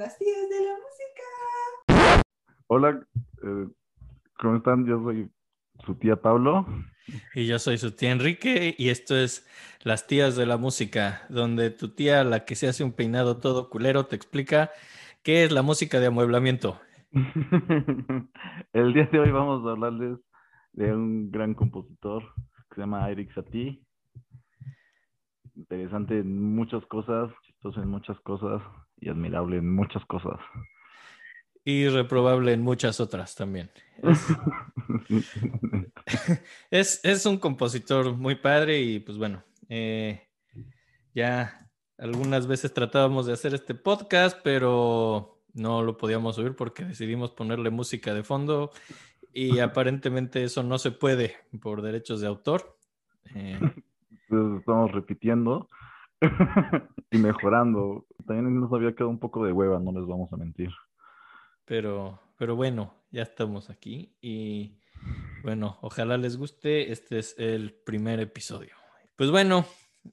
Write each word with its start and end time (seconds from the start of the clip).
las 0.00 0.18
tías 0.18 0.48
de 0.48 0.64
la 0.64 0.72
música. 0.86 2.22
Hola, 2.68 3.06
eh, 3.42 3.68
¿cómo 4.38 4.56
están? 4.56 4.86
Yo 4.86 5.02
soy 5.02 5.30
su 5.84 5.94
tía 5.96 6.16
Pablo. 6.16 6.66
Y 7.34 7.46
yo 7.46 7.58
soy 7.58 7.76
su 7.76 7.94
tía 7.94 8.12
Enrique 8.12 8.74
y 8.78 8.88
esto 8.88 9.14
es 9.14 9.46
Las 9.82 10.06
tías 10.06 10.36
de 10.36 10.46
la 10.46 10.56
música, 10.56 11.26
donde 11.28 11.68
tu 11.70 11.94
tía, 11.94 12.24
la 12.24 12.46
que 12.46 12.54
se 12.54 12.66
hace 12.66 12.82
un 12.82 12.92
peinado 12.92 13.40
todo 13.40 13.68
culero, 13.68 14.06
te 14.06 14.16
explica 14.16 14.70
qué 15.22 15.44
es 15.44 15.52
la 15.52 15.60
música 15.60 16.00
de 16.00 16.06
amueblamiento. 16.06 16.80
El 18.72 18.94
día 18.94 19.06
de 19.12 19.18
hoy 19.18 19.30
vamos 19.30 19.66
a 19.66 19.72
hablarles 19.72 20.18
de 20.72 20.94
un 20.94 21.30
gran 21.30 21.52
compositor 21.52 22.22
que 22.70 22.76
se 22.76 22.80
llama 22.80 23.10
Eric 23.10 23.34
Satie. 23.34 23.82
Interesante 25.56 26.20
en 26.20 26.54
muchas 26.54 26.86
cosas, 26.86 27.30
chistoso 27.42 27.82
en 27.82 27.88
muchas 27.88 28.18
cosas 28.20 28.62
y 29.00 29.08
admirable 29.08 29.56
en 29.56 29.72
muchas 29.72 30.04
cosas. 30.06 30.38
Y 31.64 31.88
reprobable 31.88 32.52
en 32.52 32.62
muchas 32.62 33.00
otras 33.00 33.34
también. 33.34 33.70
Es, 36.70 37.00
es, 37.04 37.26
un 37.26 37.38
compositor 37.38 38.16
muy 38.16 38.34
padre 38.34 38.80
y 38.80 38.98
pues 38.98 39.18
bueno, 39.18 39.44
eh, 39.68 40.26
ya 41.14 41.68
algunas 41.98 42.48
veces 42.48 42.74
tratábamos 42.74 43.26
de 43.26 43.34
hacer 43.34 43.54
este 43.54 43.74
podcast, 43.74 44.38
pero 44.42 45.42
no 45.52 45.82
lo 45.82 45.96
podíamos 45.96 46.36
subir 46.36 46.56
porque 46.56 46.84
decidimos 46.84 47.30
ponerle 47.30 47.70
música 47.70 48.14
de 48.14 48.24
fondo 48.24 48.72
y 49.32 49.58
aparentemente 49.60 50.42
eso 50.42 50.62
no 50.62 50.78
se 50.78 50.90
puede 50.90 51.36
por 51.60 51.82
derechos 51.82 52.20
de 52.20 52.26
autor. 52.26 52.76
Eh, 53.34 53.60
estamos 54.58 54.90
repitiendo 54.92 55.68
y 57.10 57.18
mejorando. 57.18 58.06
También 58.26 58.60
nos 58.60 58.72
había 58.72 58.92
quedado 58.92 59.10
un 59.10 59.18
poco 59.18 59.44
de 59.44 59.52
hueva, 59.52 59.78
no 59.78 59.92
les 59.92 60.06
vamos 60.06 60.32
a 60.32 60.36
mentir. 60.36 60.70
Pero, 61.64 62.20
pero 62.36 62.56
bueno, 62.56 62.94
ya 63.10 63.22
estamos 63.22 63.70
aquí 63.70 64.16
y 64.20 64.78
bueno, 65.42 65.78
ojalá 65.82 66.16
les 66.16 66.36
guste. 66.36 66.92
Este 66.92 67.18
es 67.18 67.34
el 67.38 67.74
primer 67.84 68.20
episodio. 68.20 68.74
Pues 69.16 69.30
bueno, 69.30 69.64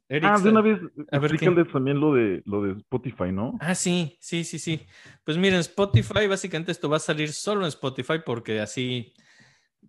Eric. 0.09 0.29
Ah, 0.31 0.39
de 0.39 0.49
una 0.49 0.61
vez, 0.61 0.79
a 1.11 1.19
ver 1.19 1.37
también 1.71 1.99
lo 1.99 2.13
de, 2.13 2.41
lo 2.45 2.61
de 2.61 2.73
Spotify, 2.73 3.31
¿no? 3.31 3.57
Ah, 3.59 3.75
sí, 3.75 4.17
sí, 4.19 4.43
sí, 4.43 4.59
sí. 4.59 4.85
Pues 5.23 5.37
miren, 5.37 5.59
Spotify, 5.59 6.27
básicamente 6.27 6.71
esto 6.71 6.89
va 6.89 6.97
a 6.97 7.01
salir 7.01 7.31
solo 7.31 7.61
en 7.61 7.69
Spotify 7.69 8.19
porque 8.25 8.59
así, 8.59 9.13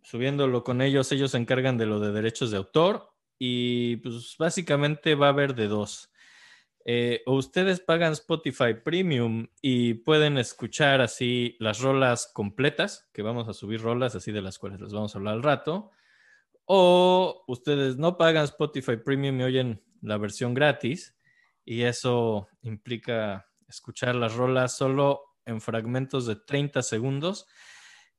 subiéndolo 0.02 0.62
con 0.64 0.82
ellos, 0.82 1.10
ellos 1.12 1.32
se 1.32 1.38
encargan 1.38 1.76
de 1.76 1.86
lo 1.86 2.00
de 2.00 2.12
derechos 2.12 2.50
de 2.50 2.56
autor 2.56 3.10
y 3.38 3.96
pues 3.96 4.36
básicamente 4.38 5.14
va 5.14 5.26
a 5.26 5.30
haber 5.30 5.54
de 5.54 5.68
dos. 5.68 6.10
Eh, 6.84 7.22
o 7.26 7.34
ustedes 7.34 7.80
pagan 7.80 8.12
Spotify 8.12 8.72
Premium 8.82 9.48
y 9.60 9.94
pueden 9.94 10.38
escuchar 10.38 11.02
así 11.02 11.56
las 11.60 11.80
rolas 11.80 12.30
completas, 12.32 13.10
que 13.12 13.22
vamos 13.22 13.46
a 13.48 13.52
subir 13.52 13.82
rolas 13.82 14.14
así 14.14 14.32
de 14.32 14.40
las 14.40 14.58
cuales 14.58 14.80
les 14.80 14.92
vamos 14.92 15.14
a 15.14 15.18
hablar 15.18 15.34
al 15.34 15.42
rato. 15.42 15.90
O 16.64 17.44
ustedes 17.46 17.98
no 17.98 18.16
pagan 18.16 18.44
Spotify 18.44 18.96
Premium 18.96 19.40
y 19.40 19.44
oyen 19.44 19.82
la 20.00 20.16
versión 20.16 20.54
gratis 20.54 21.14
y 21.64 21.82
eso 21.82 22.48
implica 22.62 23.46
escuchar 23.68 24.14
las 24.14 24.34
rolas 24.34 24.76
solo 24.76 25.20
en 25.44 25.60
fragmentos 25.60 26.26
de 26.26 26.36
30 26.36 26.82
segundos. 26.82 27.46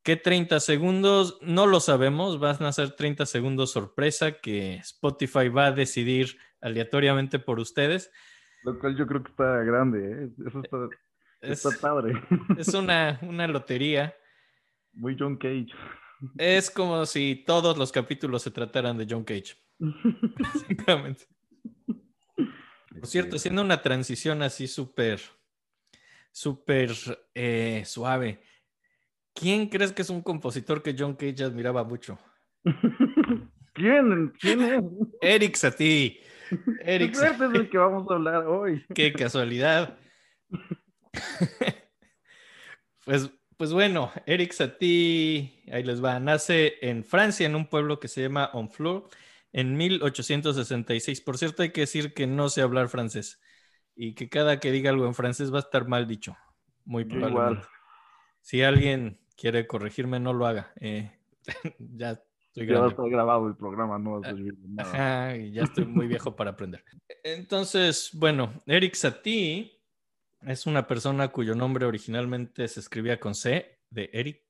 ¿Qué 0.10 0.16
30 0.16 0.60
segundos? 0.60 1.38
No 1.44 1.68
lo 1.68 1.80
sabemos, 1.80 2.40
van 2.40 2.64
a 2.64 2.72
ser 2.72 2.96
30 2.96 3.28
segundos 3.28 3.72
sorpresa 3.74 4.40
que 4.40 4.78
Spotify 4.78 5.50
va 5.50 5.68
a 5.68 5.72
decidir 5.72 6.36
aleatoriamente 6.62 7.38
por 7.38 7.60
ustedes. 7.60 8.12
Lo 8.64 8.80
cual 8.80 8.98
yo 8.98 9.06
creo 9.06 9.22
que 9.22 9.30
está 9.30 9.58
grande, 9.58 10.24
¿eh? 10.24 10.30
Eso 11.42 11.70
está, 11.70 11.80
padre. 11.80 12.20
Es 12.58 12.74
una, 12.74 13.20
una 13.22 13.48
lotería. 13.48 14.16
Muy 14.94 15.16
John 15.16 15.38
Cage. 15.38 15.70
Es 16.40 16.72
como 16.72 17.06
si 17.06 17.44
todos 17.46 17.78
los 17.78 17.92
capítulos 17.92 18.42
se 18.42 18.50
trataran 18.50 18.98
de 18.98 19.06
John 19.08 19.24
Cage. 19.24 19.58
Básicamente. 19.78 21.28
Por 21.86 23.06
cierto, 23.06 23.36
haciendo 23.36 23.62
una 23.62 23.84
transición 23.84 24.42
así 24.42 24.68
súper, 24.68 25.22
súper 26.32 26.94
eh, 27.36 27.84
suave. 27.86 28.42
¿Quién 29.40 29.70
crees 29.70 29.94
que 29.94 30.02
es 30.02 30.10
un 30.10 30.22
compositor 30.22 30.84
que 30.84 30.94
John 31.00 31.16
Cage 31.16 31.46
admiraba 31.46 31.86
mucho? 31.86 32.20
¿Quién? 33.74 34.34
¿Quién 34.38 34.62
es? 34.62 34.84
Eric 35.22 35.56
Satie. 35.56 36.20
Eric. 36.82 37.14
es 37.14 37.40
del 37.40 37.70
que 37.70 37.78
vamos 37.78 38.06
a 38.12 38.16
hablar 38.16 38.46
hoy. 38.48 38.84
Qué 38.94 39.14
casualidad. 39.14 39.98
pues, 43.06 43.32
pues 43.56 43.72
bueno, 43.72 44.12
Eric 44.26 44.52
Satie, 44.52 45.64
ahí 45.72 45.84
les 45.84 46.04
va, 46.04 46.20
nace 46.20 46.74
en 46.82 47.06
Francia, 47.06 47.46
en 47.46 47.56
un 47.56 47.68
pueblo 47.68 48.02
que 48.02 48.10
se 48.10 48.24
llama 48.24 48.50
Honfleur, 48.52 49.08
en 49.54 49.78
1866. 49.78 51.22
Por 51.22 51.38
cierto, 51.38 51.64
hay 51.64 51.72
que 51.72 51.82
decir 51.82 52.14
que 52.14 52.28
no 52.28 52.50
sé 52.50 52.62
hablar 52.62 52.90
francés 52.90 53.40
y 53.96 54.16
que 54.16 54.28
cada 54.28 54.60
que 54.60 54.72
diga 54.74 54.90
algo 54.90 55.06
en 55.06 55.16
francés 55.16 55.54
va 55.54 55.60
a 55.60 55.62
estar 55.62 55.88
mal 55.88 56.08
dicho. 56.10 56.36
Muy 56.84 57.06
probablemente. 57.06 57.66
Si 58.42 58.64
alguien 58.64 59.18
quiere 59.40 59.68
corregirme, 59.68 60.20
no 60.20 60.34
lo 60.34 60.46
haga. 60.46 60.72
Eh, 60.80 61.12
ya 61.80 62.22
ya 62.66 62.80
va 62.80 62.88
a 62.88 62.90
estar 62.90 63.10
grabado 63.10 63.48
el 63.48 63.56
programa, 63.56 64.00
no 64.00 64.22
Ajá, 64.78 65.36
y 65.38 65.52
ya 65.52 65.64
estoy 65.64 65.86
muy 65.86 66.08
viejo 66.08 66.36
para 66.36 66.52
aprender. 66.52 66.84
Entonces, 67.24 68.10
bueno, 68.14 68.54
Eric 68.66 68.96
Satie 68.96 69.80
es 70.42 70.66
una 70.66 70.88
persona 70.88 71.30
cuyo 71.30 71.56
nombre 71.56 71.86
originalmente 71.86 72.68
se 72.68 72.80
escribía 72.80 73.20
con 73.20 73.36
C, 73.36 73.80
de 73.90 74.10
Eric, 74.14 74.42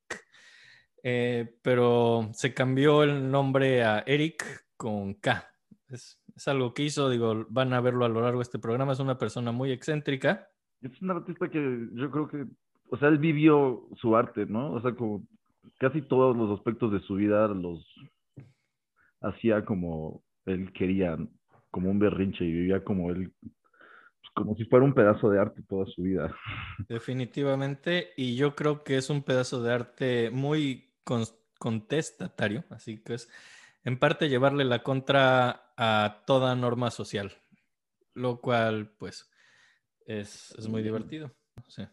eh, 1.03 1.57
pero 1.61 2.29
se 2.33 2.53
cambió 2.53 3.03
el 3.03 3.29
nombre 3.29 3.83
a 3.83 3.99
Eric 4.05 4.65
con 4.75 5.13
K. 5.15 5.47
Es, 5.87 6.21
es, 6.35 6.47
algo 6.47 6.73
que 6.73 6.83
hizo, 6.83 7.09
digo, 7.09 7.45
van 7.49 7.73
a 7.73 7.81
verlo 7.81 8.05
a 8.05 8.09
lo 8.09 8.21
largo 8.21 8.39
de 8.39 8.43
este 8.43 8.59
programa. 8.59 8.93
Es 8.93 8.99
una 8.99 9.17
persona 9.17 9.51
muy 9.51 9.71
excéntrica. 9.71 10.49
Es 10.81 11.01
un 11.01 11.11
artista 11.11 11.49
que 11.49 11.87
yo 11.93 12.11
creo 12.11 12.27
que, 12.27 12.45
o 12.91 12.97
sea, 12.97 13.09
él 13.09 13.17
vivió 13.17 13.87
su 14.01 14.15
arte, 14.15 14.45
¿no? 14.45 14.73
O 14.73 14.81
sea, 14.81 14.93
como 14.95 15.23
casi 15.79 16.01
todos 16.01 16.35
los 16.35 16.57
aspectos 16.57 16.91
de 16.91 16.99
su 17.01 17.15
vida 17.15 17.47
los 17.47 17.85
hacía 19.21 19.65
como 19.65 20.23
él 20.45 20.71
quería, 20.73 21.17
como 21.71 21.91
un 21.91 21.99
berrinche 21.99 22.43
y 22.43 22.51
vivía 22.51 22.83
como 22.83 23.11
él, 23.11 23.31
pues, 23.39 23.53
como 24.33 24.55
si 24.55 24.65
fuera 24.65 24.85
un 24.85 24.93
pedazo 24.93 25.29
de 25.29 25.39
arte 25.39 25.61
toda 25.67 25.85
su 25.87 26.03
vida. 26.03 26.33
Definitivamente, 26.89 28.09
y 28.17 28.35
yo 28.35 28.55
creo 28.55 28.83
que 28.83 28.97
es 28.97 29.09
un 29.09 29.23
pedazo 29.23 29.61
de 29.61 29.73
arte 29.73 30.29
muy 30.31 30.91
contestatario, 31.57 32.63
así 32.69 33.03
que 33.03 33.15
es 33.15 33.29
en 33.83 33.97
parte 33.97 34.29
llevarle 34.29 34.65
la 34.65 34.83
contra 34.83 35.73
a 35.77 36.23
toda 36.25 36.55
norma 36.55 36.91
social, 36.91 37.31
lo 38.13 38.41
cual 38.41 38.91
pues 38.97 39.31
es, 40.05 40.53
es 40.57 40.67
muy 40.67 40.83
divertido. 40.83 41.31
Sí. 41.67 41.83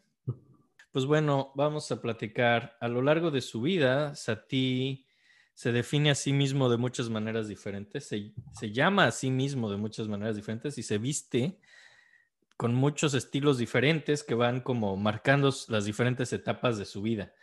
Pues 0.96 1.04
bueno, 1.04 1.52
vamos 1.54 1.92
a 1.92 2.00
platicar. 2.00 2.78
A 2.80 2.88
lo 2.88 3.02
largo 3.02 3.30
de 3.30 3.42
su 3.42 3.60
vida, 3.60 4.14
Satie 4.14 5.04
se 5.52 5.70
define 5.70 6.10
a 6.10 6.14
sí 6.14 6.32
mismo 6.32 6.70
de 6.70 6.78
muchas 6.78 7.10
maneras 7.10 7.48
diferentes, 7.48 8.06
se, 8.06 8.72
llama 8.72 9.04
a 9.04 9.10
sí 9.10 9.30
mismo 9.30 9.70
de 9.70 9.76
muchas 9.76 10.08
maneras 10.08 10.36
diferentes 10.36 10.78
y 10.78 10.82
se 10.82 10.96
viste 10.96 11.60
con 12.56 12.74
muchos 12.74 13.12
estilos 13.12 13.58
diferentes 13.58 14.24
que 14.24 14.34
van 14.34 14.62
como 14.62 14.96
marcando 14.96 15.52
las 15.68 15.84
diferentes 15.84 16.32
etapas 16.32 16.78
de 16.78 16.86
su 16.86 17.02
vida. 17.02 17.34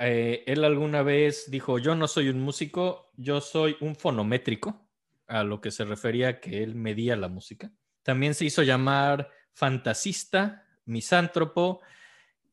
Eh, 0.00 0.42
él 0.48 0.64
alguna 0.64 1.04
vez 1.04 1.48
dijo, 1.52 1.78
yo 1.78 1.94
no 1.94 2.08
soy 2.08 2.28
un 2.28 2.40
músico, 2.40 3.12
yo 3.16 3.40
soy 3.40 3.76
un 3.80 3.94
fonométrico, 3.94 4.84
a 5.28 5.44
lo 5.44 5.60
que 5.60 5.70
se 5.70 5.84
refería 5.84 6.40
que 6.40 6.64
él 6.64 6.74
medía 6.74 7.14
la 7.14 7.28
música. 7.28 7.70
También 8.02 8.34
se 8.34 8.46
hizo 8.46 8.64
llamar 8.64 9.30
fantasista, 9.52 10.66
misántropo 10.86 11.82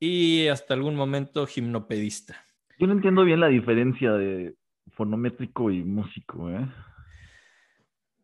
y 0.05 0.47
hasta 0.49 0.75
algún 0.75 0.95
momento 0.95 1.47
gimnopedista. 1.47 2.45
Yo 2.77 2.85
no 2.85 2.93
entiendo 2.93 3.23
bien 3.23 3.39
la 3.39 3.47
diferencia 3.47 4.11
de 4.13 4.55
fonométrico 4.91 5.71
y 5.71 5.83
músico, 5.83 6.49
¿eh? 6.49 6.67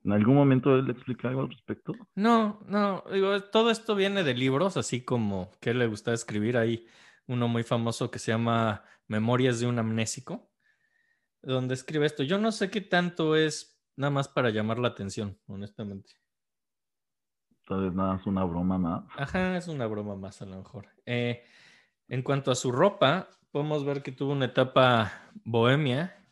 ¿En 0.03 0.11
algún 0.11 0.35
momento 0.35 0.77
él 0.77 0.89
explica 0.89 1.29
algo 1.29 1.41
al 1.41 1.49
respecto? 1.49 1.93
No, 2.15 2.59
no, 2.67 3.03
digo, 3.11 3.39
todo 3.45 3.71
esto 3.71 3.95
viene 3.95 4.23
de 4.23 4.33
libros, 4.33 4.77
así 4.77 5.03
como 5.03 5.51
que 5.59 5.73
le 5.73 5.87
gusta 5.87 6.13
escribir. 6.13 6.57
Hay 6.57 6.87
uno 7.27 7.47
muy 7.47 7.63
famoso 7.63 8.11
que 8.11 8.19
se 8.19 8.31
llama 8.31 8.83
Memorias 9.07 9.59
de 9.59 9.67
un 9.67 9.79
amnésico, 9.79 10.51
donde 11.41 11.73
escribe 11.73 12.05
esto. 12.05 12.23
Yo 12.23 12.37
no 12.37 12.51
sé 12.51 12.69
qué 12.69 12.81
tanto 12.81 13.35
es 13.35 13.81
nada 13.95 14.11
más 14.11 14.27
para 14.27 14.49
llamar 14.49 14.79
la 14.79 14.89
atención, 14.89 15.37
honestamente. 15.47 16.13
Tal 17.67 17.83
vez 17.85 17.93
nada, 17.93 18.17
es 18.17 18.25
una 18.25 18.43
broma 18.43 18.77
más. 18.77 19.03
Ajá, 19.17 19.57
es 19.57 19.67
una 19.67 19.85
broma 19.87 20.15
más 20.15 20.41
a 20.41 20.45
lo 20.45 20.57
mejor. 20.57 20.87
Eh, 21.05 21.43
en 22.11 22.23
cuanto 22.23 22.51
a 22.51 22.55
su 22.55 22.73
ropa, 22.73 23.29
podemos 23.51 23.85
ver 23.85 24.03
que 24.03 24.11
tuvo 24.11 24.33
una 24.33 24.47
etapa 24.47 25.31
bohemia 25.45 26.27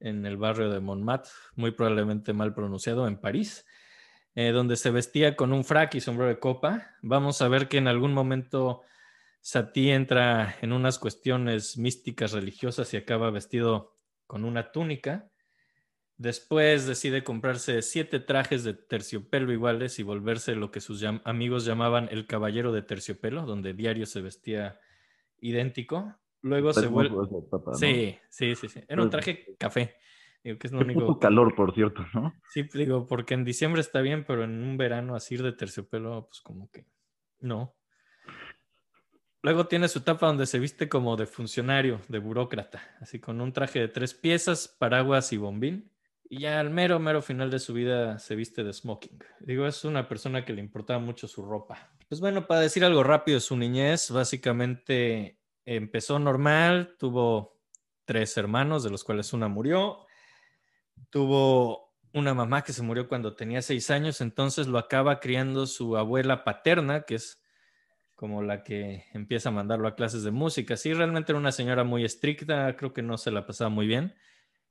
en 0.00 0.24
el 0.24 0.38
barrio 0.38 0.70
de 0.70 0.80
Montmartre, 0.80 1.30
muy 1.54 1.70
probablemente 1.70 2.32
mal 2.32 2.54
pronunciado, 2.54 3.06
en 3.06 3.20
París, 3.20 3.66
eh, 4.34 4.52
donde 4.52 4.76
se 4.76 4.90
vestía 4.90 5.36
con 5.36 5.52
un 5.52 5.66
frac 5.66 5.94
y 5.96 6.00
sombrero 6.00 6.30
de 6.30 6.38
copa. 6.38 6.94
Vamos 7.02 7.42
a 7.42 7.48
ver 7.48 7.68
que 7.68 7.76
en 7.76 7.88
algún 7.88 8.14
momento 8.14 8.80
Sati 9.42 9.90
entra 9.90 10.56
en 10.62 10.72
unas 10.72 10.98
cuestiones 10.98 11.76
místicas 11.76 12.32
religiosas 12.32 12.94
y 12.94 12.96
acaba 12.96 13.30
vestido 13.30 13.98
con 14.26 14.46
una 14.46 14.72
túnica. 14.72 15.28
Después 16.16 16.86
decide 16.86 17.22
comprarse 17.22 17.82
siete 17.82 18.18
trajes 18.18 18.64
de 18.64 18.72
terciopelo 18.72 19.52
iguales 19.52 19.98
y 19.98 20.04
volverse 20.04 20.54
lo 20.54 20.70
que 20.70 20.80
sus 20.80 21.04
amigos 21.04 21.66
llamaban 21.66 22.08
el 22.10 22.26
caballero 22.26 22.72
de 22.72 22.80
terciopelo, 22.80 23.44
donde 23.44 23.74
diario 23.74 24.06
se 24.06 24.22
vestía 24.22 24.80
idéntico. 25.40 26.14
Luego 26.42 26.72
se 26.72 26.86
vuelve... 26.86 27.16
Sí, 27.74 28.18
sí, 28.28 28.54
sí, 28.54 28.68
sí. 28.68 28.80
Era 28.88 29.02
un 29.02 29.10
traje 29.10 29.56
café. 29.58 29.96
Digo, 30.44 30.58
que 30.58 30.68
es 30.68 30.72
lo 30.72 30.80
único... 30.80 31.18
calor, 31.18 31.54
por 31.54 31.74
cierto, 31.74 32.04
¿no? 32.14 32.32
Sí, 32.50 32.68
digo, 32.72 33.06
porque 33.06 33.34
en 33.34 33.44
diciembre 33.44 33.80
está 33.80 34.00
bien, 34.00 34.24
pero 34.24 34.44
en 34.44 34.62
un 34.62 34.76
verano 34.76 35.14
así 35.14 35.36
de 35.36 35.52
terciopelo, 35.52 36.28
pues 36.28 36.40
como 36.40 36.70
que 36.70 36.86
no. 37.40 37.74
Luego 39.42 39.66
tiene 39.66 39.88
su 39.88 40.00
etapa 40.00 40.26
donde 40.26 40.46
se 40.46 40.58
viste 40.58 40.88
como 40.88 41.16
de 41.16 41.26
funcionario, 41.26 42.00
de 42.08 42.18
burócrata, 42.18 42.82
así 43.00 43.20
con 43.20 43.40
un 43.40 43.52
traje 43.52 43.78
de 43.80 43.88
tres 43.88 44.14
piezas, 44.14 44.68
paraguas 44.78 45.32
y 45.32 45.36
bombín. 45.36 45.90
Y 46.28 46.40
ya 46.40 46.60
al 46.60 46.70
mero, 46.70 46.98
mero 46.98 47.22
final 47.22 47.50
de 47.50 47.58
su 47.58 47.72
vida 47.72 48.18
se 48.18 48.36
viste 48.36 48.62
de 48.62 48.72
smoking. 48.72 49.18
Digo, 49.40 49.66
es 49.66 49.84
una 49.84 50.08
persona 50.08 50.44
que 50.44 50.52
le 50.52 50.60
importaba 50.60 50.98
mucho 50.98 51.26
su 51.26 51.44
ropa. 51.44 51.92
Pues 52.08 52.22
bueno, 52.22 52.46
para 52.46 52.62
decir 52.62 52.84
algo 52.84 53.02
rápido, 53.02 53.38
su 53.38 53.54
niñez 53.54 54.10
básicamente 54.10 55.38
empezó 55.66 56.18
normal, 56.18 56.96
tuvo 56.98 57.60
tres 58.06 58.34
hermanos, 58.38 58.82
de 58.82 58.88
los 58.88 59.04
cuales 59.04 59.34
una 59.34 59.48
murió. 59.48 60.06
Tuvo 61.10 61.94
una 62.14 62.32
mamá 62.32 62.64
que 62.64 62.72
se 62.72 62.82
murió 62.82 63.08
cuando 63.08 63.36
tenía 63.36 63.60
seis 63.60 63.90
años, 63.90 64.22
entonces 64.22 64.66
lo 64.68 64.78
acaba 64.78 65.20
criando 65.20 65.66
su 65.66 65.98
abuela 65.98 66.44
paterna, 66.44 67.02
que 67.02 67.16
es 67.16 67.42
como 68.14 68.42
la 68.42 68.64
que 68.64 69.04
empieza 69.12 69.50
a 69.50 69.52
mandarlo 69.52 69.86
a 69.86 69.94
clases 69.94 70.22
de 70.22 70.30
música. 70.30 70.78
Sí, 70.78 70.94
realmente 70.94 71.32
era 71.32 71.38
una 71.38 71.52
señora 71.52 71.84
muy 71.84 72.04
estricta, 72.06 72.74
creo 72.76 72.94
que 72.94 73.02
no 73.02 73.18
se 73.18 73.30
la 73.30 73.46
pasaba 73.46 73.68
muy 73.68 73.86
bien. 73.86 74.14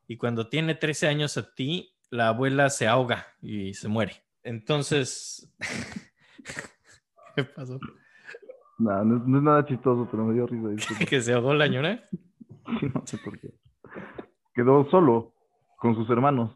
Y 0.08 0.18
cuando 0.18 0.50
tiene 0.50 0.74
13 0.74 1.08
años 1.08 1.38
a 1.38 1.54
ti, 1.54 1.96
la 2.10 2.30
abuela 2.30 2.72
se 2.72 2.88
ahoga 2.88 3.28
y 3.44 3.76
se 3.76 3.88
muere. 3.90 4.24
Entonces, 4.42 5.54
¿qué 7.38 7.44
pasó? 7.44 7.80
No, 8.80 9.04
no, 9.06 9.38
es 9.38 9.44
nada 9.44 9.66
chistoso, 9.66 10.08
pero 10.10 10.26
me 10.26 10.34
dio 10.34 10.46
risa. 10.48 10.94
¿Que 11.10 11.22
se 11.22 11.34
ahogó 11.34 11.54
la 11.54 11.66
señora? 11.66 12.04
no 12.94 13.02
sé 13.06 13.18
por 13.18 13.40
qué. 13.40 13.54
Quedó 14.54 14.90
solo 14.90 15.34
con 15.78 15.96
sus 15.96 16.10
hermanos. 16.10 16.56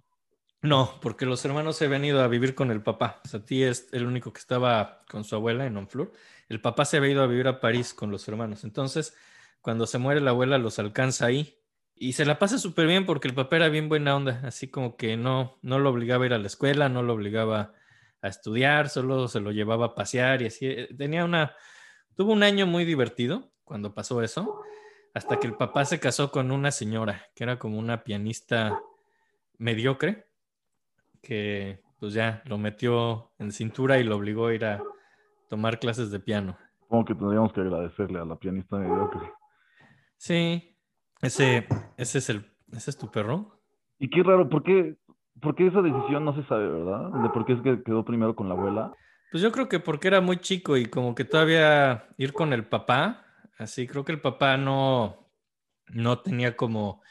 No, 0.61 0.91
porque 1.01 1.25
los 1.25 1.43
hermanos 1.45 1.77
se 1.77 1.85
habían 1.85 2.05
ido 2.05 2.21
a 2.21 2.27
vivir 2.27 2.53
con 2.53 2.69
el 2.69 2.83
papá. 2.83 3.21
O 3.25 3.27
sea, 3.27 3.43
ti 3.43 3.63
es 3.63 3.89
el 3.93 4.05
único 4.05 4.33
que 4.33 4.39
estaba 4.39 5.01
con 5.09 5.23
su 5.23 5.35
abuela 5.35 5.65
en 5.65 5.77
Honfleur 5.77 6.11
el 6.51 6.59
papá 6.59 6.83
se 6.83 6.97
había 6.97 7.11
ido 7.11 7.23
a 7.23 7.27
vivir 7.27 7.47
a 7.47 7.61
París 7.61 7.93
con 7.93 8.11
los 8.11 8.27
hermanos. 8.27 8.65
Entonces, 8.65 9.15
cuando 9.61 9.87
se 9.87 9.99
muere 9.99 10.19
la 10.19 10.31
abuela, 10.31 10.57
los 10.57 10.79
alcanza 10.79 11.27
ahí. 11.27 11.57
Y 11.95 12.11
se 12.11 12.25
la 12.25 12.39
pasa 12.39 12.57
súper 12.57 12.87
bien 12.87 13.05
porque 13.05 13.29
el 13.29 13.33
papá 13.33 13.55
era 13.55 13.69
bien 13.69 13.87
buena 13.87 14.17
onda, 14.17 14.41
así 14.43 14.67
como 14.67 14.97
que 14.97 15.15
no, 15.15 15.57
no 15.61 15.79
lo 15.79 15.89
obligaba 15.89 16.25
a 16.25 16.27
ir 16.27 16.33
a 16.33 16.39
la 16.39 16.47
escuela, 16.47 16.89
no 16.89 17.03
lo 17.03 17.13
obligaba 17.13 17.73
a 18.21 18.27
estudiar, 18.27 18.89
solo 18.89 19.27
se 19.27 19.39
lo 19.39 19.51
llevaba 19.51 19.87
a 19.87 19.95
pasear 19.95 20.41
y 20.41 20.47
así. 20.47 20.67
Eh, 20.67 20.89
tenía 20.97 21.25
una, 21.25 21.55
tuvo 22.15 22.33
un 22.33 22.43
año 22.43 22.65
muy 22.65 22.85
divertido 22.85 23.51
cuando 23.63 23.93
pasó 23.93 24.21
eso, 24.21 24.61
hasta 25.13 25.39
que 25.39 25.47
el 25.47 25.55
papá 25.55 25.85
se 25.85 25.99
casó 25.99 26.31
con 26.31 26.51
una 26.51 26.71
señora 26.71 27.25
que 27.35 27.43
era 27.43 27.59
como 27.59 27.79
una 27.79 28.03
pianista 28.03 28.79
mediocre, 29.57 30.27
que 31.21 31.81
pues 31.99 32.13
ya 32.13 32.41
lo 32.45 32.57
metió 32.57 33.31
en 33.37 33.51
cintura 33.51 33.99
y 33.99 34.03
lo 34.03 34.15
obligó 34.15 34.47
a 34.47 34.53
ir 34.53 34.65
a, 34.65 34.81
tomar 35.51 35.79
clases 35.79 36.11
de 36.11 36.19
piano. 36.21 36.57
Como 36.87 37.03
que 37.03 37.13
tendríamos 37.13 37.51
que 37.51 37.59
agradecerle 37.59 38.19
a 38.19 38.23
la 38.23 38.37
pianista 38.37 38.77
mediocre. 38.77 39.33
Sí, 40.15 40.77
ese, 41.21 41.67
ese 41.97 42.17
es 42.19 42.29
el, 42.29 42.49
ese 42.71 42.91
es 42.91 42.97
tu 42.97 43.11
perro. 43.11 43.61
Y 43.99 44.09
qué 44.09 44.23
raro, 44.23 44.47
¿por 44.47 44.63
qué, 44.63 44.95
¿por 45.41 45.55
qué 45.55 45.67
esa 45.67 45.81
decisión 45.81 46.23
no 46.25 46.35
se 46.35 46.43
sabe, 46.47 46.67
verdad? 46.69 47.09
De 47.21 47.29
por 47.29 47.45
qué 47.45 47.53
es 47.53 47.61
que 47.61 47.83
quedó 47.83 48.05
primero 48.05 48.35
con 48.35 48.47
la 48.47 48.55
abuela. 48.55 48.93
Pues 49.31 49.41
yo 49.41 49.51
creo 49.51 49.69
que 49.69 49.79
porque 49.79 50.07
era 50.07 50.21
muy 50.21 50.37
chico 50.37 50.77
y 50.77 50.85
como 50.85 51.15
que 51.15 51.25
todavía 51.25 52.07
ir 52.17 52.33
con 52.33 52.53
el 52.53 52.65
papá, 52.65 53.25
así 53.57 53.87
creo 53.87 54.03
que 54.03 54.11
el 54.11 54.21
papá 54.21 54.57
no, 54.57 55.29
no 55.87 56.19
tenía 56.19 56.55
como 56.55 57.01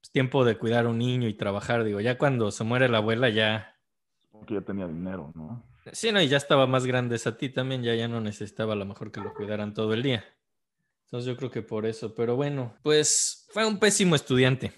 pues, 0.00 0.10
tiempo 0.12 0.44
de 0.44 0.58
cuidar 0.58 0.86
a 0.86 0.90
un 0.90 0.98
niño 0.98 1.28
y 1.28 1.34
trabajar. 1.34 1.84
Digo, 1.84 2.00
ya 2.00 2.18
cuando 2.18 2.50
se 2.50 2.64
muere 2.64 2.88
la 2.88 2.98
abuela 2.98 3.28
ya... 3.28 3.76
Como 4.30 4.44
que 4.44 4.54
ya 4.54 4.60
tenía 4.60 4.86
dinero, 4.86 5.32
¿no? 5.34 5.64
Sí, 5.92 6.12
no, 6.12 6.20
y 6.20 6.28
ya 6.28 6.36
estaba 6.36 6.66
más 6.66 6.86
grande 6.86 7.20
a 7.24 7.36
ti 7.36 7.48
también, 7.48 7.82
ya, 7.82 7.94
ya 7.94 8.06
no 8.06 8.20
necesitaba 8.20 8.74
a 8.74 8.76
lo 8.76 8.84
mejor 8.84 9.10
que 9.10 9.20
lo 9.20 9.32
cuidaran 9.34 9.74
todo 9.74 9.94
el 9.94 10.02
día. 10.02 10.24
Entonces 11.06 11.26
yo 11.26 11.36
creo 11.36 11.50
que 11.50 11.62
por 11.62 11.86
eso, 11.86 12.14
pero 12.14 12.36
bueno, 12.36 12.74
pues 12.82 13.48
fue 13.50 13.66
un 13.66 13.78
pésimo 13.78 14.14
estudiante. 14.14 14.72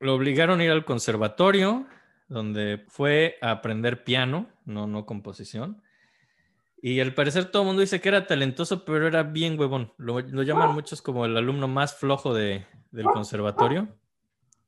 Lo 0.00 0.14
obligaron 0.14 0.60
a 0.60 0.64
ir 0.64 0.70
al 0.70 0.84
conservatorio, 0.84 1.86
donde 2.28 2.84
fue 2.88 3.36
a 3.40 3.50
aprender 3.50 4.04
piano, 4.04 4.46
no, 4.64 4.86
no 4.86 5.06
composición. 5.06 5.82
Y 6.80 7.00
al 7.00 7.14
parecer 7.14 7.50
todo 7.50 7.62
el 7.62 7.66
mundo 7.66 7.80
dice 7.80 8.00
que 8.00 8.08
era 8.08 8.26
talentoso, 8.26 8.84
pero 8.84 9.06
era 9.06 9.24
bien 9.24 9.58
huevón. 9.58 9.92
Lo, 9.96 10.20
llaman 10.20 10.74
muchos 10.74 11.02
como 11.02 11.24
el 11.26 11.36
alumno 11.36 11.66
más 11.66 11.98
flojo 11.98 12.32
de, 12.34 12.64
del 12.92 13.06
conservatorio. 13.06 13.88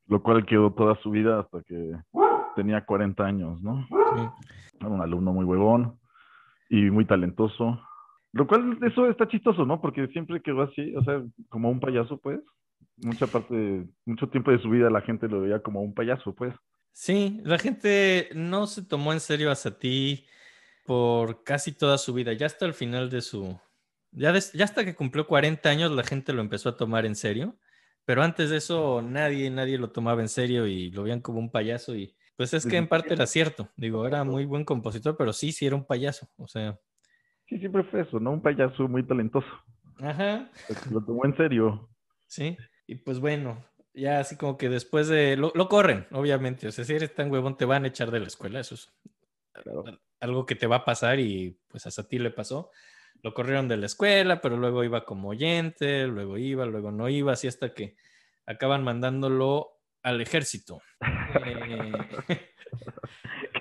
Lo 0.08 0.22
cual 0.22 0.44
quedó 0.44 0.72
toda 0.72 0.96
su 1.02 1.10
vida 1.10 1.40
hasta 1.40 1.62
que 1.62 1.94
tenía 2.56 2.84
40 2.84 3.24
años, 3.24 3.62
¿no? 3.62 3.86
Sí. 3.88 4.46
Era 4.80 4.88
un 4.88 5.00
alumno 5.00 5.32
muy 5.32 5.44
huevón 5.44 6.00
y 6.68 6.90
muy 6.90 7.04
talentoso. 7.04 7.80
Lo 8.32 8.46
cual, 8.46 8.78
eso 8.82 9.08
está 9.08 9.28
chistoso, 9.28 9.64
¿no? 9.64 9.80
Porque 9.80 10.08
siempre 10.08 10.40
quedó 10.40 10.62
así, 10.62 10.94
o 10.96 11.04
sea, 11.04 11.22
como 11.48 11.70
un 11.70 11.80
payaso, 11.80 12.18
pues. 12.18 12.40
Mucha 13.02 13.26
parte, 13.26 13.86
mucho 14.04 14.28
tiempo 14.28 14.50
de 14.50 14.58
su 14.58 14.68
vida 14.68 14.90
la 14.90 15.00
gente 15.00 15.28
lo 15.28 15.40
veía 15.40 15.62
como 15.62 15.80
un 15.80 15.94
payaso, 15.94 16.34
pues. 16.34 16.54
Sí, 16.92 17.40
la 17.44 17.58
gente 17.58 18.28
no 18.34 18.66
se 18.66 18.82
tomó 18.82 19.12
en 19.12 19.20
serio 19.20 19.50
a 19.50 19.54
Sati 19.54 20.26
por 20.84 21.44
casi 21.44 21.72
toda 21.72 21.98
su 21.98 22.12
vida. 22.12 22.32
Ya 22.32 22.46
hasta 22.46 22.66
el 22.66 22.74
final 22.74 23.10
de 23.10 23.22
su... 23.22 23.58
Ya, 24.12 24.36
ya 24.36 24.64
hasta 24.64 24.84
que 24.84 24.94
cumplió 24.94 25.26
40 25.26 25.68
años 25.68 25.92
la 25.92 26.02
gente 26.02 26.32
lo 26.32 26.40
empezó 26.40 26.68
a 26.68 26.76
tomar 26.76 27.06
en 27.06 27.14
serio. 27.14 27.56
Pero 28.04 28.22
antes 28.22 28.50
de 28.50 28.56
eso 28.56 29.02
nadie, 29.02 29.50
nadie 29.50 29.78
lo 29.78 29.90
tomaba 29.90 30.20
en 30.20 30.28
serio 30.28 30.66
y 30.66 30.90
lo 30.90 31.04
veían 31.04 31.20
como 31.20 31.38
un 31.38 31.50
payaso 31.50 31.94
y 31.94 32.16
pues 32.40 32.54
es 32.54 32.64
que 32.64 32.78
en 32.78 32.88
parte 32.88 33.12
era 33.12 33.26
cierto. 33.26 33.68
Digo, 33.76 34.06
era 34.06 34.24
muy 34.24 34.46
buen 34.46 34.64
compositor, 34.64 35.14
pero 35.14 35.30
sí, 35.30 35.52
sí 35.52 35.66
era 35.66 35.76
un 35.76 35.84
payaso. 35.84 36.26
O 36.38 36.48
sea. 36.48 36.80
Sí, 37.46 37.58
siempre 37.58 37.84
fue 37.84 38.00
eso, 38.00 38.18
¿no? 38.18 38.30
Un 38.32 38.40
payaso 38.40 38.88
muy 38.88 39.06
talentoso. 39.06 39.46
Ajá. 39.98 40.50
Lo 40.90 41.04
tomó 41.04 41.26
en 41.26 41.36
serio. 41.36 41.90
Sí. 42.28 42.56
Y 42.86 42.94
pues 42.94 43.20
bueno, 43.20 43.62
ya 43.94 44.20
así 44.20 44.36
como 44.36 44.56
que 44.56 44.68
después 44.68 45.08
de. 45.08 45.36
Lo, 45.36 45.52
corren, 45.68 46.06
obviamente. 46.12 46.68
O 46.68 46.72
sea, 46.72 46.84
si 46.84 46.94
eres 46.94 47.14
tan 47.14 47.30
huevón, 47.30 47.56
te 47.56 47.64
van 47.64 47.84
a 47.84 47.88
echar 47.88 48.10
de 48.10 48.20
la 48.20 48.26
escuela. 48.26 48.60
Eso 48.60 48.74
es 48.74 48.92
algo 50.20 50.46
que 50.46 50.54
te 50.54 50.66
va 50.66 50.76
a 50.76 50.84
pasar 50.84 51.18
y 51.18 51.58
pues 51.68 51.86
hasta 51.86 52.02
a 52.02 52.08
ti 52.08 52.18
le 52.18 52.30
pasó. 52.30 52.70
Lo 53.22 53.34
corrieron 53.34 53.68
de 53.68 53.76
la 53.76 53.86
escuela, 53.86 54.40
pero 54.40 54.56
luego 54.56 54.84
iba 54.84 55.04
como 55.04 55.30
oyente, 55.30 56.06
luego 56.06 56.38
iba, 56.38 56.64
luego 56.64 56.90
no 56.90 57.08
iba, 57.08 57.32
así 57.32 57.48
hasta 57.48 57.74
que 57.74 57.96
acaban 58.46 58.82
mandándolo 58.82 59.78
al 60.02 60.20
ejército. 60.20 60.80
Eh... 61.44 61.92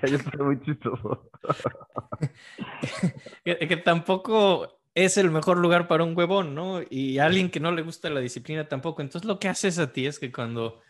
que 0.00 0.38
muy 0.38 0.60
chistoso. 0.60 1.30
que, 3.44 3.76
tampoco 3.78 4.79
es 4.94 5.16
el 5.16 5.30
mejor 5.30 5.58
lugar 5.58 5.88
para 5.88 6.04
un 6.04 6.16
huevón, 6.16 6.54
¿no? 6.54 6.80
Y 6.88 7.18
alguien 7.18 7.50
que 7.50 7.60
no 7.60 7.72
le 7.72 7.82
gusta 7.82 8.10
la 8.10 8.20
disciplina 8.20 8.68
tampoco. 8.68 9.02
Entonces 9.02 9.26
lo 9.26 9.38
que 9.38 9.48
haces 9.48 9.78
a 9.78 9.92
ti 9.92 10.06
es 10.06 10.18
que 10.18 10.32
cuando 10.32 10.80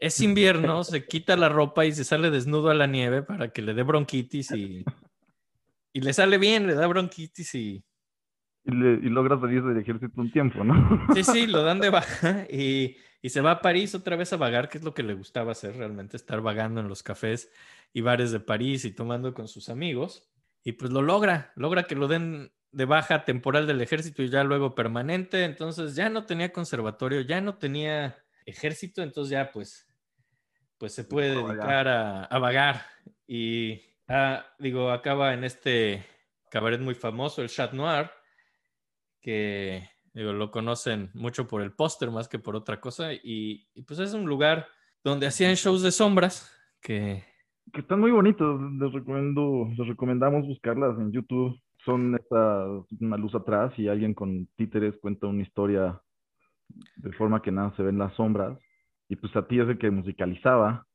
es 0.00 0.20
invierno 0.20 0.84
se 0.84 1.06
quita 1.06 1.36
la 1.36 1.48
ropa 1.48 1.86
y 1.86 1.92
se 1.92 2.04
sale 2.04 2.30
desnudo 2.30 2.70
a 2.70 2.74
la 2.74 2.86
nieve 2.86 3.22
para 3.22 3.50
que 3.50 3.62
le 3.62 3.74
dé 3.74 3.82
bronquitis 3.82 4.50
y, 4.52 4.84
y 5.92 6.00
le 6.00 6.12
sale 6.12 6.38
bien, 6.38 6.66
le 6.66 6.74
da 6.74 6.86
bronquitis 6.86 7.54
y... 7.54 7.84
Y, 8.64 8.72
y 8.72 9.08
logra 9.08 9.40
salir 9.40 9.62
del 9.62 9.78
ejército 9.78 10.20
un 10.20 10.30
tiempo, 10.30 10.62
¿no? 10.62 11.06
Sí, 11.14 11.24
sí, 11.24 11.46
lo 11.46 11.62
dan 11.62 11.80
de 11.80 11.88
baja 11.90 12.46
y 12.50 12.96
y 13.20 13.30
se 13.30 13.40
va 13.40 13.52
a 13.52 13.60
París 13.60 13.94
otra 13.94 14.16
vez 14.16 14.32
a 14.32 14.36
vagar, 14.36 14.68
que 14.68 14.78
es 14.78 14.84
lo 14.84 14.94
que 14.94 15.02
le 15.02 15.14
gustaba 15.14 15.52
hacer 15.52 15.76
realmente, 15.76 16.16
estar 16.16 16.40
vagando 16.40 16.80
en 16.80 16.88
los 16.88 17.02
cafés 17.02 17.50
y 17.92 18.00
bares 18.00 18.30
de 18.30 18.40
París 18.40 18.84
y 18.84 18.92
tomando 18.92 19.34
con 19.34 19.48
sus 19.48 19.68
amigos. 19.68 20.30
Y 20.62 20.72
pues 20.72 20.92
lo 20.92 21.02
logra, 21.02 21.52
logra 21.56 21.84
que 21.84 21.96
lo 21.96 22.06
den 22.06 22.52
de 22.70 22.84
baja 22.84 23.24
temporal 23.24 23.66
del 23.66 23.80
ejército 23.80 24.22
y 24.22 24.28
ya 24.28 24.44
luego 24.44 24.74
permanente. 24.74 25.44
Entonces 25.44 25.94
ya 25.94 26.08
no 26.08 26.24
tenía 26.24 26.52
conservatorio, 26.52 27.20
ya 27.22 27.40
no 27.40 27.56
tenía 27.56 28.16
ejército, 28.46 29.02
entonces 29.02 29.30
ya 29.32 29.50
pues, 29.52 29.86
pues 30.78 30.94
se 30.94 31.04
puede 31.04 31.34
dedicar 31.34 31.88
a, 31.88 32.38
vagar. 32.38 32.82
Y 33.26 33.80
ah, 34.08 34.46
digo, 34.58 34.90
acaba 34.90 35.34
en 35.34 35.44
este 35.44 36.04
cabaret 36.50 36.80
muy 36.80 36.94
famoso, 36.94 37.42
el 37.42 37.48
Chat 37.48 37.72
Noir, 37.72 38.10
que 39.20 39.88
lo 40.14 40.50
conocen 40.50 41.10
mucho 41.14 41.46
por 41.46 41.62
el 41.62 41.72
póster 41.72 42.10
más 42.10 42.28
que 42.28 42.38
por 42.38 42.56
otra 42.56 42.80
cosa. 42.80 43.12
Y, 43.12 43.68
pues 43.86 44.00
es 44.00 44.14
un 44.14 44.26
lugar 44.26 44.66
donde 45.04 45.26
hacían 45.26 45.54
shows 45.54 45.82
de 45.82 45.92
sombras 45.92 46.52
que... 46.80 47.24
Que 47.72 47.80
están 47.80 48.00
muy 48.00 48.10
bonitos. 48.10 48.60
Les, 48.80 48.92
recomiendo, 48.92 49.68
les 49.76 49.86
recomendamos 49.86 50.46
buscarlas 50.46 50.98
en 50.98 51.12
YouTube. 51.12 51.60
Son 51.84 52.14
esta, 52.14 52.66
una 53.00 53.16
luz 53.16 53.34
atrás 53.34 53.72
y 53.78 53.88
alguien 53.88 54.14
con 54.14 54.46
títeres 54.56 54.96
cuenta 55.00 55.26
una 55.26 55.42
historia 55.42 56.00
de 56.96 57.12
forma 57.12 57.42
que 57.42 57.52
nada 57.52 57.74
se 57.76 57.82
ven 57.82 57.98
las 57.98 58.14
sombras. 58.14 58.58
Y 59.08 59.16
pues 59.16 59.34
a 59.36 59.46
ti 59.46 59.58
es 59.58 59.68
el 59.68 59.78
que 59.78 59.90
musicalizaba. 59.90 60.86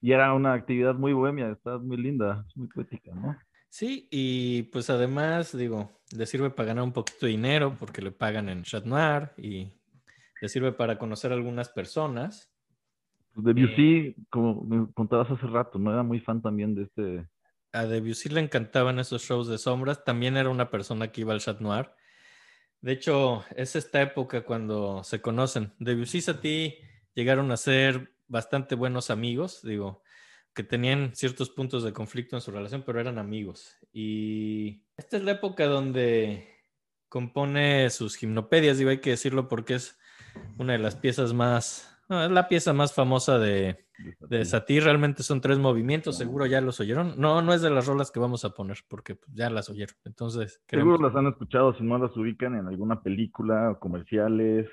Y 0.00 0.12
era 0.12 0.34
una 0.34 0.54
actividad 0.54 0.94
muy 0.94 1.12
bohemia, 1.12 1.50
está 1.50 1.78
muy 1.78 1.96
linda, 1.96 2.44
muy 2.54 2.68
poética, 2.68 3.12
¿no? 3.14 3.36
Sí, 3.68 4.08
y 4.10 4.64
pues 4.64 4.90
además, 4.90 5.56
digo, 5.56 5.90
le 6.16 6.26
sirve 6.26 6.50
para 6.50 6.68
ganar 6.68 6.84
un 6.84 6.92
poquito 6.92 7.26
de 7.26 7.32
dinero 7.32 7.74
porque 7.78 8.02
le 8.02 8.12
pagan 8.12 8.48
en 8.48 8.64
Chat 8.64 8.84
Noir 8.84 9.30
y 9.38 9.72
le 10.40 10.48
sirve 10.48 10.72
para 10.72 10.98
conocer 10.98 11.32
a 11.32 11.36
algunas 11.36 11.68
personas. 11.70 12.52
Pues 13.32 13.46
Debussy, 13.46 14.14
como 14.28 14.62
me 14.64 14.92
contabas 14.92 15.30
hace 15.30 15.46
rato, 15.46 15.78
¿no? 15.78 15.92
Era 15.92 16.02
muy 16.02 16.20
fan 16.20 16.42
también 16.42 16.74
de 16.74 16.82
este... 16.82 17.28
A 17.72 17.86
Debussy 17.86 18.28
le 18.28 18.40
encantaban 18.40 18.98
esos 18.98 19.22
shows 19.22 19.48
de 19.48 19.58
sombras. 19.58 20.04
También 20.04 20.36
era 20.36 20.50
una 20.50 20.70
persona 20.70 21.10
que 21.10 21.22
iba 21.22 21.32
al 21.32 21.40
Chat 21.40 21.60
Noir. 21.60 21.90
De 22.80 22.92
hecho, 22.92 23.44
es 23.56 23.76
esta 23.76 24.02
época 24.02 24.44
cuando 24.44 25.04
se 25.04 25.20
conocen. 25.20 25.72
Debussy 25.78 26.18
y 26.18 26.20
Satie 26.20 26.78
llegaron 27.14 27.50
a 27.52 27.56
ser 27.56 28.12
bastante 28.26 28.74
buenos 28.74 29.10
amigos, 29.10 29.60
digo, 29.62 30.02
que 30.54 30.64
tenían 30.64 31.14
ciertos 31.14 31.50
puntos 31.50 31.82
de 31.84 31.92
conflicto 31.92 32.36
en 32.36 32.42
su 32.42 32.50
relación, 32.50 32.82
pero 32.82 33.00
eran 33.00 33.18
amigos. 33.18 33.76
Y 33.92 34.84
esta 34.96 35.16
es 35.16 35.22
la 35.22 35.32
época 35.32 35.66
donde 35.66 36.48
compone 37.08 37.90
sus 37.90 38.16
gimnopedias, 38.16 38.78
digo, 38.78 38.90
hay 38.90 39.00
que 39.00 39.10
decirlo 39.10 39.48
porque 39.48 39.74
es 39.74 39.98
una 40.58 40.72
de 40.72 40.78
las 40.78 40.96
piezas 40.96 41.34
más, 41.34 41.91
no, 42.12 42.24
es 42.24 42.30
la 42.30 42.46
pieza 42.48 42.72
más 42.72 42.92
famosa 42.92 43.38
de, 43.38 43.86
de. 44.20 44.80
Realmente 44.80 45.22
son 45.22 45.40
tres 45.40 45.58
movimientos, 45.58 46.18
seguro 46.18 46.46
ya 46.46 46.60
los 46.60 46.78
oyeron. 46.80 47.14
No, 47.18 47.42
no 47.42 47.52
es 47.54 47.62
de 47.62 47.70
las 47.70 47.86
rolas 47.86 48.10
que 48.10 48.20
vamos 48.20 48.44
a 48.44 48.50
poner 48.50 48.78
porque 48.88 49.14
pues, 49.16 49.30
ya 49.34 49.48
las 49.50 49.68
oyeron. 49.70 49.96
Entonces, 50.04 50.60
Seguro 50.68 50.96
queremos- 50.96 51.00
las 51.02 51.16
han 51.16 51.26
escuchado, 51.28 51.74
si 51.74 51.82
no 51.82 51.98
las 51.98 52.16
ubican 52.16 52.54
en 52.56 52.66
alguna 52.68 53.02
película 53.02 53.70
o 53.70 53.78
comerciales. 53.80 54.68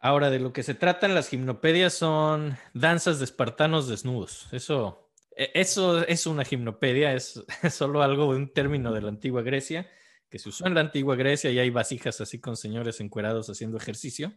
Ahora, 0.00 0.30
de 0.30 0.40
lo 0.40 0.52
que 0.52 0.62
se 0.62 0.74
tratan 0.74 1.14
las 1.14 1.28
gimnopedias 1.28 1.92
son 1.94 2.56
danzas 2.74 3.18
de 3.18 3.24
espartanos 3.24 3.88
desnudos. 3.88 4.52
Eso, 4.52 5.10
e- 5.36 5.52
eso 5.54 6.02
es 6.04 6.26
una 6.26 6.44
gimnopedia, 6.44 7.14
es, 7.14 7.44
es 7.62 7.74
solo 7.74 8.02
algo, 8.02 8.28
un 8.28 8.52
término 8.52 8.92
de 8.92 9.02
la 9.02 9.08
antigua 9.08 9.42
Grecia, 9.42 9.88
que 10.28 10.38
se 10.38 10.48
usó 10.48 10.66
en 10.66 10.74
la 10.74 10.80
antigua 10.80 11.14
Grecia 11.14 11.50
y 11.50 11.58
hay 11.58 11.70
vasijas 11.70 12.20
así 12.20 12.40
con 12.40 12.56
señores 12.56 13.00
encuerados 13.00 13.48
haciendo 13.50 13.76
ejercicio. 13.76 14.32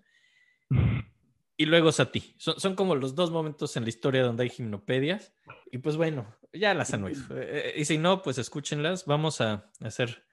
Y 1.58 1.66
luego 1.66 1.92
Sati. 1.92 2.36
Son, 2.38 2.60
son 2.60 2.76
como 2.76 2.96
los 2.96 3.16
dos 3.16 3.32
momentos 3.32 3.78
en 3.78 3.84
la 3.84 3.90
historia 3.90 4.24
donde 4.24 4.44
hay 4.44 4.50
gimnopedias. 4.50 5.34
Y 5.72 5.78
pues 5.78 5.96
bueno, 5.96 6.36
ya 6.54 6.74
las 6.74 6.94
han 6.94 7.04
oído. 7.04 7.22
Eh, 7.38 7.70
eh, 7.70 7.74
y 7.78 7.86
si 7.86 7.98
no, 7.98 8.22
pues 8.22 8.38
escúchenlas. 8.38 9.06
Vamos 9.06 9.42
a 9.42 9.72
hacer 9.82 10.26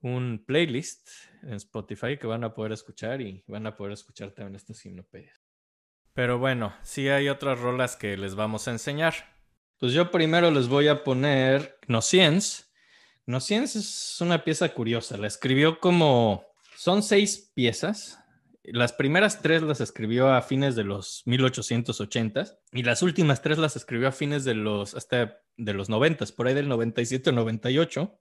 un 0.00 0.44
playlist 0.46 1.08
en 1.42 1.54
Spotify 1.54 2.16
que 2.18 2.26
van 2.26 2.44
a 2.44 2.54
poder 2.54 2.72
escuchar 2.72 3.20
y 3.20 3.44
van 3.46 3.66
a 3.66 3.76
poder 3.76 3.92
escuchar 3.92 4.32
también 4.32 4.56
estas 4.56 4.80
gimnopedias. 4.80 5.40
Pero 6.14 6.38
bueno, 6.38 6.74
sí 6.82 7.08
hay 7.08 7.28
otras 7.28 7.60
rolas 7.60 7.96
que 7.96 8.16
les 8.16 8.34
vamos 8.34 8.68
a 8.68 8.70
enseñar. 8.70 9.14
Pues 9.78 9.92
yo 9.92 10.10
primero 10.10 10.50
les 10.50 10.68
voy 10.68 10.88
a 10.88 11.04
poner 11.04 11.78
Gnosiens. 11.86 12.72
Gnosiens 13.26 13.76
es 13.76 14.20
una 14.20 14.42
pieza 14.42 14.72
curiosa. 14.72 15.18
La 15.18 15.26
escribió 15.26 15.80
como... 15.80 16.46
Son 16.76 17.02
seis 17.02 17.52
piezas. 17.54 18.18
Las 18.68 18.92
primeras 18.92 19.42
tres 19.42 19.62
las 19.62 19.80
escribió 19.80 20.32
a 20.32 20.42
fines 20.42 20.74
de 20.74 20.82
los 20.82 21.22
1880 21.26 22.46
y 22.72 22.82
las 22.82 23.02
últimas 23.02 23.40
tres 23.40 23.58
las 23.58 23.76
escribió 23.76 24.08
a 24.08 24.12
fines 24.12 24.44
de 24.44 24.54
los 24.54 24.94
hasta 24.94 25.38
de 25.56 25.72
los 25.72 25.88
90, 25.88 26.26
por 26.36 26.46
ahí 26.48 26.54
del 26.54 26.68
97 26.68 27.30
o 27.30 27.32
98. 27.32 28.18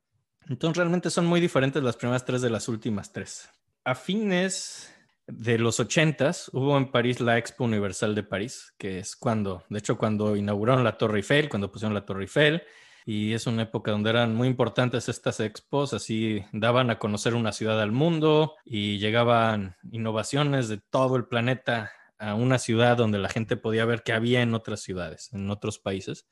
Entonces 0.48 0.78
realmente 0.78 1.10
son 1.10 1.25
muy 1.25 1.42
diferentes 1.42 1.82
las 1.82 1.98
primeras 1.98 2.25
tres 2.25 2.42
de 2.42 2.52
las 2.52 2.68
últimas 2.68 3.12
tres. 3.12 3.50
A 3.84 3.96
fines 3.96 4.94
de 5.28 5.58
los 5.58 5.80
80 5.80 6.32
hubo 6.54 6.78
en 6.78 6.92
París 6.92 7.20
la 7.20 7.38
Expo 7.38 7.64
Universal 7.64 8.14
de 8.14 8.24
París, 8.24 8.74
que 8.78 9.00
es 9.00 9.16
cuando, 9.16 9.64
de 9.70 9.80
hecho, 9.80 9.98
cuando 9.98 10.36
inauguraron 10.36 10.84
la 10.84 10.98
Torre 10.98 11.18
Eiffel, 11.18 11.50
cuando 11.50 11.72
pusieron 11.72 11.96
la 11.96 12.06
Torre 12.06 12.24
Eiffel, 12.24 12.64
y 13.06 13.34
es 13.34 13.46
una 13.46 13.62
época 13.62 13.92
donde 13.92 14.10
eran 14.10 14.36
muy 14.36 14.48
importantes 14.48 15.10
estas 15.10 15.40
expos, 15.40 15.94
así 15.94 16.44
daban 16.52 16.90
a 16.90 16.98
conocer 16.98 17.36
una 17.36 17.52
ciudad 17.52 17.80
al 17.80 17.92
mundo 17.92 18.54
y 18.66 18.98
llegaban 18.98 19.76
innovaciones 19.92 20.68
de 20.70 20.80
todo 20.90 21.16
el 21.16 21.26
planeta 21.26 21.92
a 22.18 22.34
una 22.34 22.58
ciudad 22.58 22.98
donde 22.98 23.20
la 23.20 23.30
gente 23.30 23.58
podía 23.58 23.86
ver 23.86 24.02
qué 24.04 24.14
había 24.14 24.42
en 24.42 24.56
otras 24.56 24.82
ciudades, 24.82 25.32
en 25.34 25.52
otros 25.52 25.78
países. 25.78 26.28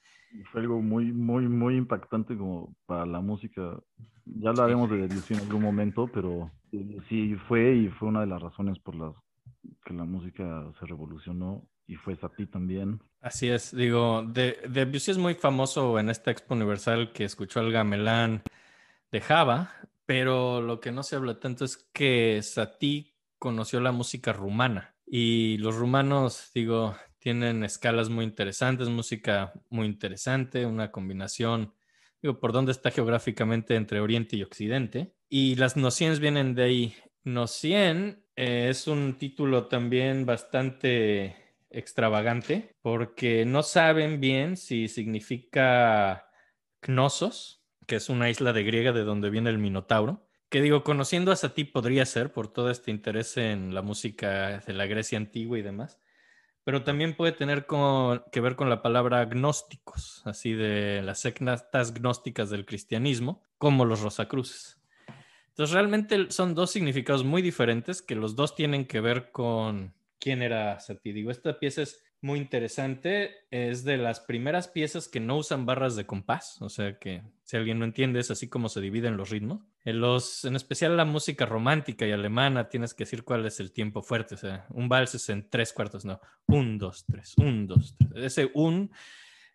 Fue 0.52 0.62
algo 0.62 0.82
muy, 0.82 1.12
muy, 1.12 1.48
muy 1.48 1.76
impactante 1.76 2.36
como 2.36 2.76
para 2.88 3.06
la 3.06 3.22
música. 3.22 3.80
Ya 4.26 4.50
hablaremos 4.50 4.90
de 4.90 5.08
Debussy 5.08 5.36
en 5.36 5.42
algún 5.42 5.62
momento, 5.62 6.10
pero 6.12 6.52
sí 7.08 7.36
fue 7.48 7.76
y 7.76 7.90
fue 7.90 8.08
una 8.08 8.22
de 8.22 8.28
las 8.28 8.42
razones 8.42 8.80
por 8.80 8.96
las 8.96 9.14
que 9.86 9.94
la 9.94 10.06
música 10.06 10.72
se 10.80 10.88
revolucionó 10.88 11.68
y 11.88 11.96
fue 11.96 12.16
Satie 12.16 12.48
también. 12.48 13.02
Así 13.22 13.50
es, 13.50 13.76
digo, 13.76 14.24
de, 14.24 14.60
Debussy 14.70 15.12
es 15.12 15.18
muy 15.18 15.36
famoso 15.36 16.00
en 16.00 16.10
esta 16.10 16.32
Expo 16.32 16.56
Universal 16.56 17.14
que 17.14 17.24
escuchó 17.26 17.60
al 17.60 17.72
gamelán 17.72 18.44
de 19.12 19.22
Java, 19.22 19.72
pero 20.06 20.62
lo 20.62 20.80
que 20.80 20.92
no 20.92 21.04
se 21.04 21.16
habla 21.16 21.40
tanto 21.40 21.66
es 21.66 21.78
que 21.94 22.42
Satie 22.42 23.14
conoció 23.40 23.80
la 23.80 23.92
música 23.92 24.34
rumana 24.34 24.96
y 25.06 25.58
los 25.58 25.76
rumanos, 25.76 26.52
digo, 26.54 26.96
tienen 27.20 27.64
escalas 27.64 28.10
muy 28.10 28.26
interesantes, 28.26 28.90
música 28.90 29.54
muy 29.70 29.86
interesante, 29.86 30.66
una 30.66 30.92
combinación, 30.92 31.74
digo, 32.22 32.40
por 32.40 32.52
dónde 32.52 32.72
está 32.72 32.92
geográficamente 32.92 33.76
entre 33.76 34.02
Oriente 34.02 34.36
y 34.36 34.44
Occidente. 34.44 35.14
Y 35.30 35.56
las 35.56 35.78
nociens 35.78 36.20
vienen 36.20 36.56
de 36.56 36.64
ahí. 36.64 36.96
Nocien 37.24 38.26
eh, 38.36 38.68
es 38.70 38.88
un 38.88 39.18
título 39.18 39.68
también 39.68 40.26
bastante 40.26 41.43
extravagante 41.74 42.76
porque 42.82 43.46
no 43.46 43.64
saben 43.64 44.20
bien 44.20 44.58
si 44.58 44.88
significa 44.88 46.30
Knossos, 46.82 47.64
que 47.88 47.96
es 47.96 48.10
una 48.10 48.30
isla 48.30 48.54
de 48.54 48.64
griega 48.64 48.92
de 48.92 49.04
donde 49.04 49.30
viene 49.30 49.50
el 49.50 49.58
Minotauro. 49.58 50.28
Que 50.50 50.62
digo, 50.62 50.84
conociendo 50.84 51.32
a 51.32 51.36
Satie 51.36 51.66
podría 51.66 52.06
ser 52.06 52.32
por 52.32 52.48
todo 52.48 52.70
este 52.70 52.92
interés 52.92 53.38
en 53.38 53.74
la 53.74 53.82
música 53.82 54.60
de 54.60 54.74
la 54.74 54.86
Grecia 54.86 55.18
antigua 55.18 55.58
y 55.58 55.64
demás, 55.64 56.00
pero 56.64 56.84
también 56.84 57.16
puede 57.16 57.32
tener 57.32 57.66
que 58.32 58.40
ver 58.40 58.56
con 58.56 58.70
la 58.70 58.82
palabra 58.82 59.26
gnósticos, 59.26 60.22
así 60.26 60.54
de 60.54 61.02
las 61.02 61.20
sectas 61.20 61.94
gnósticas 61.94 62.50
del 62.50 62.66
cristianismo, 62.66 63.44
como 63.58 63.84
los 63.84 64.02
Rosacruces. 64.02 64.80
Entonces 65.50 65.74
realmente 65.74 66.32
son 66.32 66.56
dos 66.56 66.72
significados 66.72 67.24
muy 67.24 67.42
diferentes 67.42 68.02
que 68.02 68.16
los 68.16 68.36
dos 68.36 68.56
tienen 68.56 68.86
que 68.86 69.02
ver 69.02 69.32
con 69.32 69.94
quién 70.24 70.42
era 70.42 70.80
Satie. 70.80 71.12
Digo, 71.12 71.32
esta 71.32 71.60
pieza 71.60 71.82
es 71.82 72.02
muy 72.22 72.40
interesante, 72.40 73.32
es 73.52 73.84
de 73.84 73.98
las 73.98 74.22
primeras 74.22 74.70
piezas 74.70 75.10
que 75.10 75.20
no 75.20 75.36
usan 75.36 75.66
barras 75.66 75.98
de 75.98 76.06
compás, 76.06 76.62
o 76.62 76.70
sea 76.70 76.98
que 76.98 77.22
si 77.44 77.58
alguien 77.58 77.80
no 77.80 77.84
entiende 77.84 78.22
es 78.22 78.32
así 78.32 78.48
como 78.48 78.70
se 78.70 78.80
dividen 78.80 79.18
los 79.18 79.30
ritmos. 79.30 79.68
En, 79.84 80.00
los, 80.00 80.46
en 80.46 80.56
especial 80.56 80.96
la 80.96 81.04
música 81.04 81.46
romántica 81.46 82.08
y 82.08 82.14
alemana 82.14 82.70
tienes 82.70 82.94
que 82.94 83.04
decir 83.04 83.26
cuál 83.26 83.46
es 83.46 83.60
el 83.60 83.74
tiempo 83.74 84.02
fuerte, 84.02 84.36
o 84.36 84.38
sea, 84.38 84.66
un 84.70 84.88
vals 84.88 85.14
es 85.16 85.28
en 85.28 85.50
tres 85.50 85.74
cuartos, 85.74 86.06
no, 86.06 86.22
un, 86.48 86.78
dos, 86.78 87.06
tres, 87.06 87.34
un, 87.38 87.68
dos, 87.68 87.98
tres. 87.98 88.24
Ese 88.24 88.50
un 88.54 88.92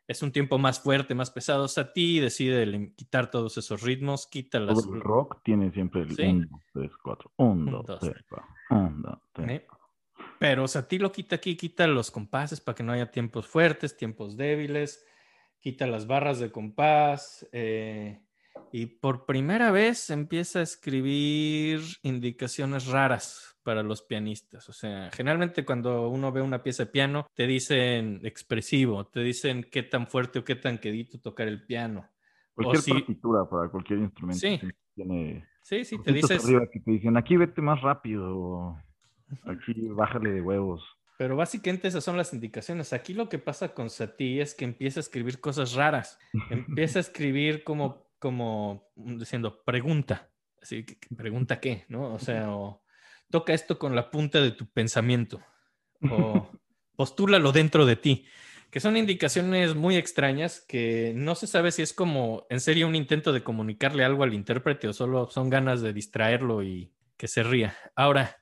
es 0.06 0.22
un 0.22 0.32
tiempo 0.32 0.58
más 0.58 0.80
fuerte, 0.80 1.14
más 1.14 1.30
pesado. 1.30 1.68
Satie 1.68 2.22
decide 2.22 2.92
quitar 2.96 3.30
todos 3.30 3.58
esos 3.58 3.82
ritmos, 3.82 4.26
quita 4.26 4.58
las... 4.58 4.78
El 4.86 5.02
rock 5.02 5.42
tiene 5.44 5.70
siempre 5.70 6.00
el 6.00 6.16
Sí. 6.16 6.22
1, 6.22 6.46
2, 6.50 6.60
3, 6.72 6.90
4. 7.02 7.32
1, 7.36 7.52
Un, 7.52 7.70
2, 7.70 7.86
dos, 7.86 8.00
3, 8.00 8.24
4. 8.26 8.48
1, 8.70 8.90
2, 8.96 9.02
3. 9.02 9.17
¿eh? 9.17 9.17
Pero 10.38 10.68
Satie 10.68 10.98
lo 10.98 11.10
quita 11.12 11.36
aquí, 11.36 11.56
quita 11.56 11.86
los 11.86 12.10
compases 12.10 12.60
para 12.60 12.76
que 12.76 12.82
no 12.82 12.92
haya 12.92 13.10
tiempos 13.10 13.46
fuertes, 13.46 13.96
tiempos 13.96 14.36
débiles, 14.36 15.04
quita 15.60 15.86
las 15.86 16.06
barras 16.06 16.38
de 16.38 16.52
compás 16.52 17.48
eh, 17.52 18.20
y 18.72 18.86
por 18.86 19.26
primera 19.26 19.70
vez 19.72 20.10
empieza 20.10 20.60
a 20.60 20.62
escribir 20.62 21.80
indicaciones 22.02 22.86
raras 22.86 23.56
para 23.62 23.82
los 23.82 24.02
pianistas. 24.02 24.68
O 24.68 24.72
sea, 24.72 25.10
generalmente 25.12 25.64
cuando 25.64 26.08
uno 26.08 26.30
ve 26.32 26.40
una 26.40 26.62
pieza 26.62 26.84
de 26.84 26.90
piano, 26.90 27.26
te 27.34 27.46
dicen 27.46 28.20
expresivo, 28.22 29.06
te 29.06 29.20
dicen 29.20 29.66
qué 29.70 29.82
tan 29.82 30.06
fuerte 30.06 30.38
o 30.38 30.44
qué 30.44 30.54
tan 30.54 30.78
quedito 30.78 31.20
tocar 31.20 31.48
el 31.48 31.66
piano. 31.66 32.08
Cualquier 32.54 32.82
si- 32.82 32.92
partitura 32.92 33.48
para 33.48 33.68
cualquier 33.68 33.98
instrumento 34.00 34.38
Sí. 34.40 34.60
tiene 34.94 35.46
Sí, 35.62 35.84
sí, 35.84 35.96
te 35.98 36.04
puntitos 36.04 36.30
dices... 36.30 36.44
arriba 36.44 36.66
que 36.72 36.80
te 36.80 36.90
dicen 36.92 37.16
aquí 37.16 37.36
vete 37.36 37.60
más 37.60 37.82
rápido 37.82 38.36
o 38.38 38.78
aquí 39.44 39.74
bájale 39.88 40.30
de 40.30 40.40
huevos. 40.40 40.84
Pero 41.18 41.36
básicamente 41.36 41.88
esas 41.88 42.04
son 42.04 42.16
las 42.16 42.32
indicaciones. 42.32 42.92
Aquí 42.92 43.12
lo 43.12 43.28
que 43.28 43.38
pasa 43.38 43.74
con 43.74 43.90
Satie 43.90 44.40
es 44.40 44.54
que 44.54 44.64
empieza 44.64 45.00
a 45.00 45.02
escribir 45.02 45.40
cosas 45.40 45.74
raras. 45.74 46.18
Empieza 46.48 47.00
a 47.00 47.02
escribir 47.02 47.64
como, 47.64 48.06
como 48.20 48.88
diciendo, 48.94 49.62
pregunta. 49.64 50.30
Así 50.62 50.84
que, 50.84 50.96
pregunta 51.16 51.58
qué, 51.58 51.84
¿no? 51.88 52.14
O 52.14 52.20
sea, 52.20 52.48
toca 53.30 53.52
esto 53.52 53.80
con 53.80 53.96
la 53.96 54.10
punta 54.10 54.40
de 54.40 54.52
tu 54.52 54.66
pensamiento. 54.66 55.40
O 56.08 56.48
postúlalo 56.94 57.50
dentro 57.50 57.84
de 57.84 57.96
ti. 57.96 58.24
que 58.70 58.80
son 58.80 58.96
indicaciones 58.96 59.74
muy 59.74 59.96
extrañas 59.96 60.60
que 60.60 61.12
no 61.16 61.34
se 61.34 61.46
sabe 61.46 61.72
si 61.72 61.82
es 61.82 61.92
como 61.92 62.46
en 62.50 62.60
serio 62.60 62.86
un 62.86 62.94
intento 62.94 63.32
de 63.32 63.42
comunicarle 63.42 64.04
algo 64.04 64.24
al 64.24 64.34
intérprete 64.34 64.88
o 64.88 64.92
solo 64.92 65.30
son 65.30 65.48
ganas 65.48 65.80
de 65.80 65.92
distraerlo 65.92 66.62
y 66.62 66.92
que 67.16 67.28
se 67.28 67.42
ría. 67.42 67.76
Ahora, 67.94 68.36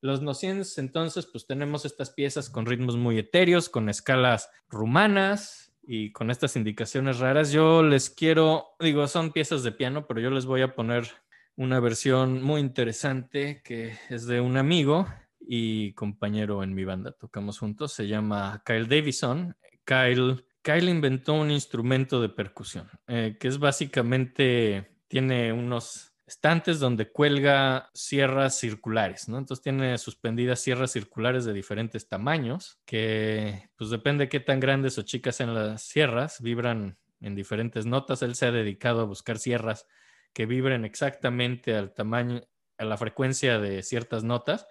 los 0.00 0.22
nociens, 0.22 0.78
entonces, 0.78 1.26
pues 1.26 1.46
tenemos 1.46 1.84
estas 1.84 2.10
piezas 2.10 2.48
con 2.48 2.66
ritmos 2.66 2.96
muy 2.96 3.18
etéreos, 3.18 3.68
con 3.68 3.88
escalas 3.88 4.50
rumanas 4.68 5.72
y 5.82 6.12
con 6.12 6.30
estas 6.30 6.56
indicaciones 6.56 7.18
raras. 7.18 7.52
Yo 7.52 7.82
les 7.82 8.10
quiero, 8.10 8.68
digo, 8.80 9.06
son 9.06 9.32
piezas 9.32 9.62
de 9.62 9.72
piano, 9.72 10.06
pero 10.06 10.20
yo 10.20 10.30
les 10.30 10.46
voy 10.46 10.62
a 10.62 10.74
poner 10.74 11.08
una 11.56 11.80
versión 11.80 12.42
muy 12.42 12.60
interesante 12.60 13.60
que 13.62 13.98
es 14.08 14.26
de 14.26 14.40
un 14.40 14.56
amigo 14.56 15.06
y 15.40 15.92
compañero 15.94 16.62
en 16.62 16.74
mi 16.74 16.84
banda. 16.84 17.12
Tocamos 17.12 17.58
juntos. 17.58 17.92
Se 17.92 18.06
llama 18.06 18.62
Kyle 18.64 18.86
Davison. 18.86 19.54
Kyle, 19.84 20.44
Kyle 20.62 20.88
inventó 20.88 21.34
un 21.34 21.50
instrumento 21.50 22.22
de 22.22 22.28
percusión 22.28 22.88
eh, 23.08 23.36
que 23.38 23.48
es 23.48 23.58
básicamente, 23.58 25.02
tiene 25.08 25.52
unos 25.52 26.09
estantes 26.30 26.78
donde 26.78 27.10
cuelga 27.10 27.90
sierras 27.92 28.56
circulares, 28.56 29.28
¿no? 29.28 29.36
Entonces 29.36 29.64
tiene 29.64 29.98
suspendidas 29.98 30.60
sierras 30.60 30.92
circulares 30.92 31.44
de 31.44 31.52
diferentes 31.52 32.08
tamaños 32.08 32.78
que, 32.86 33.68
pues 33.76 33.90
depende 33.90 34.24
de 34.24 34.28
qué 34.28 34.38
tan 34.38 34.60
grandes 34.60 34.96
o 34.96 35.02
chicas 35.02 35.34
sean 35.34 35.54
las 35.54 35.82
sierras, 35.82 36.40
vibran 36.40 36.98
en 37.20 37.34
diferentes 37.34 37.84
notas. 37.84 38.22
Él 38.22 38.36
se 38.36 38.46
ha 38.46 38.52
dedicado 38.52 39.00
a 39.00 39.06
buscar 39.06 39.38
sierras 39.38 39.88
que 40.32 40.46
vibren 40.46 40.84
exactamente 40.84 41.74
al 41.74 41.92
tamaño, 41.94 42.42
a 42.78 42.84
la 42.84 42.96
frecuencia 42.96 43.58
de 43.58 43.82
ciertas 43.82 44.22
notas 44.22 44.68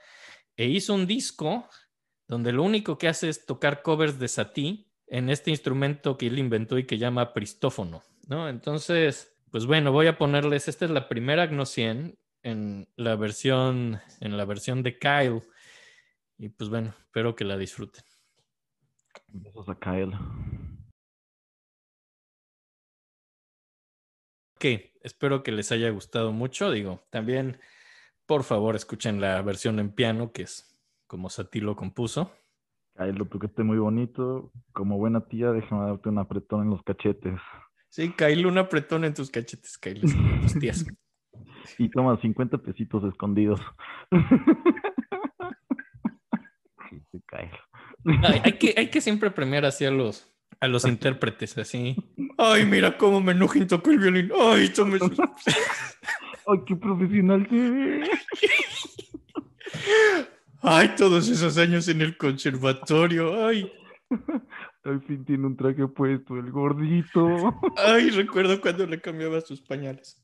e 0.56 0.68
hizo 0.68 0.94
un 0.94 1.08
disco 1.08 1.68
donde 2.26 2.54
lo 2.54 2.64
único 2.64 2.98
que 2.98 3.10
hace 3.10 3.28
es 3.28 3.46
tocar 3.46 3.82
covers 3.82 4.18
de 4.18 4.30
Satie 4.30 4.88
en 5.08 5.30
este 5.30 5.52
instrumento 5.52 6.18
que 6.18 6.28
él 6.28 6.40
inventó 6.40 6.78
y 6.78 6.86
que 6.86 6.98
llama 6.98 7.34
pristófono, 7.34 8.02
¿no? 8.28 8.48
Entonces, 8.48 9.36
pues 9.52 9.66
bueno, 9.66 9.92
voy 9.92 10.08
a 10.08 10.18
ponerles, 10.18 10.68
esta 10.68 10.86
es 10.86 10.92
la 10.92 11.08
primera 11.08 11.44
Agno 11.44 11.66
100 11.66 12.18
en 12.44 12.88
la 12.96 13.16
versión, 13.16 14.00
en 14.22 14.38
la 14.38 14.46
versión 14.46 14.84
de 14.84 14.98
Kyle. 14.98 15.42
Y 16.38 16.50
pues 16.50 16.70
bueno, 16.70 16.94
espero 17.00 17.36
que 17.36 17.44
la 17.44 17.58
disfruten. 17.58 18.04
Besos 19.28 19.68
a 19.70 19.76
Kyle. 19.76 20.14
Ok, 24.56 24.66
espero 25.04 25.44
que 25.44 25.52
les 25.52 25.72
haya 25.72 25.90
gustado 25.90 26.32
mucho. 26.32 26.72
Digo, 26.72 27.02
también 27.10 27.60
por 28.30 28.44
favor, 28.44 28.76
escuchen 28.76 29.20
la 29.20 29.42
versión 29.42 29.80
en 29.80 29.92
piano, 29.92 30.32
que 30.32 30.44
es 30.44 30.80
como 31.08 31.32
Satie 31.32 31.64
lo 31.64 31.76
compuso. 31.76 32.32
Ay, 32.96 33.12
lo 33.12 33.26
tocaste 33.26 33.64
muy 33.64 33.80
bonito. 33.80 34.52
Como 34.72 35.00
buena 35.00 35.26
tía, 35.26 35.52
déjame 35.52 35.88
darte 35.88 36.10
un 36.10 36.20
apretón 36.20 36.62
en 36.62 36.70
los 36.70 36.84
cachetes. 36.84 37.40
Sí, 37.90 38.14
Kyle, 38.16 38.46
un 38.46 38.58
apretón 38.58 39.04
en 39.04 39.14
tus 39.14 39.30
cachetes, 39.30 39.78
Kyle. 39.78 40.02
tus 40.02 40.54
tías. 40.60 40.86
Y 41.78 41.88
toma 41.90 42.20
50 42.20 42.58
pesitos 42.58 43.04
escondidos. 43.04 43.62
Ay, 48.06 48.42
hay, 48.44 48.54
que, 48.54 48.74
hay 48.76 48.90
que 48.90 49.02
siempre 49.02 49.30
premiar 49.32 49.66
así 49.66 49.86
a 49.86 49.92
los, 49.92 50.34
a 50.60 50.68
los 50.68 50.86
intérpretes, 50.86 51.58
así. 51.58 51.96
Ay, 52.38 52.66
mira 52.66 52.98
cómo 52.98 53.22
me 53.22 53.34
y 53.34 53.66
tocó 53.66 53.92
el 53.92 54.00
violín. 54.00 54.32
Ay, 54.38 54.70
tome 54.70 55.00
¡Ay, 56.48 56.58
qué 56.66 56.76
profesional 56.76 57.48
Ay, 60.62 60.96
todos 60.98 61.30
esos 61.30 61.58
años 61.58 61.88
en 61.88 62.02
el 62.02 62.18
conservatorio. 62.18 63.46
Ay. 63.46 63.72
Al 64.90 65.02
fin 65.02 65.24
tiene 65.24 65.46
un 65.46 65.56
traje 65.56 65.88
puesto, 65.88 66.38
el 66.38 66.52
gordito. 66.52 67.28
Ay, 67.78 68.10
recuerdo 68.10 68.60
cuando 68.60 68.86
le 68.86 69.00
cambiaba 69.00 69.40
sus 69.42 69.62
pañales. 69.62 70.22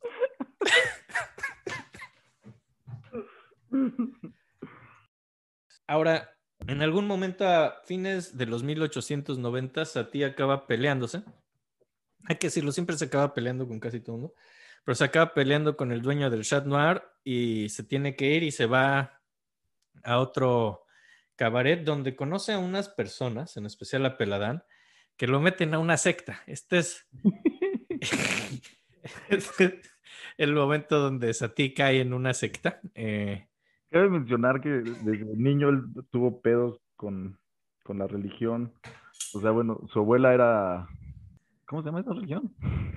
Ahora, 5.88 6.29
en 6.67 6.81
algún 6.81 7.05
momento 7.05 7.48
a 7.48 7.81
fines 7.85 8.37
de 8.37 8.48
los 8.48 8.63
1890, 8.63 9.85
Satie 9.85 10.25
acaba 10.25 10.66
peleándose. 10.68 11.24
Hay 12.27 12.37
que 12.37 12.48
decirlo, 12.48 12.72
siempre 12.72 12.98
se 12.98 13.05
acaba 13.05 13.33
peleando 13.33 13.68
con 13.68 13.79
casi 13.79 14.00
todo 14.00 14.18
mundo 14.18 14.33
pero 14.85 14.96
se 14.96 15.03
acaba 15.03 15.33
peleando 15.33 15.75
con 15.75 15.92
el 15.92 16.01
dueño 16.01 16.29
del 16.29 16.44
Chat 16.44 16.66
Noir 16.66 17.01
y 17.24 17.70
se 17.70 17.83
tiene 17.83 18.16
que 18.16 18.27
ir 18.27 18.44
y 18.44 18.51
se 18.51 18.68
va 18.68 19.20
a 20.03 20.20
otro 20.20 20.84
cabaret 21.35 21.83
donde 21.83 22.15
conoce 22.15 22.53
a 22.53 22.59
unas 22.59 22.89
personas, 22.89 23.57
en 23.57 23.65
especial 23.65 24.05
a 24.05 24.17
Peladán, 24.17 24.63
que 25.17 25.27
lo 25.27 25.39
meten 25.39 25.74
a 25.74 25.79
una 25.79 25.98
secta. 25.98 26.41
Este 26.48 26.79
es, 26.79 27.07
el 30.37 30.53
momento 30.53 31.00
donde 31.00 31.33
Sati 31.33 31.74
cae 31.74 32.01
en 32.01 32.13
una 32.13 32.33
secta. 32.33 32.79
Eh, 32.93 33.48
Cabe 33.89 34.09
mencionar 34.09 34.61
que 34.61 34.69
desde 34.69 35.25
niño 35.37 35.69
él 35.69 35.83
tuvo 36.11 36.41
pedos 36.41 36.81
con, 36.95 37.39
con 37.83 38.00
la 38.00 38.07
religión. 38.07 38.74
O 39.33 39.41
sea, 39.41 39.51
bueno, 39.51 39.79
su 39.91 40.00
abuela 40.00 40.33
era 40.33 40.87
¿Cómo 41.65 41.81
se 41.81 41.87
llama 41.87 42.01
esa 42.01 42.13
religión? 42.13 42.53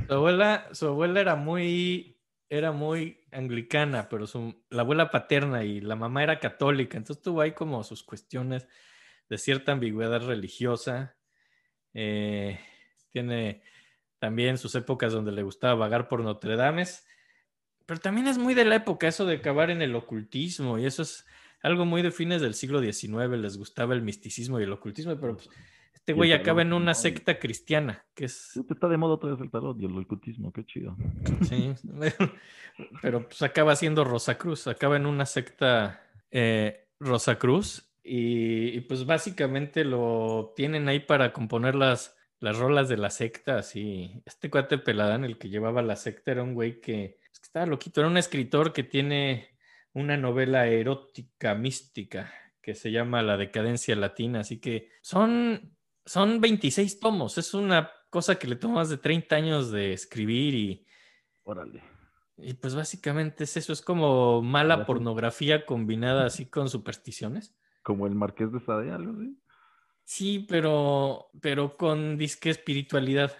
Su 0.06 0.14
abuela, 0.14 0.68
su 0.72 0.86
abuela 0.88 1.20
era 1.20 1.36
muy, 1.36 2.17
era 2.50 2.72
muy 2.72 3.20
anglicana, 3.30 4.08
pero 4.08 4.26
su, 4.26 4.62
la 4.70 4.82
abuela 4.82 5.10
paterna 5.10 5.64
y 5.64 5.80
la 5.80 5.96
mamá 5.96 6.22
era 6.22 6.40
católica, 6.40 6.96
entonces 6.96 7.22
tuvo 7.22 7.42
ahí 7.42 7.52
como 7.52 7.84
sus 7.84 8.02
cuestiones 8.02 8.66
de 9.28 9.38
cierta 9.38 9.72
ambigüedad 9.72 10.26
religiosa. 10.26 11.16
Eh, 11.92 12.58
tiene 13.10 13.62
también 14.18 14.58
sus 14.58 14.74
épocas 14.74 15.12
donde 15.12 15.32
le 15.32 15.42
gustaba 15.42 15.74
vagar 15.74 16.08
por 16.08 16.22
Notre 16.22 16.56
Dame, 16.56 16.84
pero 17.86 18.00
también 18.00 18.28
es 18.28 18.38
muy 18.38 18.54
de 18.54 18.64
la 18.64 18.76
época 18.76 19.08
eso 19.08 19.26
de 19.26 19.36
acabar 19.36 19.70
en 19.70 19.82
el 19.82 19.94
ocultismo 19.94 20.78
y 20.78 20.86
eso 20.86 21.02
es 21.02 21.26
algo 21.62 21.84
muy 21.84 22.02
de 22.02 22.10
fines 22.10 22.40
del 22.40 22.54
siglo 22.54 22.80
XIX, 22.80 23.30
les 23.38 23.56
gustaba 23.56 23.94
el 23.94 24.02
misticismo 24.02 24.60
y 24.60 24.64
el 24.64 24.72
ocultismo, 24.72 25.18
pero 25.18 25.36
pues, 25.36 25.50
este 26.08 26.16
güey 26.16 26.32
acaba 26.32 26.62
en 26.62 26.72
una 26.72 26.94
secta 26.94 27.38
cristiana, 27.38 28.02
que 28.14 28.24
es... 28.24 28.56
Está 28.56 28.88
de 28.88 28.96
moda 28.96 29.16
otra 29.16 29.28
vez 29.28 29.40
el 29.42 29.50
tarot 29.50 29.78
y 29.78 29.84
el 29.84 29.94
ocultismo, 29.94 30.50
qué 30.54 30.64
chido. 30.64 30.96
Sí, 31.46 31.74
pero 33.02 33.28
pues 33.28 33.42
acaba 33.42 33.76
siendo 33.76 34.04
Rosacruz, 34.04 34.68
acaba 34.68 34.96
en 34.96 35.04
una 35.04 35.26
secta 35.26 36.02
eh, 36.30 36.88
Rosacruz 36.98 37.90
y, 38.02 38.68
y, 38.68 38.80
pues 38.80 39.04
básicamente 39.04 39.84
lo 39.84 40.54
tienen 40.56 40.88
ahí 40.88 41.00
para 41.00 41.34
componer 41.34 41.74
las, 41.74 42.16
las 42.40 42.56
rolas 42.56 42.88
de 42.88 42.96
la 42.96 43.10
secta, 43.10 43.58
así. 43.58 44.22
Este 44.24 44.48
cuate 44.48 44.78
Peladán, 44.78 45.26
el 45.26 45.36
que 45.36 45.50
llevaba 45.50 45.82
la 45.82 45.96
secta, 45.96 46.30
era 46.30 46.42
un 46.42 46.54
güey 46.54 46.80
que, 46.80 47.18
que 47.20 47.42
estaba 47.42 47.66
loquito, 47.66 48.00
era 48.00 48.08
un 48.08 48.16
escritor 48.16 48.72
que 48.72 48.82
tiene 48.82 49.58
una 49.92 50.16
novela 50.16 50.68
erótica 50.68 51.54
mística 51.54 52.32
que 52.62 52.74
se 52.74 52.92
llama 52.92 53.22
La 53.22 53.36
decadencia 53.36 53.94
latina, 53.94 54.40
así 54.40 54.58
que 54.58 54.88
son 55.02 55.76
son 56.08 56.40
26 56.40 57.00
tomos, 57.00 57.36
es 57.36 57.52
una 57.52 57.90
cosa 58.08 58.38
que 58.38 58.48
le 58.48 58.56
toma 58.56 58.76
más 58.76 58.88
de 58.88 58.96
30 58.96 59.36
años 59.36 59.70
de 59.70 59.92
escribir 59.92 60.54
y... 60.54 60.86
Órale. 61.44 61.82
Y 62.38 62.54
pues 62.54 62.74
básicamente 62.74 63.44
es 63.44 63.56
eso, 63.56 63.72
es 63.72 63.82
como 63.82 64.40
mala 64.40 64.86
pornografía 64.86 65.66
combinada 65.66 66.24
así 66.24 66.46
con 66.46 66.68
supersticiones. 66.70 67.54
Como 67.82 68.06
el 68.06 68.14
Marqués 68.14 68.50
de 68.52 68.60
Sade, 68.60 68.90
algo 68.90 69.12
así. 69.12 69.36
Sí, 70.04 70.46
pero, 70.48 71.26
pero 71.42 71.76
con 71.76 72.16
disque 72.16 72.48
espiritualidad. 72.50 73.36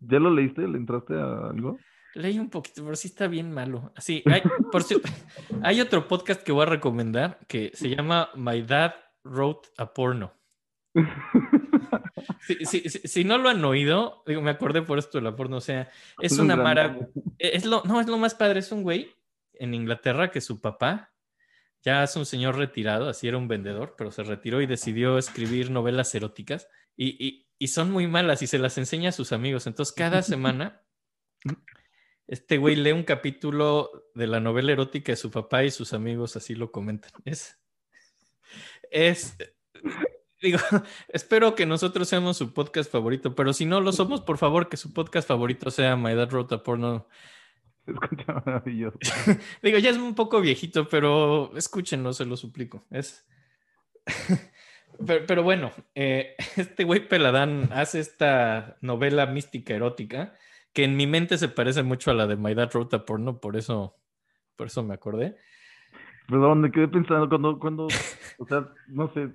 ¿Ya 0.00 0.20
lo 0.20 0.30
leíste? 0.30 0.68
¿Le 0.68 0.76
entraste 0.76 1.14
a 1.14 1.48
algo? 1.48 1.78
Leí 2.14 2.38
un 2.38 2.50
poquito, 2.50 2.84
pero 2.84 2.94
sí 2.94 3.08
está 3.08 3.26
bien 3.26 3.52
malo. 3.52 3.92
Así, 3.96 4.22
por 4.70 4.82
cierto, 4.84 5.08
hay 5.62 5.80
otro 5.80 6.06
podcast 6.06 6.42
que 6.42 6.52
voy 6.52 6.62
a 6.62 6.66
recomendar 6.66 7.38
que 7.48 7.72
se 7.74 7.88
llama 7.88 8.30
My 8.36 8.62
Dad 8.62 8.94
Wrote 9.24 9.70
a 9.78 9.92
Porno. 9.92 10.32
si, 13.04 13.24
no 13.24 13.38
lo 13.38 13.48
han 13.48 13.64
oído, 13.64 14.22
digo, 14.26 14.42
me 14.42 14.50
acordé 14.50 14.82
por 14.82 14.98
esto 14.98 15.18
de 15.18 15.24
la 15.24 15.36
porno, 15.36 15.58
o 15.58 15.60
sea, 15.60 15.90
es 16.20 16.38
una 16.38 16.56
maravilla. 16.56 17.08
Es 17.38 17.64
lo, 17.64 17.82
no, 17.84 18.00
es 18.00 18.06
lo 18.06 18.18
más 18.18 18.34
padre, 18.34 18.60
es 18.60 18.72
un 18.72 18.82
güey 18.82 19.14
en 19.54 19.74
Inglaterra 19.74 20.30
que 20.30 20.40
su 20.40 20.60
papá 20.60 21.12
ya 21.82 22.02
es 22.02 22.14
un 22.16 22.26
señor 22.26 22.56
retirado, 22.56 23.08
así 23.08 23.28
era 23.28 23.38
un 23.38 23.48
vendedor, 23.48 23.94
pero 23.96 24.10
se 24.10 24.22
retiró 24.22 24.60
y 24.60 24.66
decidió 24.66 25.18
escribir 25.18 25.70
novelas 25.70 26.14
eróticas 26.14 26.68
y, 26.96 27.46
y 27.58 27.68
son 27.68 27.90
muy 27.90 28.06
malas 28.06 28.42
y 28.42 28.46
se 28.46 28.58
las 28.58 28.78
enseña 28.78 29.10
a 29.10 29.12
sus 29.12 29.32
amigos. 29.32 29.66
Entonces, 29.66 29.94
cada 29.94 30.22
semana, 30.22 30.82
este 32.26 32.56
güey 32.58 32.74
lee 32.74 32.92
un 32.92 33.04
capítulo 33.04 34.10
de 34.14 34.26
la 34.26 34.40
novela 34.40 34.72
erótica 34.72 35.12
de 35.12 35.16
su 35.16 35.30
papá 35.30 35.62
y 35.64 35.70
sus 35.70 35.92
amigos 35.92 36.36
así 36.36 36.54
lo 36.54 36.72
comentan. 36.72 37.12
Es, 37.24 37.60
es, 38.90 39.36
digo, 40.40 40.58
espero 41.08 41.54
que 41.54 41.66
nosotros 41.66 42.08
seamos 42.08 42.36
su 42.36 42.52
podcast 42.52 42.90
favorito, 42.90 43.34
pero 43.34 43.52
si 43.52 43.66
no 43.66 43.80
lo 43.80 43.92
somos, 43.92 44.20
por 44.20 44.38
favor, 44.38 44.68
que 44.68 44.76
su 44.76 44.92
podcast 44.92 45.28
favorito 45.28 45.70
sea 45.70 45.96
My 45.96 46.14
Dad 46.14 46.30
Wrote 46.30 46.54
a 46.56 46.62
Porno. 46.62 47.06
maravilloso. 48.46 48.98
digo, 49.62 49.78
ya 49.78 49.90
es 49.90 49.96
un 49.96 50.14
poco 50.14 50.40
viejito, 50.40 50.88
pero 50.88 51.56
escúchenlo, 51.56 52.12
se 52.12 52.24
lo 52.24 52.36
suplico. 52.36 52.86
Es 52.90 53.26
Pero, 55.06 55.24
pero 55.26 55.42
bueno, 55.42 55.72
eh, 55.94 56.34
este 56.56 56.84
güey 56.84 57.06
Peladán 57.08 57.70
hace 57.72 58.00
esta 58.00 58.76
novela 58.80 59.26
mística 59.26 59.74
erótica 59.74 60.34
que 60.72 60.84
en 60.84 60.96
mi 60.96 61.06
mente 61.06 61.38
se 61.38 61.48
parece 61.48 61.82
mucho 61.82 62.10
a 62.10 62.14
la 62.14 62.26
de 62.26 62.36
My 62.36 62.54
Dad 62.54 62.70
Wrote 62.72 62.96
a 62.96 63.04
Porno, 63.04 63.40
por 63.40 63.56
eso, 63.56 63.96
por 64.56 64.68
eso 64.68 64.82
me 64.82 64.94
acordé. 64.94 65.36
Perdón, 66.28 66.60
me 66.60 66.70
quedé 66.70 66.86
pensando 66.86 67.28
cuando, 67.28 67.58
cuando, 67.58 67.88
o 68.38 68.46
sea, 68.46 68.68
no 68.88 69.12
sé, 69.12 69.30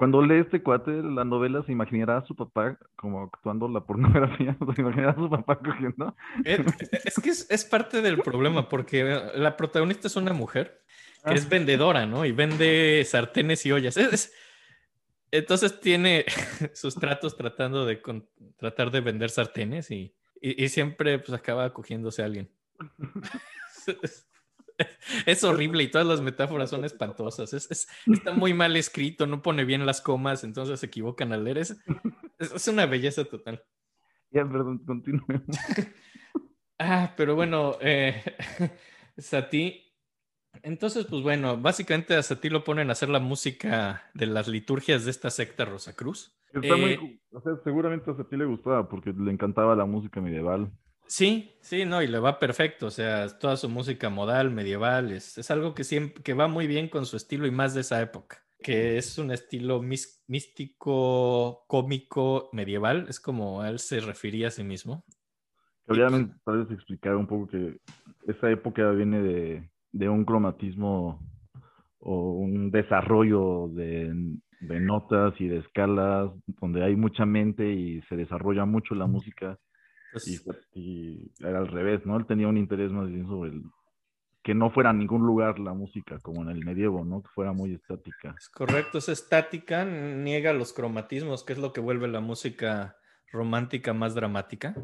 cuando 0.00 0.22
lee 0.22 0.38
este 0.40 0.62
cuate 0.62 1.02
la 1.02 1.26
novela, 1.26 1.62
se 1.62 1.72
imaginará 1.72 2.16
a 2.16 2.24
su 2.24 2.34
papá 2.34 2.78
como 2.96 3.20
actuando 3.22 3.68
la 3.68 3.84
pornografía, 3.84 4.56
se 4.74 4.80
imaginará 4.80 5.10
a 5.10 5.14
su 5.14 5.28
papá 5.28 5.58
cogiendo. 5.58 6.16
Es, 6.42 6.58
es 7.04 7.14
que 7.22 7.28
es, 7.28 7.50
es 7.50 7.66
parte 7.66 8.00
del 8.00 8.16
problema, 8.22 8.70
porque 8.70 9.04
la 9.34 9.58
protagonista 9.58 10.06
es 10.08 10.16
una 10.16 10.32
mujer 10.32 10.80
que 11.22 11.34
es 11.34 11.46
vendedora, 11.50 12.06
¿no? 12.06 12.24
Y 12.24 12.32
vende 12.32 13.04
sartenes 13.06 13.66
y 13.66 13.72
ollas. 13.72 13.98
Es- 13.98 14.10
es- 14.14 14.32
entonces 15.32 15.78
tiene 15.80 16.24
sus 16.72 16.94
tratos 16.94 17.36
tratando 17.36 17.84
de 17.84 18.00
con- 18.00 18.26
tratar 18.56 18.90
de 18.90 19.02
vender 19.02 19.28
sartenes 19.28 19.90
y, 19.90 20.14
y- 20.40 20.64
y 20.64 20.68
siempre 20.70 21.18
pues 21.18 21.38
acaba 21.38 21.74
cogiéndose 21.74 22.22
a 22.22 22.24
alguien. 22.24 22.50
Es, 25.26 25.44
horrible 25.44 25.82
y 25.82 25.90
todas 25.90 26.06
las 26.06 26.20
metáforas 26.20 26.70
son 26.70 26.84
espantosas. 26.84 27.52
Es, 27.52 27.70
es- 27.70 27.88
está 28.06 28.32
muy 28.32 28.54
mal 28.54 28.76
escrito, 28.76 29.26
no 29.26 29.42
pone 29.42 29.64
bien 29.64 29.86
las 29.86 30.00
comas, 30.00 30.44
entonces 30.44 30.80
se 30.80 30.86
equivocan 30.86 31.32
al 31.32 31.44
leer. 31.44 31.58
Es, 31.58 31.76
es- 32.38 32.68
una 32.68 32.86
belleza 32.86 33.24
total. 33.24 33.62
Ya, 34.30 34.44
perdón, 34.48 34.78
continúe. 34.84 35.24
Ah, 36.82 37.12
pero 37.14 37.34
bueno, 37.34 37.76
eh, 37.82 38.22
Sati. 39.18 39.86
Entonces, 40.62 41.04
pues 41.04 41.22
bueno, 41.22 41.58
básicamente 41.58 42.14
a 42.16 42.22
Sati 42.22 42.48
lo 42.48 42.64
ponen 42.64 42.88
a 42.88 42.92
hacer 42.92 43.10
la 43.10 43.18
música 43.18 44.10
de 44.14 44.24
las 44.24 44.48
liturgias 44.48 45.04
de 45.04 45.10
esta 45.10 45.28
secta 45.28 45.66
Rosacruz. 45.66 46.40
Está 46.54 46.76
muy, 46.78 46.92
Eh, 46.92 47.20
o 47.32 47.40
sea, 47.42 47.52
seguramente 47.62 48.10
a 48.10 48.24
ti 48.24 48.36
le 48.36 48.46
gustaba 48.46 48.88
porque 48.88 49.12
le 49.12 49.30
encantaba 49.30 49.76
la 49.76 49.84
música 49.84 50.22
medieval. 50.22 50.72
Sí, 51.10 51.50
sí, 51.60 51.84
no, 51.86 52.02
y 52.02 52.06
le 52.06 52.20
va 52.20 52.38
perfecto. 52.38 52.86
O 52.86 52.90
sea, 52.90 53.26
toda 53.40 53.56
su 53.56 53.68
música 53.68 54.10
modal, 54.10 54.52
medieval, 54.52 55.10
es, 55.10 55.38
es 55.38 55.50
algo 55.50 55.74
que 55.74 55.82
siempre 55.82 56.22
que 56.22 56.34
va 56.34 56.46
muy 56.46 56.68
bien 56.68 56.88
con 56.88 57.04
su 57.04 57.16
estilo 57.16 57.48
y 57.48 57.50
más 57.50 57.74
de 57.74 57.80
esa 57.80 58.00
época. 58.00 58.38
Que 58.62 58.96
es 58.96 59.18
un 59.18 59.32
estilo 59.32 59.82
mis- 59.82 60.22
místico, 60.28 61.64
cómico, 61.66 62.48
medieval. 62.52 63.06
Es 63.08 63.18
como 63.18 63.64
él 63.64 63.80
se 63.80 63.98
refería 63.98 64.48
a 64.48 64.50
sí 64.52 64.62
mismo. 64.62 65.04
Obviamente, 65.88 66.36
tal 66.44 66.58
vez 66.64 66.70
explicar 66.70 67.16
un 67.16 67.26
poco 67.26 67.48
que 67.48 67.78
esa 68.28 68.48
época 68.48 68.88
viene 68.92 69.20
de, 69.20 69.70
de 69.90 70.08
un 70.08 70.24
cromatismo 70.24 71.18
o 71.98 72.32
un 72.34 72.70
desarrollo 72.70 73.66
de, 73.68 74.12
de 74.60 74.80
notas 74.80 75.34
y 75.40 75.48
de 75.48 75.58
escalas, 75.58 76.30
donde 76.46 76.84
hay 76.84 76.94
mucha 76.94 77.26
mente 77.26 77.68
y 77.72 78.00
se 78.02 78.14
desarrolla 78.14 78.64
mucho 78.64 78.94
la 78.94 79.06
música. 79.08 79.58
Pues, 80.12 80.26
Y, 80.28 80.40
y 80.80 81.32
era 81.40 81.58
al 81.58 81.68
revés, 81.68 82.04
¿no? 82.06 82.16
Él 82.16 82.26
tenía 82.26 82.48
un 82.48 82.56
interés 82.58 82.90
más 82.92 83.08
bien 83.08 83.26
sobre 83.26 83.50
el, 83.50 83.62
que 84.42 84.54
no 84.54 84.70
fuera 84.70 84.90
a 84.90 84.94
ningún 84.94 85.26
lugar 85.26 85.58
la 85.58 85.74
música, 85.74 86.18
como 86.20 86.42
en 86.42 86.48
el 86.48 86.64
medievo, 86.64 87.04
¿no? 87.04 87.22
Que 87.22 87.28
fuera 87.34 87.52
muy 87.52 87.74
estática. 87.74 88.34
Es 88.38 88.48
correcto, 88.48 88.98
es 88.98 89.08
estática, 89.08 89.84
niega 89.84 90.52
los 90.52 90.72
cromatismos, 90.72 91.44
que 91.44 91.52
es 91.52 91.58
lo 91.58 91.72
que 91.72 91.80
vuelve 91.80 92.08
la 92.08 92.20
música 92.20 92.96
romántica 93.30 93.92
más 93.92 94.14
dramática. 94.14 94.74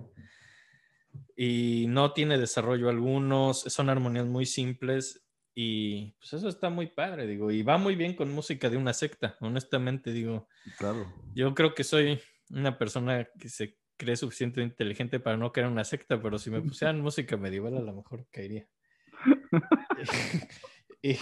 Y 1.37 1.87
no 1.89 2.13
tiene 2.13 2.39
desarrollo 2.39 2.89
alguno, 2.89 3.55
son 3.55 3.89
armonías 3.89 4.27
muy 4.27 4.47
simples 4.47 5.27
y 5.55 6.13
pues 6.19 6.35
eso 6.35 6.49
está 6.49 6.69
muy 6.69 6.89
padre, 6.89 7.27
digo, 7.27 7.51
y 7.51 7.63
va 7.63 7.79
muy 7.79 7.97
bien 7.97 8.15
con 8.15 8.31
música 8.31 8.69
de 8.69 8.77
una 8.77 8.93
secta, 8.93 9.37
honestamente, 9.41 10.13
digo, 10.13 10.49
Claro. 10.79 11.07
yo 11.35 11.55
creo 11.55 11.75
que 11.75 11.83
soy 11.85 12.21
una 12.51 12.77
persona 12.77 13.27
que 13.39 13.49
se 13.49 13.79
cree 13.97 14.17
suficientemente 14.17 14.73
inteligente 14.85 15.21
para 15.21 15.37
no 15.37 15.53
crear 15.53 15.71
una 15.71 15.85
secta, 15.85 16.21
pero 16.21 16.39
si 16.39 16.51
me 16.51 16.61
pusieran 16.63 17.01
música 17.01 17.37
medieval 17.37 17.77
a 17.77 17.81
lo 17.81 17.93
mejor 17.95 18.27
caería. 18.31 18.67
y, 21.03 21.13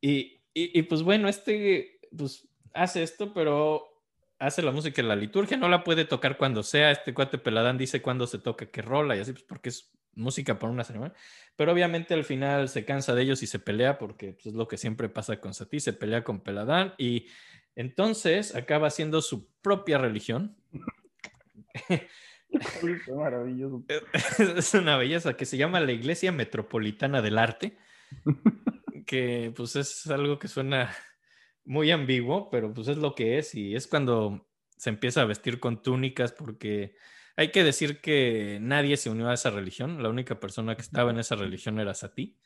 y, 0.00 0.40
y- 0.54 0.78
y, 0.78 0.82
pues 0.82 1.02
bueno, 1.02 1.28
este 1.28 1.98
pues 2.16 2.48
hace 2.74 3.02
esto, 3.02 3.32
pero 3.34 3.84
hace 4.38 4.62
la 4.62 4.70
música 4.72 5.00
en 5.00 5.08
la 5.08 5.16
liturgia, 5.16 5.56
no 5.56 5.68
la 5.68 5.84
puede 5.84 6.04
tocar 6.04 6.36
cuando 6.36 6.62
sea. 6.62 6.90
Este 6.90 7.14
cuate 7.14 7.38
Peladán 7.38 7.78
dice 7.78 8.02
cuándo 8.02 8.26
se 8.26 8.38
toca 8.38 8.66
qué 8.66 8.82
rola 8.82 9.16
y 9.16 9.20
así, 9.20 9.32
pues 9.32 9.44
porque 9.44 9.68
es 9.70 9.90
música 10.14 10.58
para 10.58 10.72
una 10.72 10.84
ceremonia. 10.84 11.14
Pero 11.56 11.72
obviamente 11.72 12.14
al 12.14 12.24
final 12.24 12.68
se 12.68 12.84
cansa 12.84 13.14
de 13.14 13.22
ellos 13.22 13.42
y 13.42 13.46
se 13.46 13.58
pelea 13.58 13.98
porque 13.98 14.32
pues, 14.34 14.46
es 14.46 14.54
lo 14.54 14.68
que 14.68 14.76
siempre 14.76 15.08
pasa 15.08 15.40
con 15.40 15.54
Sati, 15.54 15.80
se 15.80 15.92
pelea 15.92 16.22
con 16.22 16.40
Peladán 16.40 16.94
y 16.98 17.26
entonces 17.74 18.54
acaba 18.54 18.86
haciendo 18.88 19.22
su 19.22 19.48
propia 19.60 19.98
religión. 19.98 20.56
Maravilloso. 23.16 23.84
es 24.56 24.74
una 24.74 24.96
belleza 24.96 25.36
que 25.36 25.46
se 25.46 25.56
llama 25.56 25.80
la 25.80 25.92
Iglesia 25.92 26.32
Metropolitana 26.32 27.22
del 27.22 27.38
Arte, 27.38 27.76
que 29.06 29.52
pues 29.56 29.76
es 29.76 30.06
algo 30.08 30.38
que 30.38 30.48
suena 30.48 30.94
muy 31.64 31.90
ambiguo, 31.90 32.50
pero 32.50 32.72
pues 32.72 32.88
es 32.88 32.98
lo 32.98 33.14
que 33.14 33.38
es 33.38 33.54
y 33.54 33.74
es 33.74 33.86
cuando 33.86 34.46
se 34.76 34.90
empieza 34.90 35.22
a 35.22 35.26
vestir 35.26 35.60
con 35.60 35.82
túnicas 35.82 36.32
porque 36.32 36.94
hay 37.36 37.50
que 37.50 37.64
decir 37.64 38.00
que 38.00 38.58
nadie 38.60 38.96
se 38.96 39.10
unió 39.10 39.28
a 39.28 39.34
esa 39.34 39.50
religión, 39.50 40.02
la 40.02 40.08
única 40.08 40.38
persona 40.38 40.76
que 40.76 40.82
estaba 40.82 41.10
en 41.10 41.18
esa 41.18 41.36
religión 41.36 41.80
era 41.80 41.94
Sati. 41.94 42.38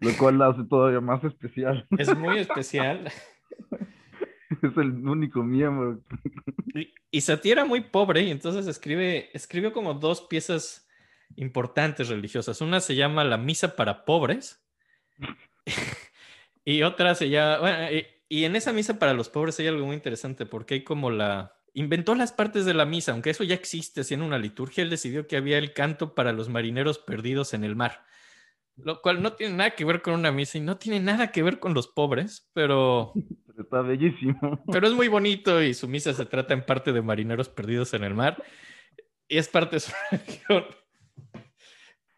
Lo 0.00 0.16
cual 0.16 0.38
la 0.38 0.48
hace 0.48 0.64
todavía 0.64 1.00
más 1.00 1.24
especial. 1.24 1.86
Es 1.98 2.16
muy 2.16 2.38
especial. 2.38 3.10
Es 4.62 4.76
el 4.76 5.06
único 5.06 5.42
miembro. 5.42 6.00
Y, 7.10 7.18
y 7.18 7.50
era 7.50 7.64
muy 7.64 7.80
pobre 7.80 8.22
y 8.22 8.30
entonces 8.30 8.66
escribe, 8.66 9.30
escribió 9.32 9.72
como 9.72 9.94
dos 9.94 10.20
piezas 10.20 10.86
importantes 11.36 12.08
religiosas. 12.08 12.60
Una 12.60 12.80
se 12.80 12.94
llama 12.94 13.24
La 13.24 13.38
Misa 13.38 13.74
para 13.74 14.04
Pobres 14.04 14.62
y 16.64 16.82
otra 16.82 17.14
se 17.14 17.30
llama... 17.30 17.90
y, 17.90 18.44
en 18.44 18.54
esa 18.56 18.72
misa 18.72 18.98
para 18.98 19.14
los 19.14 19.30
pobres 19.30 19.58
hay 19.58 19.68
algo 19.68 19.86
muy 19.86 19.96
interesante 19.96 20.46
porque 20.46 20.74
hay 20.74 20.84
como 20.84 21.10
la... 21.10 21.56
Inventó 21.72 22.14
las 22.14 22.32
partes 22.32 22.64
de 22.64 22.74
la 22.74 22.84
misa, 22.84 23.12
aunque 23.12 23.30
eso 23.30 23.44
ya 23.44 23.54
existe 23.54 24.02
así 24.02 24.14
una 24.14 24.38
liturgia, 24.38 24.82
él 24.82 24.90
decidió 24.90 25.26
que 25.26 25.36
había 25.36 25.58
el 25.58 25.72
canto 25.72 26.14
para 26.14 26.32
los 26.32 26.48
marineros 26.48 26.98
perdidos 26.98 27.54
en 27.54 27.64
el 27.64 27.76
mar, 27.76 28.04
lo 28.84 29.00
cual 29.02 29.22
no 29.22 29.32
tiene 29.34 29.54
nada 29.54 29.70
que 29.74 29.84
ver 29.84 30.02
con 30.02 30.14
una 30.14 30.32
misa 30.32 30.58
y 30.58 30.60
no 30.60 30.76
tiene 30.78 31.00
nada 31.00 31.32
que 31.32 31.42
ver 31.42 31.58
con 31.58 31.74
los 31.74 31.88
pobres, 31.88 32.48
pero 32.54 33.12
Pero 33.14 33.62
está 33.62 33.82
bellísimo. 33.82 34.62
pero 34.70 34.86
es 34.86 34.94
muy 34.94 35.08
bonito 35.08 35.62
y 35.62 35.74
su 35.74 35.88
misa 35.88 36.12
se 36.14 36.26
trata 36.26 36.54
en 36.54 36.64
parte 36.64 36.92
de 36.92 37.02
marineros 37.02 37.48
perdidos 37.48 37.94
en 37.94 38.04
el 38.04 38.14
mar 38.14 38.42
y 39.28 39.38
es 39.38 39.48
parte 39.48 39.76
de 39.76 39.80
su 39.80 39.92
religión. 40.10 40.64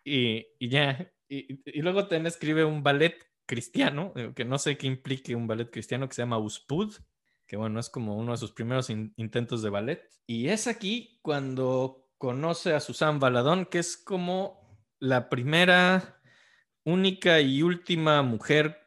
Y, 0.04 0.46
y 0.58 0.68
ya, 0.68 1.12
y, 1.28 1.60
y 1.64 1.82
luego 1.82 2.02
también 2.02 2.26
escribe 2.26 2.64
un 2.64 2.82
ballet 2.82 3.14
cristiano, 3.46 4.12
eh, 4.16 4.32
que 4.34 4.44
no 4.44 4.58
sé 4.58 4.76
qué 4.76 4.86
implique 4.86 5.34
un 5.34 5.46
ballet 5.46 5.70
cristiano, 5.70 6.08
que 6.08 6.14
se 6.14 6.22
llama 6.22 6.38
Uspud, 6.38 6.94
que 7.46 7.56
bueno, 7.56 7.80
es 7.80 7.90
como 7.90 8.16
uno 8.16 8.32
de 8.32 8.38
sus 8.38 8.52
primeros 8.52 8.90
in- 8.90 9.12
intentos 9.16 9.62
de 9.62 9.70
ballet. 9.70 10.02
Y 10.26 10.48
es 10.48 10.66
aquí 10.66 11.18
cuando 11.22 12.08
conoce 12.16 12.74
a 12.74 12.80
Susan 12.80 13.18
Baladón, 13.18 13.66
que 13.66 13.78
es 13.78 13.96
como 13.96 14.78
la 15.00 15.28
primera, 15.28 16.19
única 16.90 17.40
y 17.40 17.62
última 17.62 18.22
mujer 18.22 18.78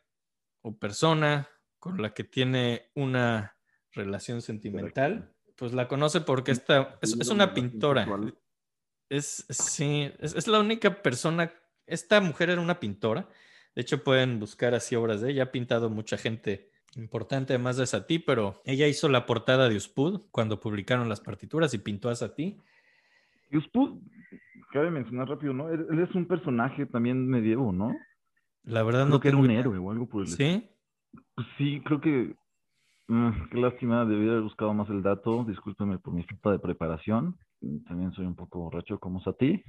o 0.62 0.78
persona 0.78 1.50
con 1.80 2.02
la 2.02 2.14
que 2.14 2.24
tiene 2.24 2.92
una 2.96 3.58
relación 3.92 4.42
sentimental. 4.42 5.34
Pues 5.56 5.74
la 5.74 5.88
conoce 5.88 6.22
porque 6.22 6.52
esta 6.52 6.98
es, 7.02 7.16
es 7.20 7.28
una 7.30 7.54
pintora. 7.54 8.08
Es, 9.10 9.46
sí, 9.50 10.12
es, 10.20 10.34
es 10.36 10.48
la 10.48 10.60
única 10.60 11.02
persona. 11.02 11.54
Esta 11.86 12.22
mujer 12.22 12.50
era 12.50 12.62
una 12.62 12.80
pintora. 12.80 13.30
De 13.76 13.82
hecho, 13.82 14.04
pueden 14.04 14.40
buscar 14.40 14.74
así 14.74 14.96
obras 14.96 15.22
de 15.22 15.32
ella. 15.32 15.44
Ha 15.44 15.52
pintado 15.52 15.90
mucha 15.90 16.18
gente 16.18 16.72
importante, 16.96 17.54
además 17.54 17.78
de 17.78 17.88
Satie, 17.88 18.20
pero 18.20 18.62
ella 18.66 18.88
hizo 18.88 19.10
la 19.10 19.26
portada 19.26 19.68
de 19.68 19.76
Uspud 19.76 20.22
cuando 20.32 20.60
publicaron 20.60 21.10
las 21.10 21.22
partituras 21.22 21.74
y 21.74 21.80
pintó 21.80 22.10
a 22.10 22.16
Satie. 22.16 22.58
Y 23.54 23.58
Uspud, 23.58 24.00
cabe 24.72 24.92
mencionar 24.92 25.30
rápido, 25.30 25.54
¿no? 25.54 25.70
Él, 25.70 25.86
él 25.92 26.00
es 26.00 26.14
un 26.16 26.26
personaje 26.28 26.86
también 26.88 27.28
medievo, 27.28 27.72
¿no? 27.72 27.96
La 28.64 28.84
verdad 28.84 29.02
Creo 29.06 29.16
no 29.16 29.20
que 29.20 29.28
era 29.30 29.38
un 29.38 29.46
idea. 29.46 29.60
héroe 29.62 29.78
o 29.78 29.92
algo 29.92 30.08
por 30.08 30.24
el. 30.24 30.28
Sí, 30.30 30.68
Pues 31.36 31.48
sí, 31.58 31.82
creo 31.86 32.02
que. 32.02 32.36
mm, 33.08 33.30
qué 33.52 33.58
lástima, 33.60 34.06
debí 34.06 34.28
haber 34.28 34.42
buscado 34.42 34.74
más 34.74 34.90
el 34.90 35.04
dato. 35.04 35.44
Discúlpeme 35.46 36.00
por 36.00 36.14
mi 36.14 36.24
falta 36.24 36.52
de 36.52 36.60
preparación. 36.60 37.36
También 37.88 38.12
soy 38.14 38.26
un 38.26 38.36
poco 38.36 38.60
borracho 38.60 39.00
como 39.00 39.22
Sati. 39.22 39.64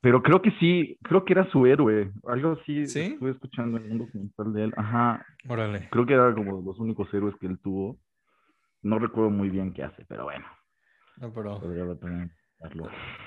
Pero 0.00 0.22
creo 0.22 0.40
que 0.40 0.50
sí, 0.52 0.96
creo 1.02 1.24
que 1.24 1.34
era 1.34 1.50
su 1.50 1.66
héroe. 1.66 2.10
Algo 2.26 2.52
así 2.52 2.86
¿Sí? 2.86 3.00
estuve 3.00 3.32
escuchando 3.32 3.76
en 3.78 3.92
un 3.92 3.98
documental 3.98 4.52
de 4.54 4.64
él. 4.64 4.72
Ajá, 4.76 5.24
órale. 5.48 5.88
creo 5.90 6.06
que 6.06 6.14
era 6.14 6.34
como 6.34 6.62
los 6.62 6.78
únicos 6.78 7.12
héroes 7.12 7.36
que 7.36 7.46
él 7.46 7.58
tuvo. 7.62 7.98
No 8.82 8.98
recuerdo 8.98 9.28
muy 9.30 9.50
bien 9.50 9.74
qué 9.74 9.82
hace, 9.82 10.06
pero 10.08 10.24
bueno, 10.24 10.46
No, 11.20 11.32
pero... 11.32 11.58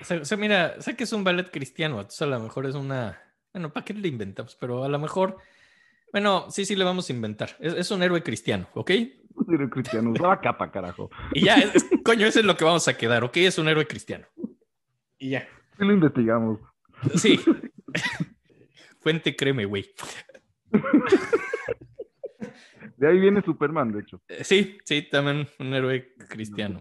O 0.01 0.03
sea, 0.03 0.21
o 0.21 0.25
sea, 0.25 0.37
mira, 0.37 0.79
sé 0.81 0.95
que 0.95 1.05
es 1.05 1.13
un 1.13 1.23
ballet 1.23 1.49
cristiano, 1.49 1.95
entonces 1.97 2.21
a 2.21 2.25
lo 2.25 2.39
mejor 2.39 2.65
es 2.65 2.75
una... 2.75 3.21
Bueno, 3.53 3.71
¿para 3.71 3.85
qué 3.85 3.93
le 3.93 4.07
inventamos? 4.07 4.55
Pero 4.55 4.83
a 4.83 4.89
lo 4.89 4.99
mejor 4.99 5.37
Bueno, 6.11 6.47
sí, 6.51 6.65
sí 6.65 6.75
le 6.75 6.83
vamos 6.83 7.09
a 7.09 7.13
inventar. 7.13 7.51
Es, 7.59 7.73
es 7.73 7.91
un 7.91 8.03
héroe 8.03 8.21
cristiano, 8.23 8.67
¿ok? 8.73 8.91
Un 9.35 9.53
héroe 9.53 9.69
cristiano, 9.69 10.11
usaba 10.11 10.39
capa, 10.41 10.71
carajo. 10.71 11.09
Y 11.33 11.45
ya, 11.45 11.55
es- 11.55 11.75
es- 11.75 11.85
coño, 12.03 12.25
eso 12.27 12.39
es 12.39 12.45
lo 12.45 12.57
que 12.57 12.65
vamos 12.65 12.87
a 12.87 12.97
quedar, 12.97 13.23
¿ok? 13.23 13.37
Es 13.37 13.57
un 13.57 13.67
héroe 13.67 13.87
cristiano. 13.87 14.25
Y 15.17 15.31
ya. 15.31 15.47
Sí 15.77 15.85
lo 15.85 15.93
investigamos. 15.93 16.59
Sí. 17.15 17.39
Fuente, 19.01 19.35
créeme, 19.35 19.65
güey. 19.65 19.91
De 22.97 23.07
ahí 23.07 23.19
viene 23.19 23.41
Superman, 23.41 23.91
de 23.91 23.99
hecho. 24.01 24.21
Eh, 24.27 24.43
Sí, 24.43 24.77
sí, 24.85 25.01
también 25.09 25.47
un 25.59 25.73
héroe 25.73 26.13
cristiano. 26.29 26.79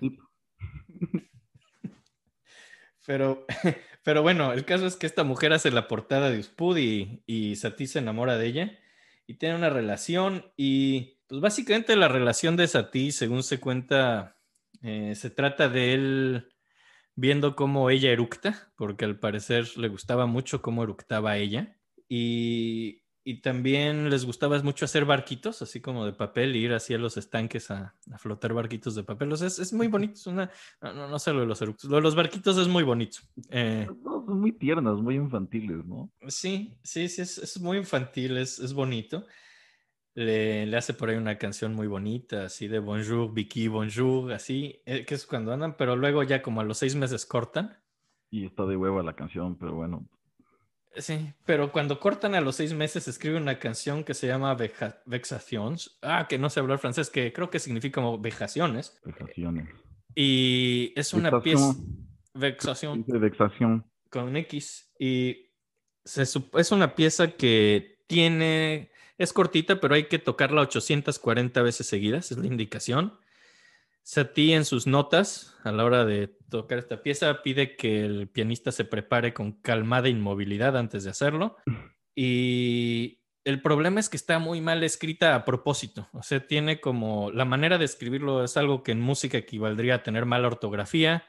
Pero, 3.06 3.46
pero 4.04 4.22
bueno, 4.22 4.52
el 4.52 4.64
caso 4.64 4.86
es 4.86 4.96
que 4.96 5.06
esta 5.06 5.24
mujer 5.24 5.52
hace 5.52 5.70
la 5.70 5.88
portada 5.88 6.30
de 6.30 6.38
Uspud 6.38 6.76
y, 6.76 7.22
y 7.26 7.56
Satie 7.56 7.86
se 7.86 7.98
enamora 7.98 8.38
de 8.38 8.46
ella 8.46 8.78
y 9.26 9.34
tiene 9.34 9.56
una 9.56 9.70
relación 9.70 10.52
y 10.56 11.18
pues 11.26 11.40
básicamente 11.40 11.96
la 11.96 12.08
relación 12.08 12.56
de 12.56 12.68
Satie, 12.68 13.10
según 13.12 13.42
se 13.42 13.58
cuenta, 13.58 14.38
eh, 14.82 15.14
se 15.14 15.30
trata 15.30 15.68
de 15.68 15.94
él 15.94 16.48
viendo 17.14 17.56
cómo 17.56 17.90
ella 17.90 18.10
eructa, 18.10 18.72
porque 18.76 19.04
al 19.04 19.18
parecer 19.18 19.76
le 19.78 19.88
gustaba 19.88 20.26
mucho 20.26 20.62
cómo 20.62 20.82
eructaba 20.82 21.38
ella 21.38 21.78
y, 22.08 23.01
y 23.24 23.40
también 23.40 24.10
les 24.10 24.24
gustaba 24.24 24.60
mucho 24.62 24.84
hacer 24.84 25.04
barquitos, 25.04 25.62
así 25.62 25.80
como 25.80 26.04
de 26.04 26.12
papel, 26.12 26.56
y 26.56 26.60
ir 26.64 26.72
así 26.72 26.92
a 26.94 26.98
los 26.98 27.16
estanques 27.16 27.70
a, 27.70 27.94
a 28.10 28.18
flotar 28.18 28.52
barquitos 28.52 28.94
de 28.94 29.04
papel. 29.04 29.32
O 29.32 29.36
sea, 29.36 29.46
es, 29.46 29.58
es 29.58 29.72
muy 29.72 29.86
bonito, 29.86 30.14
es 30.14 30.26
una, 30.26 30.50
no, 30.80 30.92
no, 30.92 31.08
no 31.08 31.18
sé 31.18 31.32
lo 31.32 31.40
de 31.40 31.46
los 31.46 31.62
eructos. 31.62 31.88
Lo 31.88 31.96
de 31.96 32.02
los 32.02 32.14
barquitos 32.14 32.58
es 32.58 32.68
muy 32.68 32.82
bonito. 32.82 33.18
Eh, 33.50 33.88
No, 34.02 34.24
son 34.26 34.40
muy 34.40 34.52
tiernas, 34.52 34.96
muy 34.96 35.14
infantiles, 35.16 35.84
¿no? 35.84 36.10
sí, 36.28 36.76
sí, 36.82 37.08
sí, 37.08 37.22
es, 37.22 37.38
es 37.38 37.60
muy 37.60 37.78
infantil, 37.78 38.36
es, 38.38 38.58
es 38.58 38.72
bonito. 38.72 39.24
Le, 40.14 40.66
le 40.66 40.76
hace 40.76 40.92
por 40.92 41.08
ahí 41.08 41.16
una 41.16 41.38
canción 41.38 41.74
muy 41.74 41.86
bonita, 41.86 42.44
así 42.44 42.68
de 42.68 42.80
bonjour, 42.80 43.32
Vicky, 43.32 43.68
bonjour, 43.68 44.32
así, 44.32 44.82
eh, 44.84 45.06
que 45.06 45.14
es 45.14 45.24
cuando 45.26 45.52
andan, 45.54 45.74
pero 45.78 45.96
luego 45.96 46.22
ya 46.22 46.42
como 46.42 46.60
a 46.60 46.64
los 46.64 46.76
seis 46.78 46.94
meses 46.94 47.24
cortan. 47.24 47.78
Y 48.30 48.44
está 48.44 48.66
de 48.66 48.76
hueva 48.76 49.02
la 49.02 49.14
canción, 49.14 49.56
pero 49.56 49.74
bueno. 49.74 50.06
Sí, 50.96 51.32
pero 51.46 51.72
cuando 51.72 51.98
cortan 51.98 52.34
a 52.34 52.40
los 52.40 52.56
seis 52.56 52.74
meses 52.74 53.08
escribe 53.08 53.36
una 53.38 53.58
canción 53.58 54.04
que 54.04 54.12
se 54.14 54.26
llama 54.26 54.54
Veja- 54.54 55.00
Vexations. 55.06 55.98
Ah, 56.02 56.26
que 56.28 56.38
no 56.38 56.50
sé 56.50 56.60
hablar 56.60 56.78
francés, 56.78 57.08
que 57.08 57.32
creo 57.32 57.48
que 57.50 57.58
significa 57.58 58.00
como 58.02 58.18
vejaciones. 58.18 59.00
Vexaciones. 59.04 59.68
Y 60.14 60.92
es 60.96 61.14
una 61.14 61.40
pieza... 61.40 61.74
Vexación. 62.34 63.04
Vexación. 63.06 63.20
Vexación. 63.20 63.84
con 64.10 64.36
X 64.36 64.92
y 64.98 65.46
se 66.04 66.22
es 66.22 66.72
una 66.72 66.94
pieza 66.94 67.30
que 67.32 67.98
tiene, 68.06 68.90
es 69.18 69.32
cortita, 69.32 69.80
pero 69.80 69.94
hay 69.94 70.04
que 70.08 70.18
tocarla 70.18 70.62
840 70.62 71.62
veces 71.62 71.86
seguidas, 71.86 72.30
es 72.32 72.38
la 72.38 72.46
indicación. 72.46 73.18
Satie 74.02 74.56
en 74.56 74.64
sus 74.64 74.86
notas, 74.86 75.56
a 75.62 75.70
la 75.70 75.84
hora 75.84 76.04
de 76.04 76.28
tocar 76.50 76.78
esta 76.78 77.02
pieza, 77.02 77.42
pide 77.42 77.76
que 77.76 78.04
el 78.04 78.28
pianista 78.28 78.72
se 78.72 78.84
prepare 78.84 79.32
con 79.32 79.52
calmada 79.52 80.08
inmovilidad 80.08 80.76
antes 80.76 81.04
de 81.04 81.10
hacerlo. 81.10 81.56
Y 82.14 83.20
el 83.44 83.62
problema 83.62 84.00
es 84.00 84.08
que 84.08 84.16
está 84.16 84.38
muy 84.38 84.60
mal 84.60 84.84
escrita 84.84 85.34
a 85.34 85.44
propósito. 85.44 86.08
O 86.12 86.22
sea, 86.22 86.46
tiene 86.46 86.80
como 86.80 87.30
la 87.30 87.44
manera 87.44 87.78
de 87.78 87.84
escribirlo 87.84 88.44
es 88.44 88.56
algo 88.56 88.82
que 88.82 88.92
en 88.92 89.00
música 89.00 89.38
equivaldría 89.38 89.96
a 89.96 90.02
tener 90.02 90.26
mala 90.26 90.48
ortografía. 90.48 91.24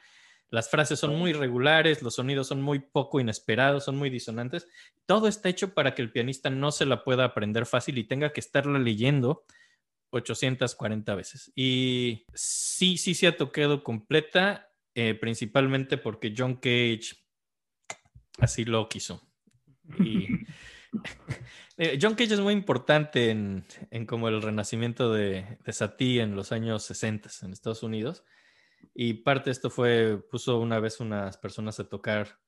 Las 0.49 0.69
frases 0.69 0.99
son 0.99 1.15
muy 1.15 1.31
irregulares, 1.31 2.03
los 2.03 2.15
sonidos 2.15 2.47
son 2.47 2.61
muy 2.61 2.79
poco 2.79 3.19
inesperados, 3.19 3.85
son 3.85 3.97
muy 3.97 4.09
disonantes. 4.09 4.67
Todo 5.05 5.27
está 5.27 5.49
hecho 5.49 5.73
para 5.73 5.95
que 5.95 6.01
el 6.01 6.11
pianista 6.11 6.49
no 6.49 6.71
se 6.71 6.85
la 6.85 7.03
pueda 7.03 7.23
aprender 7.23 7.65
fácil 7.65 7.97
y 7.97 8.03
tenga 8.03 8.33
que 8.33 8.39
estarla 8.39 8.77
leyendo 8.77 9.45
840 10.13 11.15
veces. 11.15 11.51
Y 11.55 12.25
sí, 12.33 12.97
sí 12.97 13.13
se 13.13 13.27
ha 13.27 13.37
tocado 13.37 13.83
completa, 13.83 14.69
eh, 14.95 15.13
principalmente 15.15 15.97
porque 15.97 16.33
John 16.37 16.55
Cage 16.55 17.15
así 18.39 18.65
lo 18.65 18.87
quiso. 18.87 19.21
Y 19.99 20.27
eh, 21.77 21.97
John 22.01 22.15
Cage 22.15 22.33
es 22.33 22.39
muy 22.39 22.53
importante 22.53 23.29
en, 23.29 23.65
en 23.91 24.05
como 24.05 24.27
el 24.27 24.41
renacimiento 24.41 25.11
de, 25.11 25.57
de 25.63 25.73
Satie 25.73 26.21
en 26.21 26.35
los 26.35 26.51
años 26.51 26.83
60 26.83 27.29
en 27.43 27.53
Estados 27.53 27.83
Unidos. 27.83 28.23
Y 28.93 29.15
parte 29.15 29.45
de 29.45 29.53
esto 29.53 29.69
fue, 29.69 30.21
puso 30.29 30.59
una 30.59 30.79
vez 30.79 30.99
unas 30.99 31.37
personas 31.37 31.79
a 31.79 31.89
tocar 31.89 32.39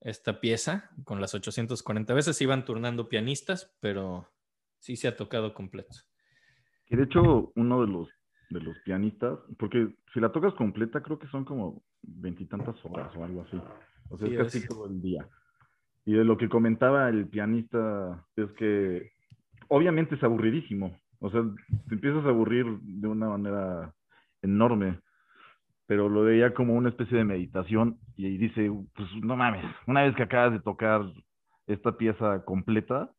esta 0.00 0.40
pieza 0.40 0.90
con 1.04 1.20
las 1.20 1.34
840 1.34 2.14
veces, 2.14 2.40
iban 2.40 2.64
turnando 2.64 3.08
pianistas, 3.08 3.76
pero 3.80 4.32
sí 4.78 4.96
se 4.96 5.08
ha 5.08 5.16
tocado 5.16 5.52
completo. 5.52 5.98
Que 6.90 6.96
de 6.96 7.04
hecho, 7.04 7.52
uno 7.56 7.80
de 7.80 7.86
los, 7.86 8.08
de 8.50 8.60
los 8.60 8.76
pianistas, 8.80 9.38
porque 9.58 9.94
si 10.12 10.20
la 10.20 10.32
tocas 10.32 10.52
completa, 10.54 11.02
creo 11.02 11.18
que 11.18 11.28
son 11.28 11.44
como 11.44 11.82
veintitantas 12.02 12.76
horas 12.84 13.14
o 13.16 13.24
algo 13.24 13.42
así. 13.42 13.58
O 14.10 14.18
sea, 14.18 14.26
Sí, 14.28 14.34
es 14.34 14.42
casi 14.42 14.58
es. 14.58 14.68
todo 14.68 14.86
el 14.88 15.00
día. 15.00 15.26
Y 16.04 16.14
de 16.14 16.24
lo 16.24 16.36
que 16.36 16.48
comentaba 16.48 17.08
el 17.08 17.28
pianista 17.28 18.26
es 18.36 18.50
que 18.52 19.12
obviamente 19.68 20.16
es 20.16 20.22
aburridísimo. 20.24 20.98
O 21.20 21.30
sea, 21.30 21.42
te 21.88 21.94
empiezas 21.94 22.24
a 22.24 22.30
aburrir 22.30 22.66
de 22.80 23.06
una 23.06 23.28
manera 23.28 23.94
enorme. 24.42 24.98
Pero 25.86 26.08
lo 26.08 26.22
veía 26.22 26.54
como 26.54 26.74
una 26.74 26.88
especie 26.88 27.18
de 27.18 27.24
meditación 27.24 27.98
y 28.16 28.26
ahí 28.26 28.38
dice, 28.38 28.70
pues 28.94 29.08
no 29.22 29.36
mames, 29.36 29.64
una 29.86 30.02
vez 30.02 30.14
que 30.16 30.22
acabas 30.22 30.52
de 30.52 30.60
tocar 30.60 31.02
esta 31.66 31.96
pieza 31.96 32.44
completa, 32.44 33.10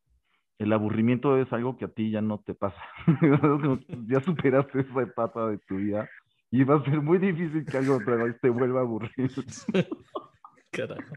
el 0.62 0.72
aburrimiento 0.72 1.36
es 1.38 1.52
algo 1.52 1.76
que 1.76 1.84
a 1.86 1.88
ti 1.88 2.10
ya 2.10 2.20
no 2.20 2.38
te 2.44 2.54
pasa. 2.54 2.80
ya 4.08 4.20
superaste 4.20 4.80
esa 4.80 5.02
etapa 5.02 5.50
de 5.50 5.58
tu 5.58 5.76
vida 5.76 6.08
y 6.50 6.64
va 6.64 6.76
a 6.76 6.84
ser 6.84 7.00
muy 7.00 7.18
difícil 7.18 7.64
que 7.64 7.76
algo 7.78 7.98
te 8.40 8.48
vuelva 8.50 8.80
a 8.80 8.82
aburrir. 8.82 9.30
Carajo. 10.70 11.14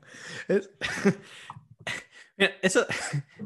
Es- 0.47 0.69
Mira, 2.37 2.51
eso 2.61 2.85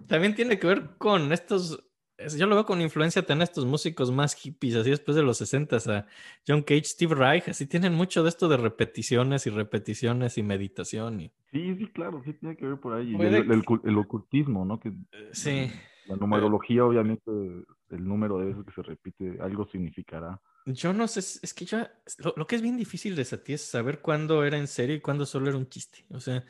también 0.07 0.33
tiene 0.33 0.57
que 0.57 0.65
ver 0.67 0.97
con 0.97 1.31
estos. 1.31 1.83
es- 2.17 2.35
Yo 2.37 2.47
lo 2.47 2.55
veo 2.55 2.65
con 2.65 2.81
influencia 2.81 3.21
tener 3.23 3.43
estos 3.43 3.65
músicos 3.65 4.11
más 4.11 4.33
hippies, 4.35 4.75
así 4.75 4.89
después 4.89 5.15
de 5.15 5.21
los 5.23 5.37
60 5.37 5.77
a 5.77 6.05
John 6.47 6.63
Cage, 6.63 6.85
Steve 6.85 7.13
Reich, 7.13 7.49
así 7.49 7.67
tienen 7.67 7.93
mucho 7.93 8.23
de 8.23 8.29
esto 8.29 8.47
de 8.47 8.57
repeticiones 8.57 9.45
y 9.45 9.51
repeticiones 9.51 10.37
y 10.37 10.43
meditación. 10.43 11.21
Y, 11.21 11.31
Sí, 11.51 11.75
sí, 11.77 11.87
claro, 11.87 12.21
sí 12.25 12.33
tiene 12.33 12.55
que 12.55 12.65
ver 12.67 12.79
por 12.79 12.93
ahí. 12.93 13.15
El, 13.15 13.51
el 13.51 13.65
cu- 13.65 13.81
el 13.83 13.97
ocultismo, 13.97 14.65
¿no? 14.65 14.79
Que 14.79 14.91
sí, 15.31 15.71
la 16.09 16.15
numerología, 16.15 16.83
obviamente, 16.83 17.31
el 17.31 18.03
número 18.03 18.39
de 18.39 18.45
veces 18.45 18.65
que 18.65 18.71
se 18.71 18.81
repite, 18.81 19.37
algo 19.39 19.67
significará. 19.67 20.41
yo 20.65 20.91
no 20.91 21.07
sé, 21.07 21.19
es 21.19 21.39
es 21.43 21.53
que 21.53 21.65
yo, 21.65 21.85
lo, 22.17 22.33
lo 22.35 22.47
que 22.47 22.55
es 22.55 22.63
bien 22.63 22.77
difícil 22.77 23.15
de 23.15 23.23
Satie 23.25 23.55
es 23.55 23.61
saber 23.61 24.01
cuándo 24.01 24.43
era 24.43 24.57
en 24.57 24.67
serio 24.67 24.95
y 24.95 25.01
cuándo 25.01 25.27
solo 25.27 25.49
era 25.49 25.57
un 25.57 25.69
chiste. 25.69 26.05
O 26.09 26.19
sea, 26.19 26.43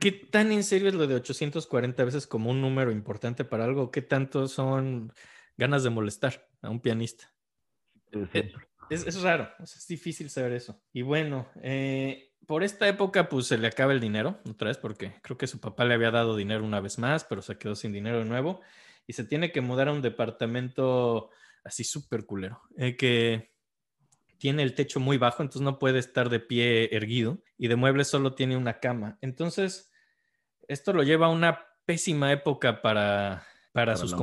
¿qué 0.00 0.10
tan 0.32 0.52
en 0.52 0.64
serio 0.64 0.88
es 0.88 0.94
lo 0.94 1.06
de 1.06 1.16
840 1.16 2.02
veces 2.02 2.26
como 2.26 2.50
un 2.50 2.62
número 2.62 2.90
importante 2.90 3.44
para 3.44 3.64
algo? 3.64 3.90
¿Qué 3.90 4.00
tanto 4.00 4.48
son 4.48 5.12
ganas 5.58 5.84
de 5.84 5.90
molestar 5.90 6.48
a 6.62 6.70
un 6.70 6.80
pianista? 6.80 7.30
Eh, 8.12 8.26
sí. 8.32 8.42
Es, 8.88 9.06
es 9.06 9.22
raro, 9.22 9.50
o 9.60 9.66
sea, 9.66 9.78
es 9.78 9.86
difícil 9.86 10.30
saber 10.30 10.52
eso. 10.52 10.82
Y 10.94 11.02
bueno, 11.02 11.46
eh, 11.62 12.29
por 12.50 12.64
esta 12.64 12.88
época 12.88 13.28
pues 13.28 13.46
se 13.46 13.58
le 13.58 13.68
acaba 13.68 13.92
el 13.92 14.00
dinero, 14.00 14.40
otra 14.50 14.66
vez, 14.66 14.76
porque 14.76 15.14
creo 15.22 15.38
que 15.38 15.46
su 15.46 15.60
papá 15.60 15.84
le 15.84 15.94
había 15.94 16.10
dado 16.10 16.34
dinero 16.34 16.64
una 16.64 16.80
vez 16.80 16.98
más, 16.98 17.22
pero 17.22 17.42
se 17.42 17.56
quedó 17.58 17.76
sin 17.76 17.92
dinero 17.92 18.18
de 18.18 18.24
nuevo 18.24 18.60
y 19.06 19.12
se 19.12 19.22
tiene 19.22 19.52
que 19.52 19.60
mudar 19.60 19.86
a 19.86 19.92
un 19.92 20.02
departamento 20.02 21.30
así 21.62 21.84
súper 21.84 22.26
culero, 22.26 22.60
eh, 22.76 22.96
que 22.96 23.52
tiene 24.36 24.64
el 24.64 24.74
techo 24.74 24.98
muy 24.98 25.16
bajo, 25.16 25.44
entonces 25.44 25.62
no 25.62 25.78
puede 25.78 26.00
estar 26.00 26.28
de 26.28 26.40
pie 26.40 26.92
erguido 26.92 27.40
y 27.56 27.68
de 27.68 27.76
muebles 27.76 28.08
solo 28.08 28.34
tiene 28.34 28.56
una 28.56 28.80
cama. 28.80 29.16
Entonces, 29.20 29.92
esto 30.66 30.92
lo 30.92 31.04
lleva 31.04 31.26
a 31.26 31.30
una 31.30 31.68
pésima 31.86 32.32
época 32.32 32.82
para, 32.82 33.46
para, 33.72 33.94
Para 33.94 33.96
sus. 33.96 34.16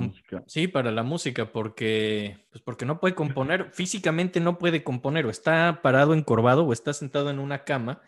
Sí, 0.45 0.67
para 0.67 0.91
la 0.91 1.03
música, 1.03 1.51
porque, 1.51 2.45
pues 2.51 2.62
porque 2.62 2.86
no 2.86 2.99
puede 2.99 3.15
componer, 3.15 3.71
físicamente 3.71 4.39
no 4.39 4.57
puede 4.57 4.83
componer, 4.83 5.25
o 5.25 5.29
está 5.29 5.81
parado 5.81 6.13
encorvado 6.13 6.65
o 6.65 6.73
está 6.73 6.93
sentado 6.93 7.29
en 7.29 7.39
una 7.39 7.63
cama 7.63 8.01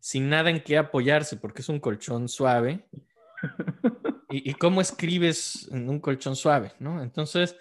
sin 0.00 0.28
nada 0.28 0.50
en 0.50 0.62
que 0.62 0.76
apoyarse, 0.76 1.36
porque 1.36 1.62
es 1.62 1.68
un 1.68 1.80
colchón 1.80 2.28
suave. 2.28 2.86
¿Y, 4.30 4.50
y 4.50 4.54
cómo 4.54 4.80
escribes 4.80 5.68
en 5.72 5.88
un 5.88 6.00
colchón 6.00 6.36
suave? 6.36 6.72
¿no? 6.78 7.02
Entonces, 7.02 7.56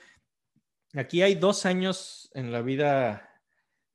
aquí 0.93 1.21
hay 1.21 1.36
dos 1.36 1.65
años 1.65 2.30
en 2.34 2.52
la 2.52 2.62
vida 2.62 3.30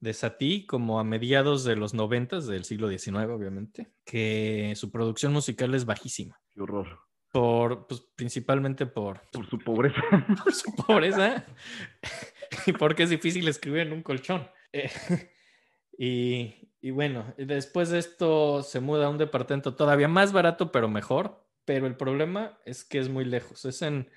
de 0.01 0.15
Satie, 0.15 0.67
como 0.67 1.01
a 1.01 1.05
mediados 1.05 1.65
de 1.65 1.77
los 1.77 1.93
noventas 1.93 2.47
del 2.47 2.65
siglo 2.65 2.89
XIX, 2.89 3.29
obviamente, 3.31 3.93
que 4.05 4.73
su 4.77 4.91
producción 4.91 5.33
musical 5.33 5.75
es 5.75 5.85
bajísima, 5.85 6.41
Qué 6.51 6.63
horror. 6.63 7.08
Por, 7.33 7.87
pues, 7.87 8.01
principalmente 8.17 8.87
por, 8.87 9.21
Por 9.31 9.47
su 9.47 9.59
pobreza. 9.59 10.01
por 10.45 10.53
su 10.55 10.75
pobreza 10.75 11.45
y 12.67 12.73
porque 12.73 13.03
es 13.05 13.11
difícil 13.11 13.47
escribir 13.49 13.81
en 13.81 13.93
un 13.93 14.03
colchón. 14.03 14.49
Eh, 14.73 14.91
y, 15.99 16.73
y 16.81 16.91
bueno, 16.91 17.35
después 17.37 17.91
de 17.91 17.99
esto 17.99 18.63
se 18.63 18.81
muda 18.81 19.07
a 19.07 19.11
un 19.11 19.19
departamento 19.19 19.75
todavía 19.75 20.09
más 20.09 20.33
barato, 20.33 20.73
pero 20.73 20.89
mejor. 20.89 21.47
Pero 21.65 21.87
el 21.87 21.97
problema 21.97 22.59
es 22.65 22.83
que 22.83 22.99
es 22.99 23.11
muy 23.11 23.27
lejos. 23.27 23.67
Es 23.67 23.83
en 23.83 24.11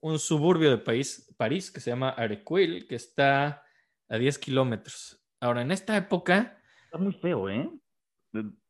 un 0.00 0.18
suburbio 0.18 0.70
de 0.70 0.76
París, 0.76 1.34
París 1.38 1.70
que 1.70 1.80
se 1.80 1.88
llama 1.88 2.10
Arequil, 2.10 2.86
que 2.86 2.94
está 2.94 3.64
a 4.08 4.18
10 4.18 4.38
kilómetros. 4.38 5.24
Ahora, 5.40 5.62
en 5.62 5.72
esta 5.72 5.96
época... 5.96 6.60
Está 6.84 6.98
muy 6.98 7.14
feo, 7.14 7.48
¿eh? 7.48 7.70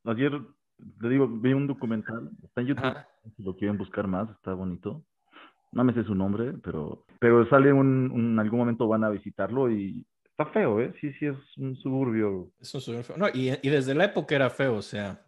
Ayer, 0.05 0.31
te 1.01 1.09
digo, 1.09 1.27
vi 1.27 1.53
un 1.53 1.67
documental, 1.67 2.29
está 2.43 2.61
en 2.61 2.67
YouTube, 2.67 2.95
si 3.35 3.43
lo 3.43 3.55
quieren 3.55 3.77
buscar 3.77 4.07
más, 4.07 4.29
está 4.29 4.53
bonito. 4.53 5.03
No 5.71 5.83
me 5.83 5.93
sé 5.93 6.03
su 6.03 6.15
nombre, 6.15 6.53
pero, 6.63 7.05
pero 7.19 7.47
sale 7.49 7.73
un, 7.73 8.11
en 8.13 8.39
algún 8.39 8.59
momento 8.59 8.87
van 8.87 9.03
a 9.03 9.09
visitarlo 9.09 9.69
y 9.69 10.05
está 10.23 10.45
feo, 10.45 10.79
¿eh? 10.79 10.93
Sí, 11.01 11.11
sí, 11.13 11.25
es 11.25 11.35
un 11.57 11.75
suburbio. 11.75 12.51
Es 12.59 12.73
un 12.73 12.81
suburbio 12.81 13.03
feo. 13.03 13.17
No, 13.17 13.27
y, 13.27 13.49
y 13.61 13.69
desde 13.69 13.93
la 13.93 14.05
época 14.05 14.35
era 14.35 14.49
feo, 14.49 14.75
o 14.75 14.81
sea, 14.81 15.25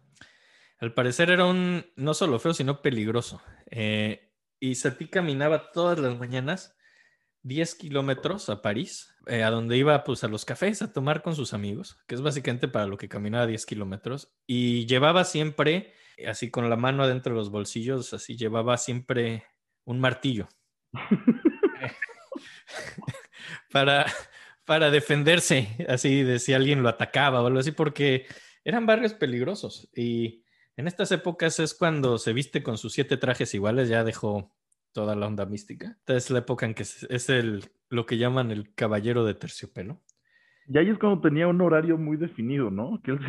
al 0.80 0.94
parecer 0.94 1.30
era 1.30 1.44
un, 1.44 1.84
no 1.96 2.14
solo 2.14 2.38
feo, 2.38 2.54
sino 2.54 2.80
peligroso. 2.80 3.42
Eh, 3.70 4.32
y 4.60 4.74
Satie 4.76 5.10
caminaba 5.10 5.70
todas 5.72 5.98
las 5.98 6.18
mañanas 6.18 6.77
10 7.42 7.74
kilómetros 7.76 8.48
a 8.48 8.62
París, 8.62 9.14
eh, 9.26 9.42
a 9.42 9.50
donde 9.50 9.76
iba 9.76 10.04
pues 10.04 10.24
a 10.24 10.28
los 10.28 10.44
cafés 10.44 10.82
a 10.82 10.92
tomar 10.92 11.22
con 11.22 11.34
sus 11.34 11.54
amigos, 11.54 11.98
que 12.06 12.14
es 12.14 12.20
básicamente 12.20 12.68
para 12.68 12.86
lo 12.86 12.96
que 12.96 13.08
caminaba 13.08 13.46
10 13.46 13.64
kilómetros. 13.66 14.32
Y 14.46 14.86
llevaba 14.86 15.24
siempre, 15.24 15.94
así 16.26 16.50
con 16.50 16.68
la 16.68 16.76
mano 16.76 17.02
adentro 17.02 17.32
de 17.32 17.38
los 17.38 17.50
bolsillos, 17.50 18.12
así 18.12 18.36
llevaba 18.36 18.76
siempre 18.76 19.44
un 19.84 20.00
martillo. 20.00 20.48
para, 23.72 24.06
para 24.64 24.90
defenderse, 24.90 25.68
así 25.88 26.22
de 26.22 26.38
si 26.38 26.52
alguien 26.52 26.82
lo 26.82 26.88
atacaba 26.88 27.42
o 27.42 27.46
algo 27.46 27.60
así, 27.60 27.72
porque 27.72 28.26
eran 28.64 28.86
barrios 28.86 29.14
peligrosos. 29.14 29.88
Y 29.94 30.44
en 30.76 30.86
estas 30.86 31.10
épocas 31.12 31.58
es 31.60 31.74
cuando 31.74 32.18
se 32.18 32.32
viste 32.32 32.62
con 32.62 32.78
sus 32.78 32.92
siete 32.92 33.16
trajes 33.16 33.54
iguales, 33.54 33.88
ya 33.88 34.04
dejó 34.04 34.54
toda 34.98 35.14
la 35.14 35.28
onda 35.28 35.46
mística. 35.46 35.96
Esta 36.00 36.16
es 36.16 36.28
la 36.28 36.40
época 36.40 36.66
en 36.66 36.74
que 36.74 36.82
es 36.82 37.30
el, 37.30 37.66
lo 37.88 38.04
que 38.04 38.18
llaman 38.18 38.50
el 38.50 38.74
caballero 38.74 39.24
de 39.24 39.34
terciopelo. 39.34 40.02
Y 40.66 40.76
ahí 40.76 40.88
es 40.88 40.98
cuando 40.98 41.20
tenía 41.20 41.46
un 41.46 41.60
horario 41.60 41.96
muy 41.96 42.16
definido, 42.16 42.68
¿no? 42.68 43.00
Que 43.04 43.12
él 43.12 43.20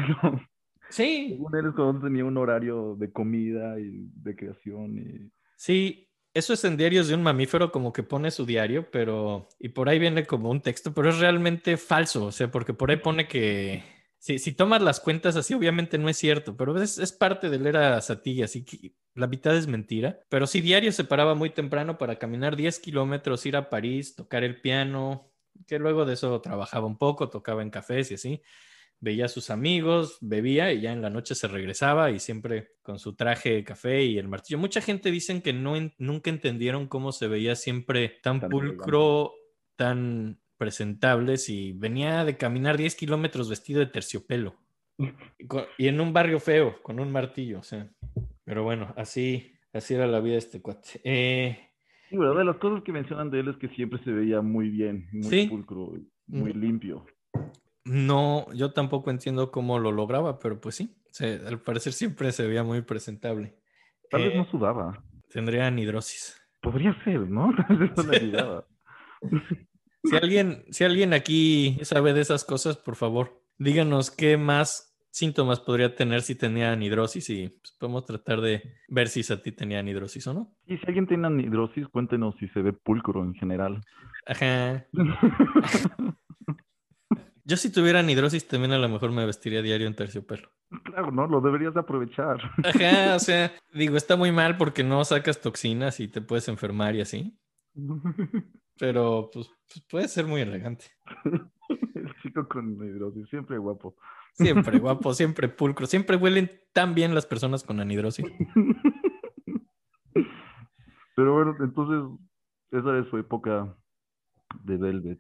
Sí. 0.90 1.28
Según 1.30 1.56
él 1.56 1.68
es 1.68 1.76
cuando 1.76 2.02
tenía 2.02 2.26
un 2.26 2.38
horario 2.38 2.96
de 2.96 3.12
comida 3.12 3.80
y 3.80 4.10
de 4.16 4.36
creación 4.36 4.98
y... 4.98 5.32
Sí, 5.58 6.10
eso 6.34 6.54
es 6.54 6.64
en 6.66 6.76
diarios 6.76 7.08
de 7.08 7.14
un 7.14 7.22
mamífero 7.22 7.72
como 7.72 7.94
que 7.94 8.02
pone 8.02 8.32
su 8.32 8.48
diario, 8.48 8.90
pero... 8.90 9.48
Y 9.60 9.70
por 9.70 9.90
ahí 9.90 10.00
viene 10.00 10.26
como 10.26 10.50
un 10.50 10.62
texto, 10.62 10.92
pero 10.92 11.10
es 11.10 11.20
realmente 11.20 11.78
falso, 11.78 12.26
o 12.26 12.32
sea, 12.32 12.50
porque 12.50 12.74
por 12.74 12.90
ahí 12.90 12.98
pone 12.98 13.28
que 13.28 13.84
si 14.20 14.52
tomas 14.52 14.82
las 14.82 15.00
cuentas 15.00 15.38
así, 15.38 15.54
obviamente 15.54 15.98
no 15.98 16.10
es 16.10 16.18
cierto, 16.18 16.58
pero 16.58 16.80
es, 16.82 16.98
es 16.98 17.14
parte 17.14 17.50
del 17.50 17.66
era 17.66 18.00
Satie, 18.02 18.44
así 18.44 18.66
que 18.66 18.94
la 19.16 19.28
mitad 19.28 19.56
es 19.56 19.68
mentira. 19.68 20.20
Pero 20.30 20.46
sí, 20.46 20.60
diario 20.60 20.92
se 20.92 21.06
paraba 21.06 21.36
muy 21.36 21.50
temprano 21.50 21.98
para 21.98 22.20
caminar 22.20 22.56
10 22.56 22.80
kilómetros, 22.80 23.46
ir 23.46 23.56
a 23.56 23.70
París, 23.70 24.16
tocar 24.16 24.44
el 24.44 24.60
piano, 24.60 25.32
que 25.68 25.80
luego 25.80 26.06
de 26.06 26.14
eso 26.14 26.40
trabajaba 26.42 26.86
un 26.86 26.98
poco, 26.98 27.30
tocaba 27.30 27.62
en 27.62 27.70
cafés 27.70 28.12
y 28.12 28.16
así. 28.16 28.42
Veía 29.02 29.26
a 29.26 29.30
sus 29.30 29.50
amigos, 29.50 30.18
bebía 30.20 30.74
y 30.74 30.82
ya 30.82 30.92
en 30.92 31.02
la 31.02 31.10
noche 31.10 31.34
se 31.34 31.48
regresaba 31.48 32.12
y 32.12 32.20
siempre 32.20 32.74
con 32.82 33.00
su 33.00 33.16
traje 33.16 33.52
de 33.54 33.64
café 33.64 34.04
y 34.04 34.18
el 34.18 34.28
martillo. 34.28 34.58
Mucha 34.58 34.82
gente 34.82 35.10
dicen 35.12 35.42
que 35.42 35.54
no, 35.54 35.76
nunca 35.98 36.30
entendieron 36.30 36.88
cómo 36.88 37.14
se 37.14 37.30
veía 37.30 37.56
siempre 37.56 38.20
tan 38.22 38.42
pulcro, 38.42 39.34
tan 39.78 40.42
presentables 40.60 41.50
y 41.50 41.72
venía 41.72 42.26
de 42.26 42.38
caminar 42.38 42.78
10 42.78 42.94
kilómetros 42.96 43.50
vestido 43.50 43.80
de 43.80 43.88
terciopelo. 43.88 44.56
Y, 45.78 45.88
en 45.88 46.02
un 46.02 46.12
barrio 46.12 46.40
feo, 46.40 46.84
con 46.84 47.00
un 47.00 47.12
martillo, 47.12 47.60
o 47.60 47.64
sea. 47.64 47.90
Pero 48.44 48.64
bueno, 48.64 48.94
así, 48.98 49.54
así 49.74 49.94
era 49.94 50.06
la 50.06 50.20
vida 50.20 50.34
de 50.34 50.40
este 50.40 50.62
cuate. 50.62 51.00
Eh, 51.06 51.58
sí, 52.10 52.18
de 52.18 52.46
las 52.46 52.58
cosas 52.58 52.84
que 52.84 52.92
mencionan 52.92 53.32
de 53.32 53.40
él 53.40 53.48
es 53.48 53.58
que 53.58 53.70
siempre 53.70 54.04
se 54.04 54.12
veía 54.12 54.42
muy 54.42 54.70
bien, 54.70 55.08
muy 55.14 55.48
pulcro, 55.48 55.94
muy 56.28 56.54
limpio. 56.54 57.06
No, 57.86 58.46
yo 58.54 58.74
tampoco 58.74 59.10
entiendo 59.10 59.52
cómo 59.52 59.80
lo 59.80 59.94
lograba, 59.94 60.40
pero 60.40 60.60
pues 60.60 60.76
sí, 60.76 60.94
al 61.48 61.62
parecer 61.62 61.94
siempre 61.94 62.34
se 62.34 62.46
veía 62.46 62.64
muy 62.64 62.82
presentable. 62.82 63.56
Tal 64.10 64.24
vez 64.24 64.36
no 64.36 64.44
eh, 64.44 64.48
sudaba. 64.52 65.04
Tendría 65.30 65.68
anidrosis. 65.68 66.36
Podría 66.62 66.94
ser, 67.06 67.22
¿no? 67.30 67.54
Tal 67.68 67.78
vez 67.78 67.92
no 67.96 68.66
Si 70.04 70.16
alguien, 70.16 70.64
si 70.70 70.84
alguien 70.84 71.14
aquí 71.14 71.78
sabe 71.84 72.14
de 72.14 72.22
esas 72.22 72.46
cosas, 72.46 72.78
por 72.78 72.96
favor, 72.96 73.44
díganos 73.58 74.12
qué 74.12 74.38
más 74.38 74.90
síntomas 75.12 75.60
podría 75.60 75.96
tener 75.96 76.22
si 76.22 76.36
tenía 76.36 76.72
anidrosis 76.72 77.30
y 77.30 77.50
pues, 77.50 77.76
podemos 77.78 78.06
tratar 78.06 78.42
de 78.42 78.78
ver 78.88 79.10
si 79.10 79.22
a 79.32 79.42
ti 79.42 79.52
tenía 79.52 79.80
anidrosis 79.80 80.26
o 80.28 80.34
no. 80.34 80.56
Y 80.66 80.78
si 80.78 80.86
alguien 80.88 81.08
tiene 81.08 81.28
anidrosis, 81.28 81.88
cuéntenos 81.90 82.36
si 82.40 82.48
se 82.50 82.62
ve 82.62 82.74
pulcro 82.74 83.24
en 83.24 83.34
general. 83.34 83.82
Ajá. 84.26 84.86
Yo 87.44 87.58
si 87.58 87.72
tuviera 87.72 88.00
anidrosis 88.00 88.48
también 88.48 88.74
a 88.74 88.78
lo 88.78 88.88
mejor 88.90 89.12
me 89.12 89.26
vestiría 89.26 89.64
diario 89.64 89.88
en 89.88 89.96
terciopelo. 89.96 90.52
Claro, 90.84 91.12
¿no? 91.12 91.26
Lo 91.26 91.42
deberías 91.42 91.76
aprovechar. 91.76 92.38
Ajá, 92.64 93.16
o 93.16 93.20
sea, 93.20 93.52
digo, 93.74 93.98
está 93.98 94.16
muy 94.16 94.32
mal 94.32 94.56
porque 94.58 94.84
no 94.84 95.04
sacas 95.04 95.42
toxinas 95.42 96.00
y 96.00 96.08
te 96.08 96.22
puedes 96.22 96.48
enfermar 96.48 96.96
y 96.96 97.02
así. 97.02 97.36
Pero 98.80 99.30
pues, 99.32 99.52
pues, 99.68 99.86
puede 99.88 100.08
ser 100.08 100.26
muy 100.26 100.42
elegante. 100.42 100.86
El 101.94 102.16
chico 102.24 102.48
con 102.48 102.82
anidrosis, 102.82 103.30
siempre 103.30 103.58
guapo. 103.58 103.96
Siempre 104.34 104.80
guapo, 104.80 105.14
siempre 105.14 105.50
pulcro. 105.50 105.86
Siempre 105.86 106.16
huelen 106.16 106.50
tan 106.72 106.96
bien 106.96 107.14
las 107.14 107.26
personas 107.26 107.64
con 107.64 107.82
anidrosis. 107.82 108.26
Pero 111.16 111.34
bueno, 111.34 111.56
entonces, 111.60 112.02
esa 112.72 112.98
es 112.98 113.08
su 113.10 113.18
época 113.18 113.76
de 114.64 114.78
Velvet. 114.78 115.20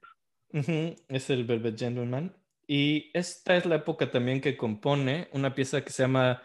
Es 1.10 1.30
el 1.30 1.44
Velvet 1.44 1.78
Gentleman. 1.78 2.34
Y 2.66 3.12
esta 3.14 3.58
es 3.58 3.66
la 3.66 3.76
época 3.76 4.10
también 4.10 4.40
que 4.40 4.56
compone 4.56 5.28
una 5.34 5.54
pieza 5.54 5.84
que 5.84 5.90
se 5.90 6.04
llama 6.04 6.42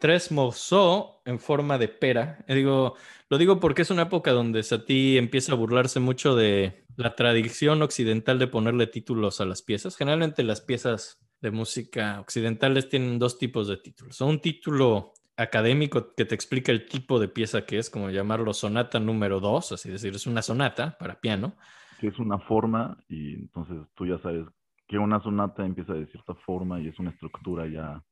Tres 0.00 0.32
Morceaux 0.32 1.20
en 1.26 1.38
forma 1.38 1.76
de 1.76 1.88
pera. 1.88 2.42
Digo, 2.48 2.96
lo 3.28 3.36
digo 3.36 3.60
porque 3.60 3.82
es 3.82 3.90
una 3.90 4.02
época 4.02 4.32
donde 4.32 4.62
Satie 4.62 5.18
empieza 5.18 5.52
a 5.52 5.56
burlarse 5.56 6.00
mucho 6.00 6.34
de 6.34 6.86
la 6.96 7.14
tradición 7.14 7.82
occidental 7.82 8.38
de 8.38 8.46
ponerle 8.46 8.86
títulos 8.86 9.42
a 9.42 9.44
las 9.44 9.60
piezas. 9.60 9.96
Generalmente 9.96 10.42
las 10.42 10.62
piezas 10.62 11.20
de 11.42 11.50
música 11.50 12.18
occidentales 12.18 12.88
tienen 12.88 13.18
dos 13.18 13.38
tipos 13.38 13.68
de 13.68 13.76
títulos. 13.76 14.18
Un 14.22 14.40
título 14.40 15.12
académico 15.36 16.14
que 16.14 16.24
te 16.24 16.34
explica 16.34 16.72
el 16.72 16.86
tipo 16.86 17.18
de 17.18 17.28
pieza 17.28 17.66
que 17.66 17.78
es, 17.78 17.90
como 17.90 18.08
llamarlo 18.08 18.54
sonata 18.54 19.00
número 19.00 19.38
dos, 19.38 19.72
así 19.72 19.90
decir, 19.90 20.14
es 20.14 20.26
una 20.26 20.40
sonata 20.40 20.96
para 20.98 21.20
piano. 21.20 21.56
Que 21.98 22.08
es 22.08 22.18
una 22.18 22.38
forma 22.38 22.96
y 23.06 23.34
entonces 23.34 23.76
tú 23.94 24.06
ya 24.06 24.18
sabes 24.18 24.46
que 24.88 24.96
una 24.98 25.20
sonata 25.20 25.64
empieza 25.64 25.92
de 25.92 26.06
cierta 26.06 26.34
forma 26.34 26.80
y 26.80 26.88
es 26.88 26.98
una 26.98 27.10
estructura 27.10 27.66
ya 27.66 28.02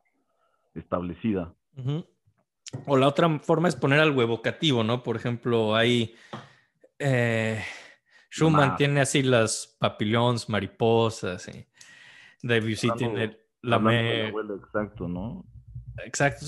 establecida. 0.75 1.55
O 2.87 2.97
la 2.97 3.09
otra 3.09 3.39
forma 3.39 3.69
es 3.69 3.77
poner 3.77 4.01
algo 4.01 4.23
evocativo, 4.23 4.85
¿no? 4.85 5.03
Por 5.03 5.17
ejemplo, 5.17 5.75
hay... 5.75 6.15
Eh, 6.99 7.63
Schumann 8.31 8.77
tiene 8.77 9.01
así 9.01 9.23
las 9.23 9.77
papillons, 9.79 10.49
mariposas, 10.49 11.49
y 11.49 11.67
Debussy 12.43 12.91
tiene 12.97 13.39
la 13.63 13.79
me... 13.79 14.29
Exacto, 14.29 15.09
¿no? 15.09 15.45
Exacto. 16.05 16.45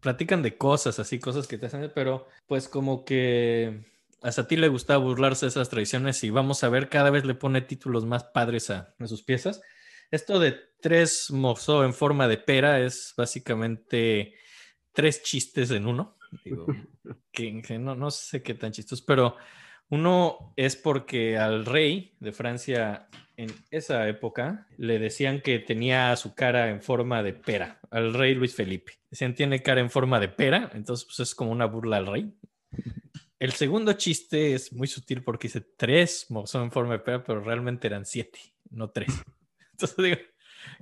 platican 0.00 0.42
de 0.42 0.56
cosas, 0.56 0.98
así, 0.98 1.18
cosas 1.18 1.46
que 1.46 1.58
te 1.58 1.66
hacen, 1.66 1.90
pero 1.94 2.26
pues 2.46 2.68
como 2.68 3.04
que 3.04 3.84
hasta 4.22 4.42
a 4.42 4.46
ti 4.46 4.56
le 4.56 4.68
gusta 4.68 4.96
burlarse 4.98 5.46
de 5.46 5.50
esas 5.50 5.70
tradiciones 5.70 6.22
y 6.24 6.30
vamos 6.30 6.62
a 6.62 6.68
ver, 6.68 6.88
cada 6.88 7.10
vez 7.10 7.24
le 7.24 7.34
pone 7.34 7.62
títulos 7.62 8.04
más 8.04 8.24
padres 8.24 8.70
a, 8.70 8.94
a 8.98 9.06
sus 9.06 9.22
piezas. 9.22 9.62
Esto 10.10 10.40
de 10.40 10.58
tres 10.80 11.30
mozo 11.30 11.84
en 11.84 11.94
forma 11.94 12.26
de 12.26 12.36
pera 12.36 12.80
es 12.80 13.14
básicamente 13.16 14.34
tres 14.92 15.22
chistes 15.22 15.70
en 15.70 15.86
uno. 15.86 16.16
Digo, 16.44 16.66
que, 17.32 17.78
no, 17.78 17.94
no 17.94 18.10
sé 18.10 18.42
qué 18.42 18.54
tan 18.54 18.72
chistos, 18.72 19.02
pero 19.02 19.36
uno 19.88 20.52
es 20.56 20.76
porque 20.76 21.36
al 21.38 21.64
rey 21.66 22.16
de 22.20 22.32
Francia 22.32 23.08
en 23.36 23.50
esa 23.70 24.08
época 24.08 24.66
le 24.76 24.98
decían 24.98 25.40
que 25.40 25.58
tenía 25.58 26.14
su 26.16 26.34
cara 26.34 26.70
en 26.70 26.82
forma 26.82 27.22
de 27.22 27.32
pera, 27.32 27.80
al 27.90 28.12
rey 28.14 28.34
Luis 28.34 28.54
Felipe. 28.54 28.98
Decían 29.10 29.34
tiene 29.34 29.62
cara 29.62 29.80
en 29.80 29.90
forma 29.90 30.20
de 30.20 30.28
pera, 30.28 30.70
entonces 30.74 31.06
pues 31.06 31.20
es 31.20 31.34
como 31.34 31.50
una 31.50 31.66
burla 31.66 31.96
al 31.96 32.06
rey. 32.06 32.32
El 33.38 33.52
segundo 33.52 33.94
chiste 33.94 34.54
es 34.54 34.72
muy 34.72 34.86
sutil 34.86 35.22
porque 35.22 35.48
dice 35.48 35.62
tres 35.76 36.26
son 36.44 36.64
en 36.64 36.70
forma 36.70 36.92
de 36.92 36.98
pera, 36.98 37.24
pero 37.24 37.40
realmente 37.40 37.86
eran 37.86 38.04
siete, 38.04 38.38
no 38.70 38.90
tres. 38.90 39.12
Entonces 39.82 39.96
digo, 40.04 40.16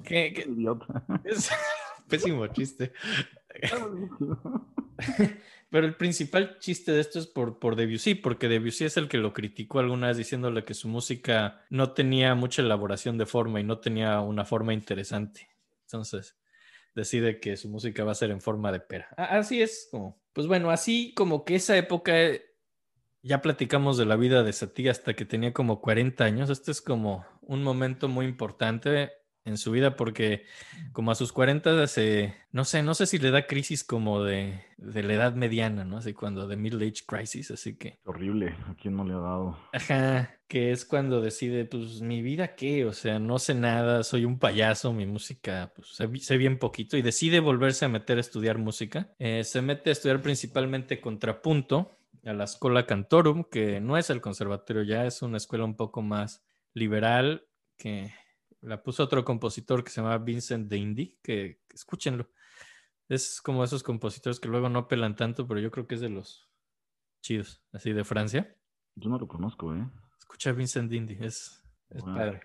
¿qué, 0.05 0.33
qué? 0.35 0.47
Idiota. 0.49 1.05
Es 1.25 1.51
pésimo 2.09 2.47
chiste. 2.49 2.93
Pero 5.71 5.87
el 5.87 5.97
principal 5.97 6.59
chiste 6.61 6.93
de 6.93 7.01
esto 7.01 7.19
es 7.19 7.27
por, 7.27 7.59
por 7.59 7.77
Debussy, 7.77 8.15
porque 8.15 8.49
Debussy 8.49 8.87
es 8.87 8.97
el 8.97 9.07
que 9.07 9.19
lo 9.19 9.35
criticó 9.35 9.81
alguna 9.81 10.07
vez 10.09 10.17
diciéndole 10.17 10.65
que 10.65 10.73
su 10.73 10.89
música 10.89 11.63
no 11.69 11.93
tenía 11.93 12.35
mucha 12.35 12.63
elaboración 12.63 13.19
de 13.19 13.27
forma 13.27 13.61
y 13.61 13.65
no 13.65 13.79
tenía 13.79 14.21
una 14.21 14.47
forma 14.47 14.73
interesante. 14.73 15.51
Entonces 15.83 16.39
decide 16.95 17.39
que 17.39 17.57
su 17.57 17.69
música 17.69 18.03
va 18.03 18.13
a 18.13 18.17
ser 18.17 18.31
en 18.31 18.41
forma 18.41 18.73
de 18.73 18.81
pera. 18.81 19.09
Así 19.17 19.61
es 19.61 19.89
como, 19.91 20.19
pues 20.33 20.47
bueno, 20.47 20.71
así 20.71 21.13
como 21.15 21.45
que 21.45 21.57
esa 21.57 21.77
época 21.77 22.15
ya 23.23 23.43
platicamos 23.43 23.99
de 23.99 24.07
la 24.07 24.17
vida 24.17 24.43
de 24.43 24.53
Satie 24.53 24.89
hasta 24.89 25.15
que 25.15 25.27
tenía 25.27 25.53
como 25.53 25.81
40 25.83 26.25
años. 26.25 26.51
Este 26.51 26.71
es 26.71 26.81
como 26.81 27.27
un 27.49 27.65
momento 27.65 28.09
muy 28.09 28.27
importante 28.27 29.11
en 29.49 29.57
su 29.57 29.73
vida 29.73 29.97
porque 29.97 30.45
como 30.93 31.11
a 31.11 31.15
sus 31.15 31.33
40 31.33 31.87
se, 31.87 32.35
no 32.53 32.65
sé, 32.65 32.83
no 32.83 32.95
sé 32.95 33.07
si 33.07 33.19
le 33.19 33.31
da 33.31 33.47
crisis 33.47 33.83
como 33.83 34.23
de, 34.23 34.61
de 34.77 35.03
la 35.03 35.15
edad 35.15 35.35
mediana, 35.35 35.85
¿no? 35.85 35.97
Así 35.97 36.13
cuando 36.13 36.47
de 36.47 36.57
middle 36.57 36.87
age 36.87 37.05
crisis, 37.07 37.51
así 37.51 37.77
que... 37.77 37.99
Horrible, 38.05 38.55
¿a 38.67 38.75
quién 38.75 38.95
no 38.95 39.05
le 39.05 39.15
ha 39.15 39.19
dado? 39.19 39.59
Ajá, 39.73 40.37
que 40.47 40.71
es 40.71 40.85
cuando 40.85 41.21
decide, 41.21 41.65
pues, 41.65 42.03
mi 42.03 42.21
vida 42.23 42.55
qué, 42.55 42.85
o 42.85 42.93
sea, 42.93 43.19
no 43.19 43.39
sé 43.39 43.55
nada, 43.55 44.05
soy 44.05 44.25
un 44.25 44.39
payaso, 44.39 44.93
mi 44.93 45.07
música, 45.07 45.73
pues, 45.75 45.89
sé, 45.89 46.09
sé 46.19 46.37
bien 46.37 46.59
poquito 46.59 46.97
y 46.97 47.03
decide 47.03 47.41
volverse 47.41 47.87
a 47.87 47.89
meter 47.89 48.19
a 48.19 48.21
estudiar 48.21 48.59
música. 48.59 49.15
Eh, 49.19 49.45
se 49.45 49.63
mete 49.63 49.91
a 49.91 49.93
estudiar 49.93 50.21
principalmente 50.21 51.01
contrapunto 51.01 51.99
a 52.25 52.33
la 52.35 52.45
Escola 52.45 52.85
Cantorum, 52.85 53.45
que 53.45 53.81
no 53.81 53.97
es 53.97 54.11
el 54.11 54.21
conservatorio 54.21 54.83
ya, 54.83 55.07
es 55.07 55.23
una 55.23 55.39
escuela 55.39 55.65
un 55.65 55.77
poco 55.77 56.03
más 56.03 56.45
liberal 56.79 57.47
que 57.77 58.13
la 58.61 58.83
puso 58.83 59.05
otro 59.05 59.25
compositor 59.25 59.85
que 59.85 59.91
se 59.91 60.01
llama 60.01 60.19
Vincent 60.19 60.69
de 60.69 60.77
Indy, 60.79 61.19
que, 61.23 61.61
que 61.69 61.77
escúchenlo. 61.77 62.31
Es 63.09 63.41
como 63.41 63.65
esos 63.65 63.83
compositores 63.83 64.41
que 64.41 64.49
luego 64.49 64.69
no 64.69 64.89
pelan 64.89 65.17
tanto, 65.17 65.47
pero 65.47 65.61
yo 65.61 65.71
creo 65.71 65.87
que 65.87 65.95
es 65.95 66.01
de 66.01 66.11
los 66.11 66.51
chidos, 67.23 67.63
así 67.73 67.93
de 67.93 68.05
Francia. 68.05 68.55
Yo 68.97 69.09
no 69.11 69.19
lo 69.19 69.29
conozco, 69.29 69.75
¿eh? 69.75 69.87
Escucha 70.19 70.51
a 70.51 70.53
Vincent 70.55 70.93
Indy, 70.93 71.17
es, 71.21 71.63
es 71.91 72.03
Wow. 72.03 72.15
padre. 72.15 72.41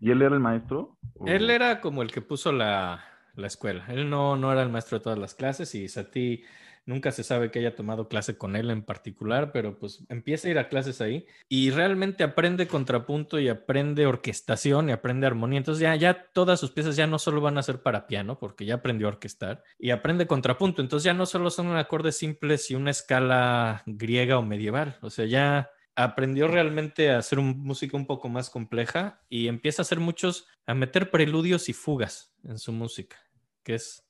¿Y 0.00 0.10
él 0.10 0.20
era 0.20 0.34
el 0.34 0.40
maestro? 0.40 0.98
¿O- 1.14 1.26
Él 1.26 1.48
era 1.48 1.80
como 1.80 2.02
el 2.02 2.12
que 2.12 2.20
puso 2.20 2.52
la, 2.52 3.02
la 3.34 3.46
escuela. 3.46 3.86
Él 3.88 4.10
no, 4.10 4.36
no 4.36 4.52
era 4.52 4.62
el 4.62 4.68
maestro 4.68 4.98
de 4.98 5.04
todas 5.04 5.18
las 5.18 5.34
clases 5.34 5.74
y 5.74 5.88
Satie 5.88 6.44
nunca 6.86 7.10
se 7.10 7.24
sabe 7.24 7.50
que 7.50 7.58
haya 7.58 7.74
tomado 7.74 8.08
clase 8.08 8.38
con 8.38 8.56
él 8.56 8.70
en 8.70 8.82
particular, 8.82 9.52
pero 9.52 9.78
pues 9.78 10.04
empieza 10.08 10.48
a 10.48 10.50
ir 10.52 10.58
a 10.58 10.68
clases 10.68 11.00
ahí 11.00 11.26
y 11.48 11.70
realmente 11.70 12.24
aprende 12.24 12.68
contrapunto 12.68 13.38
y 13.38 13.48
aprende 13.48 14.06
orquestación 14.06 14.88
y 14.88 14.92
aprende 14.92 15.26
armonía. 15.26 15.58
Entonces 15.58 15.82
ya, 15.82 15.94
ya 15.96 16.26
todas 16.32 16.58
sus 16.60 16.70
piezas 16.70 16.96
ya 16.96 17.06
no 17.06 17.18
solo 17.18 17.40
van 17.40 17.58
a 17.58 17.62
ser 17.62 17.82
para 17.82 18.06
piano, 18.06 18.38
porque 18.38 18.64
ya 18.64 18.76
aprendió 18.76 19.08
a 19.08 19.10
orquestar 19.10 19.62
y 19.78 19.90
aprende 19.90 20.26
contrapunto. 20.26 20.80
Entonces 20.80 21.04
ya 21.04 21.14
no 21.14 21.26
solo 21.26 21.50
son 21.50 21.76
acordes 21.76 22.16
simples 22.16 22.70
y 22.70 22.76
una 22.76 22.92
escala 22.92 23.82
griega 23.86 24.38
o 24.38 24.42
medieval. 24.42 24.98
O 25.02 25.10
sea, 25.10 25.26
ya 25.26 25.70
aprendió 25.96 26.46
realmente 26.46 27.10
a 27.10 27.18
hacer 27.18 27.38
un, 27.38 27.58
música 27.58 27.96
un 27.96 28.06
poco 28.06 28.28
más 28.28 28.48
compleja 28.48 29.22
y 29.28 29.48
empieza 29.48 29.82
a 29.82 29.84
hacer 29.84 29.98
muchos, 29.98 30.46
a 30.66 30.74
meter 30.74 31.10
preludios 31.10 31.68
y 31.68 31.72
fugas 31.72 32.34
en 32.44 32.58
su 32.58 32.70
música, 32.70 33.16
que 33.64 33.74
es 33.74 34.05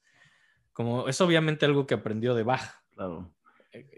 como, 0.77 1.09
es 1.09 1.18
obviamente 1.22 1.64
algo 1.64 1.87
que 1.87 1.95
aprendió 1.95 2.35
de 2.35 2.43
Bach. 2.43 2.61
Claro. 2.95 3.33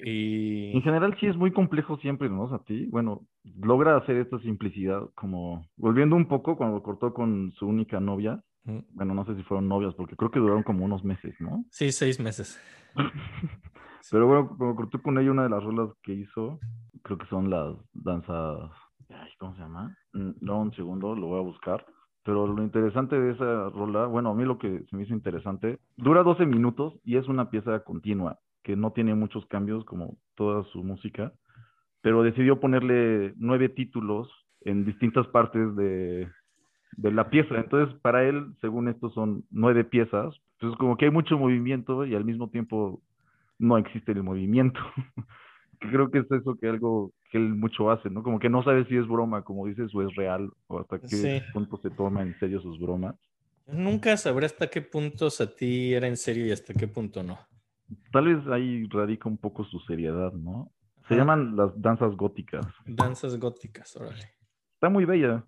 Y 0.04 0.76
En 0.76 0.82
general 0.82 1.16
sí 1.18 1.26
es 1.26 1.36
muy 1.36 1.52
complejo 1.52 1.96
siempre, 1.98 2.28
¿no? 2.30 2.52
A 2.54 2.62
ti, 2.64 2.86
bueno, 2.86 3.26
logra 3.60 3.96
hacer 3.96 4.16
esta 4.16 4.38
simplicidad 4.40 5.02
como 5.16 5.66
volviendo 5.76 6.14
un 6.14 6.26
poco 6.28 6.56
cuando 6.56 6.82
cortó 6.82 7.12
con 7.12 7.52
su 7.52 7.66
única 7.66 7.98
novia. 8.00 8.40
Mm, 8.64 8.78
Bueno, 8.90 9.14
no 9.14 9.24
sé 9.24 9.34
si 9.34 9.42
fueron 9.42 9.68
novias 9.68 9.94
porque 9.96 10.14
creo 10.16 10.30
que 10.30 10.38
duraron 10.38 10.62
como 10.62 10.84
unos 10.84 11.02
meses, 11.04 11.34
¿no? 11.40 11.64
sí, 11.70 11.90
seis 11.90 12.20
meses. 12.20 12.60
Pero 14.10 14.26
bueno, 14.26 14.54
cuando 14.56 14.76
cortó 14.76 15.02
con 15.02 15.18
ella 15.18 15.30
una 15.32 15.42
de 15.44 15.50
las 15.50 15.62
rolas 15.62 15.90
que 16.02 16.14
hizo, 16.14 16.60
creo 17.02 17.18
que 17.18 17.26
son 17.26 17.50
las 17.50 17.76
danzas, 17.92 18.70
ay, 19.10 19.30
¿cómo 19.38 19.54
se 19.54 19.62
llama? 19.62 19.94
Mm, 20.12 20.30
No, 20.40 20.60
un 20.60 20.72
segundo, 20.74 21.14
lo 21.14 21.26
voy 21.26 21.40
a 21.40 21.42
buscar. 21.42 21.84
Pero 22.28 22.46
lo 22.46 22.62
interesante 22.62 23.18
de 23.18 23.32
esa 23.32 23.70
rola, 23.70 24.04
bueno, 24.04 24.28
a 24.28 24.34
mí 24.34 24.44
lo 24.44 24.58
que 24.58 24.84
se 24.90 24.94
me 24.94 25.04
hizo 25.04 25.14
interesante, 25.14 25.78
dura 25.96 26.22
12 26.22 26.44
minutos 26.44 26.92
y 27.02 27.16
es 27.16 27.26
una 27.26 27.48
pieza 27.48 27.82
continua, 27.84 28.38
que 28.62 28.76
no 28.76 28.92
tiene 28.92 29.14
muchos 29.14 29.46
cambios 29.46 29.82
como 29.86 30.18
toda 30.34 30.62
su 30.64 30.84
música, 30.84 31.32
pero 32.02 32.22
decidió 32.22 32.60
ponerle 32.60 33.32
nueve 33.38 33.70
títulos 33.70 34.28
en 34.60 34.84
distintas 34.84 35.26
partes 35.28 35.74
de, 35.74 36.28
de 36.98 37.12
la 37.12 37.30
pieza. 37.30 37.54
Entonces, 37.54 37.98
para 38.02 38.22
él, 38.28 38.52
según 38.60 38.88
esto, 38.88 39.08
son 39.08 39.44
nueve 39.50 39.84
piezas. 39.84 40.38
Entonces, 40.58 40.78
como 40.78 40.98
que 40.98 41.06
hay 41.06 41.10
mucho 41.10 41.38
movimiento 41.38 42.04
y 42.04 42.14
al 42.14 42.26
mismo 42.26 42.50
tiempo 42.50 43.00
no 43.58 43.78
existe 43.78 44.12
el 44.12 44.22
movimiento. 44.22 44.80
creo 45.78 46.10
que 46.10 46.18
es 46.18 46.30
eso 46.30 46.56
que 46.60 46.68
algo 46.68 47.10
que 47.30 47.38
él 47.38 47.54
mucho 47.54 47.90
hace, 47.90 48.08
¿no? 48.10 48.22
Como 48.22 48.38
que 48.38 48.48
no 48.48 48.62
sabe 48.62 48.84
si 48.86 48.96
es 48.96 49.06
broma, 49.06 49.42
como 49.42 49.66
dices, 49.66 49.94
o 49.94 50.02
es 50.02 50.14
real, 50.16 50.50
o 50.66 50.80
hasta 50.80 50.98
qué 51.00 51.08
Sí. 51.08 51.42
punto 51.52 51.76
se 51.82 51.90
toma 51.90 52.22
en 52.22 52.38
serio 52.38 52.60
sus 52.60 52.78
bromas. 52.80 53.14
Nunca 53.66 54.16
sabré 54.16 54.46
hasta 54.46 54.68
qué 54.68 54.80
punto 54.80 55.28
Satie 55.28 55.94
era 55.94 56.06
en 56.08 56.16
serio 56.16 56.46
y 56.46 56.52
hasta 56.52 56.72
qué 56.72 56.88
punto 56.88 57.22
no. 57.22 57.38
Tal 58.12 58.26
vez 58.34 58.46
ahí 58.48 58.86
radica 58.88 59.28
un 59.28 59.36
poco 59.36 59.64
su 59.64 59.78
seriedad, 59.80 60.32
¿no? 60.32 60.72
Se 61.06 61.14
Ajá. 61.14 61.16
llaman 61.16 61.56
las 61.56 61.70
danzas 61.80 62.16
góticas. 62.16 62.66
Danzas 62.86 63.38
góticas, 63.38 63.94
órale. 63.96 64.34
Está 64.74 64.88
muy 64.88 65.04
bella, 65.04 65.44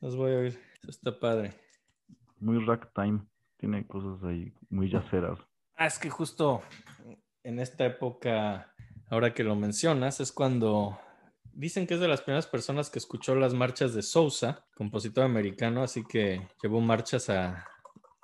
Las 0.00 0.16
voy 0.16 0.32
a 0.32 0.36
oír. 0.38 0.58
Eso 0.80 0.90
está 0.90 1.18
padre. 1.18 1.52
muy 2.38 2.64
ragtime. 2.64 3.20
Tiene 3.58 3.86
cosas 3.86 4.22
ahí 4.24 4.50
muy 4.70 4.88
yaceras. 4.90 5.38
Ah, 5.76 5.86
es 5.86 5.98
que 5.98 6.08
justo 6.08 6.62
en 7.42 7.58
esta 7.58 7.84
época, 7.84 8.72
ahora 9.10 9.34
que 9.34 9.44
lo 9.44 9.54
mencionas, 9.56 10.20
es 10.20 10.32
cuando 10.32 10.98
dicen 11.60 11.86
que 11.86 11.94
es 11.94 12.00
de 12.00 12.08
las 12.08 12.22
primeras 12.22 12.46
personas 12.46 12.88
que 12.88 12.98
escuchó 12.98 13.34
las 13.34 13.52
marchas 13.52 13.94
de 13.94 14.02
Sousa, 14.02 14.64
compositor 14.74 15.24
americano, 15.24 15.82
así 15.82 16.02
que 16.04 16.48
llevó 16.62 16.80
marchas 16.80 17.28
a... 17.28 17.66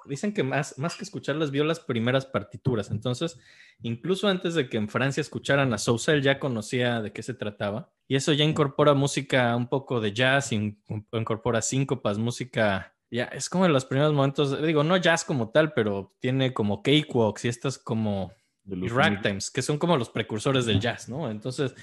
Dicen 0.06 0.32
que 0.32 0.42
más, 0.42 0.78
más 0.78 0.96
que 0.96 1.04
escucharlas, 1.04 1.50
vio 1.50 1.64
las 1.64 1.80
primeras 1.80 2.26
partituras. 2.26 2.90
Entonces, 2.90 3.38
incluso 3.82 4.28
antes 4.28 4.54
de 4.54 4.68
que 4.68 4.76
en 4.76 4.88
Francia 4.88 5.20
escucharan 5.20 5.72
a 5.74 5.78
Sousa, 5.78 6.12
él 6.12 6.22
ya 6.22 6.38
conocía 6.38 7.02
de 7.02 7.12
qué 7.12 7.22
se 7.22 7.34
trataba. 7.34 7.90
Y 8.08 8.14
eso 8.14 8.32
ya 8.32 8.44
incorpora 8.44 8.94
música 8.94 9.54
un 9.56 9.68
poco 9.68 10.00
de 10.00 10.12
jazz, 10.12 10.52
in- 10.52 10.80
incorpora 11.12 11.60
síncopas, 11.60 12.18
música 12.18 12.94
ya, 13.10 13.24
es 13.24 13.48
como 13.48 13.66
en 13.66 13.72
los 13.72 13.84
primeros 13.84 14.12
momentos, 14.12 14.62
digo, 14.62 14.82
no 14.82 14.96
jazz 14.96 15.24
como 15.24 15.50
tal, 15.50 15.72
pero 15.72 16.14
tiene 16.20 16.54
como 16.54 16.82
cakewalks 16.82 17.44
y 17.44 17.48
estas 17.48 17.78
como 17.78 18.32
ragtimes, 18.64 19.50
que 19.50 19.62
son 19.62 19.78
como 19.78 19.96
los 19.96 20.10
precursores 20.10 20.66
del 20.66 20.80
jazz, 20.80 21.08
¿no? 21.08 21.30
Entonces, 21.30 21.74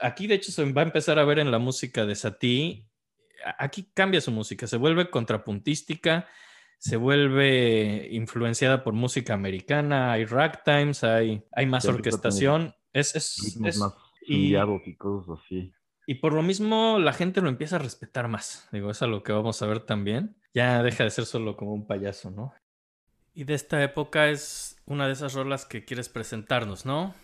aquí 0.00 0.26
de 0.26 0.34
hecho 0.36 0.52
se 0.52 0.70
va 0.72 0.82
a 0.82 0.84
empezar 0.84 1.18
a 1.18 1.24
ver 1.24 1.38
en 1.38 1.50
la 1.50 1.58
música 1.58 2.06
de 2.06 2.14
Satie, 2.14 2.86
aquí 3.58 3.90
cambia 3.94 4.20
su 4.20 4.30
música, 4.30 4.66
se 4.66 4.76
vuelve 4.76 5.10
contrapuntística, 5.10 6.26
se 6.78 6.96
vuelve 6.96 8.08
influenciada 8.10 8.82
por 8.84 8.94
música 8.94 9.34
americana, 9.34 10.12
hay 10.12 10.24
ragtimes, 10.24 11.04
hay, 11.04 11.44
hay 11.52 11.66
más 11.66 11.84
Ya 11.84 11.90
orquestación, 11.90 12.74
es, 12.92 13.14
es, 13.16 13.58
es- 13.64 13.78
más 13.78 13.94
y- 14.22 14.56
y 14.56 14.96
cosas 14.96 15.40
así. 15.44 15.72
y 16.06 16.14
por 16.16 16.32
lo 16.32 16.42
mismo 16.42 16.98
la 16.98 17.12
gente 17.12 17.40
lo 17.40 17.48
empieza 17.48 17.76
a 17.76 17.80
respetar 17.80 18.28
más. 18.28 18.68
Digo, 18.72 18.90
es 18.90 19.02
a 19.02 19.06
lo 19.06 19.22
que 19.22 19.32
vamos 19.32 19.60
a 19.62 19.66
ver 19.66 19.80
también. 19.80 20.36
Ya 20.54 20.82
deja 20.82 21.04
de 21.04 21.10
ser 21.10 21.24
solo 21.26 21.56
como 21.56 21.72
un 21.72 21.86
payaso, 21.86 22.30
¿no? 22.30 22.52
Y 23.32 23.44
de 23.44 23.54
esta 23.54 23.82
época 23.84 24.28
es 24.28 24.76
una 24.86 25.06
de 25.06 25.12
esas 25.12 25.34
rolas 25.34 25.64
que 25.66 25.84
quieres 25.84 26.08
presentarnos, 26.08 26.84
¿no? 26.84 27.14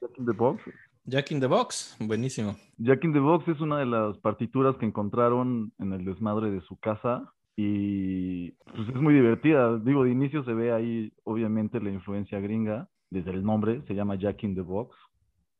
Jack 0.00 0.18
in 0.18 0.26
the 0.26 0.32
Box. 0.32 0.62
Jack 1.06 1.32
in 1.32 1.40
the 1.40 1.46
Box, 1.46 1.96
buenísimo. 2.00 2.56
Jack 2.78 3.04
in 3.04 3.12
the 3.12 3.18
Box 3.18 3.46
es 3.48 3.60
una 3.60 3.78
de 3.78 3.84
las 3.84 4.16
partituras 4.18 4.74
que 4.78 4.86
encontraron 4.86 5.70
en 5.78 5.92
el 5.92 6.02
desmadre 6.04 6.50
de 6.50 6.62
su 6.62 6.78
casa 6.78 7.30
y 7.56 8.52
pues 8.52 8.88
es 8.88 8.94
muy 8.94 9.12
divertida. 9.12 9.78
Digo, 9.78 10.04
de 10.04 10.12
inicio 10.12 10.42
se 10.44 10.54
ve 10.54 10.72
ahí 10.72 11.12
obviamente 11.24 11.78
la 11.78 11.90
influencia 11.90 12.40
gringa, 12.40 12.88
desde 13.10 13.32
el 13.32 13.44
nombre, 13.44 13.82
se 13.86 13.94
llama 13.94 14.14
Jack 14.14 14.44
in 14.44 14.54
the 14.54 14.62
Box, 14.62 14.96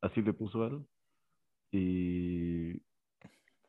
así 0.01 0.23
le 0.23 0.33
puso 0.33 0.67
él. 0.67 0.87
Y 1.71 2.81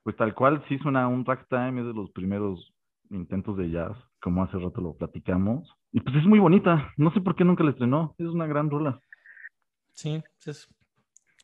pues 0.03 0.15
tal 0.15 0.33
cual 0.33 0.63
sí 0.69 0.77
suena 0.77 1.09
un 1.09 1.25
ragtime, 1.25 1.81
es 1.81 1.87
de 1.87 1.93
los 1.93 2.09
primeros 2.11 2.73
intentos 3.09 3.57
de 3.57 3.69
jazz, 3.69 3.97
como 4.21 4.43
hace 4.43 4.57
rato 4.57 4.79
lo 4.79 4.95
platicamos. 4.95 5.69
Y 5.91 5.99
pues 5.99 6.15
es 6.15 6.25
muy 6.25 6.39
bonita, 6.39 6.93
no 6.95 7.11
sé 7.11 7.19
por 7.19 7.35
qué 7.35 7.43
nunca 7.43 7.65
la 7.65 7.71
estrenó, 7.71 8.15
es 8.17 8.27
una 8.27 8.47
gran 8.47 8.69
rola. 8.69 9.01
Sí, 9.91 10.23
es, 10.45 10.69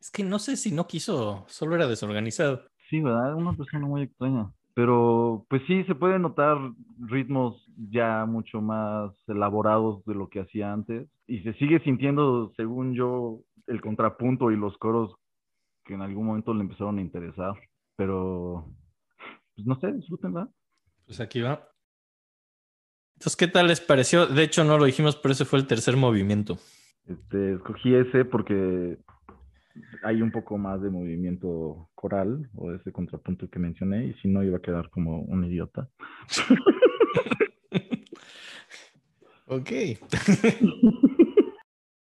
es 0.02 0.10
que 0.10 0.24
no 0.24 0.40
sé 0.40 0.58
si 0.58 0.72
no 0.72 0.88
quiso, 0.88 1.46
solo 1.48 1.76
era 1.76 1.88
desorganizado. 1.88 2.64
Sí, 2.90 3.00
¿verdad? 3.00 3.36
Una 3.36 3.56
persona 3.56 3.86
muy 3.86 4.02
extraña. 4.02 4.52
Pero 4.74 5.46
pues 5.48 5.62
sí, 5.68 5.84
se 5.84 5.94
pueden 5.94 6.24
notar 6.24 6.58
ritmos 7.00 7.64
ya 7.92 8.26
mucho 8.26 8.62
más 8.62 9.12
elaborados 9.28 10.04
de 10.06 10.16
lo 10.16 10.28
que 10.28 10.42
hacía 10.42 10.74
antes. 10.74 11.08
Y 11.28 11.42
se 11.44 11.54
sigue 11.54 11.80
sintiendo, 11.82 12.52
según 12.58 12.96
yo, 12.96 13.42
el 13.68 13.80
contrapunto 13.80 14.50
y 14.50 14.58
los 14.58 14.76
coros 14.78 15.14
que 15.86 15.94
en 15.94 16.02
algún 16.02 16.26
momento 16.26 16.54
le 16.54 16.62
empezaron 16.62 16.98
a 16.98 17.02
interesar. 17.02 17.54
Pero, 17.96 18.74
pues 19.56 19.68
no 19.68 19.80
sé, 19.80 19.92
disfrútenla. 19.92 20.50
Pues 21.06 21.20
aquí 21.20 21.42
va. 21.42 21.70
Entonces, 23.18 23.36
¿qué 23.36 23.48
tal 23.48 23.68
les 23.68 23.82
pareció? 23.82 24.26
De 24.26 24.42
hecho, 24.42 24.64
no 24.64 24.80
lo 24.80 24.86
dijimos, 24.86 25.16
pero 25.16 25.34
ese 25.34 25.46
fue 25.46 25.60
el 25.60 25.68
tercer 25.68 25.96
movimiento. 25.96 26.58
Este, 27.06 27.54
escogí 27.54 27.94
ese 27.94 28.26
porque 28.26 28.98
hay 30.04 30.22
un 30.22 30.32
poco 30.32 30.58
más 30.58 30.82
de 30.82 30.90
movimiento 30.90 31.90
coral 31.96 32.50
o 32.56 32.72
ese 32.74 32.92
contrapunto 32.92 33.50
que 33.50 33.60
mencioné 33.60 34.08
y 34.08 34.14
si 34.16 34.28
no 34.28 34.44
iba 34.44 34.58
a 34.58 34.62
quedar 34.62 34.90
como 34.90 35.22
un 35.22 35.44
idiota. 35.46 35.90
Ok. 39.48 39.70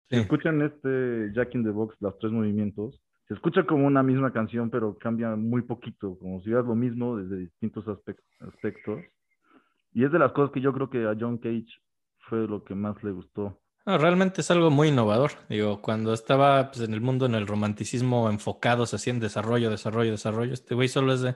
Si 0.10 0.18
escuchan 0.18 0.62
este 0.62 1.32
Jack 1.34 1.56
in 1.56 1.64
the 1.64 1.70
Box, 1.70 1.96
los 2.02 2.20
tres 2.20 2.34
movimientos, 2.34 3.02
se 3.30 3.34
escucha 3.34 3.66
como 3.66 3.88
una 3.88 4.04
misma 4.04 4.34
canción, 4.34 4.70
pero 4.70 4.98
cambia 4.98 5.38
muy 5.38 5.62
poquito, 5.62 6.20
como 6.20 6.42
si 6.42 6.50
fuera 6.50 6.64
lo 6.68 6.76
mismo 6.76 7.16
desde 7.16 7.38
distintos 7.38 7.86
aspec- 7.86 8.20
aspectos. 8.42 9.00
Y 9.94 10.04
es 10.04 10.12
de 10.12 10.20
las 10.20 10.34
cosas 10.34 10.52
que 10.52 10.60
yo 10.60 10.74
creo 10.74 10.90
que 10.90 11.06
a 11.06 11.16
John 11.18 11.38
Cage 11.38 11.70
fue 12.28 12.46
lo 12.46 12.62
que 12.66 12.76
más 12.76 13.02
le 13.06 13.12
gustó. 13.12 13.61
No, 13.86 13.98
realmente 13.98 14.42
es 14.42 14.52
algo 14.52 14.70
muy 14.70 14.90
innovador. 14.90 15.32
Digo, 15.50 15.82
cuando 15.82 16.14
estaba 16.14 16.72
pues, 16.72 16.88
en 16.88 16.94
el 16.94 17.02
mundo, 17.02 17.26
en 17.26 17.36
el 17.36 17.48
romanticismo, 17.48 18.30
enfocados 18.30 18.94
así 18.94 19.10
en 19.10 19.20
desarrollo, 19.20 19.70
desarrollo, 19.70 20.12
desarrollo, 20.12 20.54
este 20.54 20.76
güey 20.76 20.88
solo 20.88 21.14
es 21.14 21.22
de, 21.22 21.36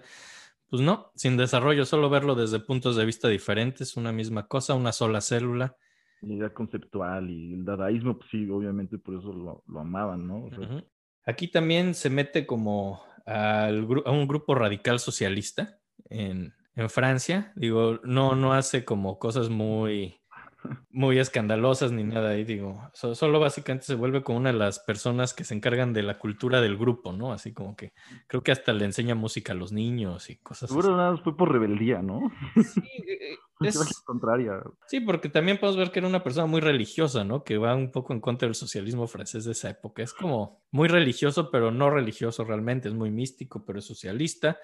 pues 0.70 0.82
no, 0.82 1.12
sin 1.16 1.38
desarrollo, 1.38 1.86
solo 1.86 2.10
verlo 2.10 2.36
desde 2.36 2.60
puntos 2.60 2.96
de 2.96 3.06
vista 3.06 3.28
diferentes, 3.28 3.98
una 3.98 4.12
misma 4.12 4.48
cosa, 4.48 4.76
una 4.76 4.92
sola 4.92 5.22
célula. 5.22 5.76
La 6.22 6.34
idea 6.34 6.54
conceptual 6.54 7.30
y 7.30 7.54
el 7.54 7.66
dadaísmo, 7.66 8.18
pues 8.18 8.30
sí, 8.30 8.50
obviamente 8.50 8.98
por 8.98 9.16
eso 9.16 9.34
lo, 9.34 9.64
lo 9.68 9.80
amaban, 9.80 10.28
¿no? 10.28 10.46
O 10.46 10.50
sea, 10.50 10.60
Ujú. 10.60 10.84
Aquí 11.28 11.48
también 11.48 11.96
se 11.96 12.12
mete 12.12 12.46
como 12.46 13.02
al 13.26 13.88
a 14.06 14.12
un 14.12 14.28
grupo 14.28 14.54
radical 14.54 15.00
socialista 15.00 15.80
en, 16.10 16.54
en 16.76 16.90
Francia. 16.90 17.52
Digo, 17.56 18.00
no, 18.04 18.36
no 18.36 18.54
hace 18.54 18.86
como 18.86 19.18
cosas 19.18 19.50
muy, 19.50 20.22
muy 20.90 21.20
escandalosas 21.20 21.92
ni 21.92 22.04
nada 22.04 22.30
ahí. 22.30 22.44
Digo, 22.44 22.90
so- 22.94 23.16
solo 23.16 23.40
básicamente 23.40 23.86
se 23.86 23.96
vuelve 23.96 24.24
como 24.24 24.38
una 24.40 24.52
de 24.52 24.58
las 24.58 24.80
personas 24.80 25.34
que 25.34 25.44
se 25.44 25.54
encargan 25.56 25.94
de 25.94 26.04
la 26.04 26.18
cultura 26.20 26.62
del 26.62 26.78
grupo, 26.78 27.12
¿no? 27.14 27.32
Así 27.34 27.54
como 27.54 27.76
que 27.76 27.94
creo 28.28 28.44
que 28.44 28.52
hasta 28.52 28.74
le 28.74 28.86
enseña 28.86 29.16
música 29.16 29.54
a 29.54 29.56
los 29.56 29.72
niños 29.72 30.30
y 30.30 30.38
cosas 30.38 30.64
así. 30.64 30.74
Seguro 30.80 30.96
nada 30.98 31.12
más 31.12 31.22
fue 31.22 31.36
por 31.36 31.52
rebeldía, 31.52 32.02
¿no? 32.02 32.32
Sí, 32.56 32.82
eh, 33.08 33.38
Fue 33.58 33.70
es- 33.70 34.02
contraria. 34.06 34.62
Sí, 34.88 35.00
porque 35.00 35.30
también 35.30 35.58
podemos 35.58 35.78
ver 35.78 35.92
que 35.92 36.00
era 36.00 36.08
una 36.08 36.24
persona 36.24 36.46
muy 36.46 36.62
religiosa, 36.62 37.24
¿no? 37.24 37.44
Que 37.44 37.58
va 37.58 37.74
un 37.76 37.92
poco 37.92 38.14
en 38.14 38.20
contra 38.20 38.48
del 38.48 38.56
socialismo 38.56 39.08
francés 39.08 39.46
de 39.46 39.54
esa 39.54 39.70
época. 39.70 40.04
Es 40.04 40.14
como 40.14 40.64
muy 40.72 40.88
religioso, 40.90 41.50
pero 41.52 41.72
no 41.72 41.90
religioso 41.90 42.44
realmente. 42.44 42.88
Es 42.90 42.94
muy 42.94 43.12
místico, 43.12 43.64
pero 43.66 43.80
es 43.80 43.86
socialista, 43.86 44.58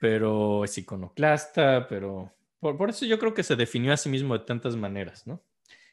pero 0.00 0.64
es 0.64 0.76
iconoclasta, 0.78 1.86
pero... 1.88 2.32
Por, 2.64 2.78
por 2.78 2.88
eso 2.88 3.04
yo 3.04 3.18
creo 3.18 3.34
que 3.34 3.42
se 3.42 3.56
definió 3.56 3.92
a 3.92 3.98
sí 3.98 4.08
mismo 4.08 4.38
de 4.38 4.46
tantas 4.46 4.74
maneras, 4.74 5.26
¿no? 5.26 5.42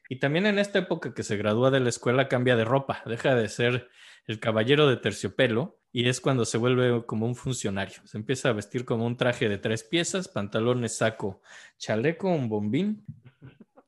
Y 0.07 0.19
también 0.19 0.45
en 0.45 0.57
esta 0.57 0.79
época 0.79 1.13
que 1.13 1.21
se 1.21 1.35
gradúa 1.35 1.69
de 1.69 1.81
la 1.81 1.89
escuela 1.89 2.29
cambia 2.29 2.55
de 2.55 2.63
ropa, 2.63 3.03
deja 3.05 3.35
de 3.35 3.49
ser 3.49 3.89
el 4.25 4.39
caballero 4.39 4.87
de 4.87 4.95
terciopelo 4.95 5.81
y 5.91 6.07
es 6.07 6.21
cuando 6.21 6.45
se 6.45 6.57
vuelve 6.57 7.05
como 7.05 7.25
un 7.25 7.35
funcionario. 7.35 7.97
Se 8.05 8.17
empieza 8.17 8.47
a 8.47 8.53
vestir 8.53 8.85
como 8.85 9.05
un 9.05 9.17
traje 9.17 9.49
de 9.49 9.57
tres 9.57 9.83
piezas, 9.83 10.29
pantalones, 10.29 10.95
saco, 10.95 11.41
chaleco, 11.77 12.29
un 12.29 12.47
bombín. 12.47 13.03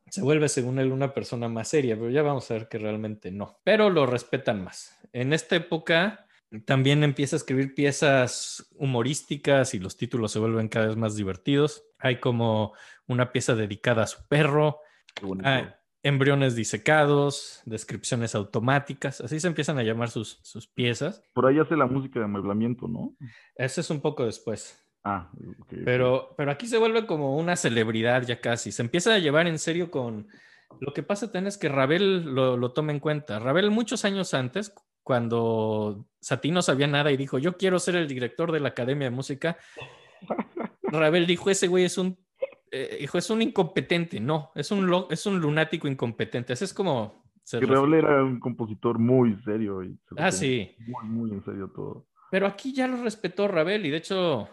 Se 0.10 0.22
vuelve, 0.22 0.50
según 0.50 0.78
él, 0.78 0.92
una 0.92 1.14
persona 1.14 1.48
más 1.48 1.70
seria, 1.70 1.96
pero 1.96 2.10
ya 2.10 2.22
vamos 2.22 2.52
a 2.52 2.56
ver 2.56 2.68
que 2.68 2.80
realmente 2.80 3.32
no. 3.32 3.62
Pero 3.64 3.90
lo 3.90 4.06
respetan 4.06 4.62
más. 4.62 5.00
En 5.14 5.32
esta 5.32 5.56
época 5.56 6.28
también 6.66 7.04
empieza 7.04 7.36
a 7.36 7.38
escribir 7.38 7.74
piezas 7.74 8.70
humorísticas 8.76 9.74
y 9.74 9.80
los 9.80 9.98
títulos 9.98 10.32
se 10.32 10.40
vuelven 10.40 10.70
cada 10.70 10.88
vez 10.88 10.96
más 10.96 11.16
divertidos. 11.16 11.84
Hay 12.00 12.20
como 12.20 12.74
una 13.08 13.32
pieza 13.32 13.56
dedicada 13.56 14.04
a 14.04 14.08
su 14.08 14.28
perro, 14.28 14.80
embriones 16.04 16.56
disecados, 16.56 17.62
descripciones 17.66 18.36
automáticas, 18.36 19.22
así 19.22 19.40
se 19.40 19.48
empiezan 19.48 19.78
a 19.78 19.84
llamar 19.84 20.10
sus, 20.10 20.40
sus 20.44 20.68
piezas. 20.68 21.24
Por 21.34 21.46
ahí 21.46 21.60
hace 21.60 21.78
la 21.78 21.86
música 21.86 22.20
de 22.20 22.26
amueblamiento, 22.26 22.88
¿no? 22.88 23.16
Ese 23.56 23.82
es 23.82 23.90
un 23.90 24.02
poco 24.02 24.26
después. 24.26 24.80
Ah, 25.04 25.32
ok, 25.34 25.56
ok. 25.60 25.74
Pero, 25.86 26.34
pero 26.38 26.52
aquí 26.52 26.68
se 26.68 26.78
vuelve 26.78 27.06
como 27.06 27.38
una 27.38 27.56
celebridad 27.56 28.24
ya 28.24 28.40
casi. 28.42 28.72
Se 28.72 28.82
empieza 28.82 29.14
a 29.14 29.20
llevar 29.20 29.48
en 29.48 29.60
serio 29.60 29.92
con... 29.92 30.28
Lo 30.80 30.94
que 30.94 31.04
pasa 31.04 31.28
también 31.28 31.48
es 31.48 31.58
que 31.58 31.70
Ravel 31.70 32.34
lo, 32.34 32.58
lo 32.58 32.72
toma 32.72 32.92
en 32.92 33.00
cuenta. 33.00 33.40
Ravel 33.40 33.70
muchos 33.70 34.06
años 34.06 34.34
antes, 34.34 34.74
cuando 35.04 36.06
Satie 36.22 36.52
no 36.52 36.62
sabía 36.62 36.88
nada 36.88 37.12
y 37.12 37.18
dijo, 37.18 37.38
yo 37.38 37.58
quiero 37.58 37.78
ser 37.80 37.96
el 37.96 38.08
director 38.08 38.52
de 38.52 38.60
la 38.62 38.70
Academia 38.70 39.10
de 39.10 39.16
Música, 39.16 39.58
Ravel 40.84 41.26
dijo, 41.28 41.50
ese 41.50 41.68
güey 41.68 41.86
es 41.86 41.98
un... 41.98 42.18
eh, 42.72 42.98
dijo, 43.02 43.18
es 43.18 43.30
un 43.30 43.42
incompetente. 43.42 44.20
No, 44.20 44.52
es 44.56 44.72
un, 44.72 44.88
lo- 44.88 45.10
es 45.10 45.26
un 45.26 45.40
lunático 45.40 45.88
incompetente. 45.88 46.54
Así 46.54 46.64
es 46.66 46.74
como... 46.74 47.24
se 47.44 47.60
Que 47.60 47.66
refiere. 47.66 47.82
Ravel 47.82 47.94
era 48.06 48.24
un 48.24 48.40
compositor 48.40 49.00
muy 49.00 49.36
serio 49.44 49.84
y 49.84 49.94
se 50.08 50.16
Ah, 50.18 50.32
sí. 50.32 50.76
Muy, 50.88 51.06
muy 51.06 51.32
en 51.32 51.44
serio 51.44 51.70
todo. 51.74 52.08
Pero 52.32 52.48
aquí 52.48 52.74
ya 52.74 52.88
lo 52.88 52.98
respetó 53.04 53.48
Ravel 53.48 53.86
y 53.86 53.90
de 53.92 53.98
hecho, 53.98 54.50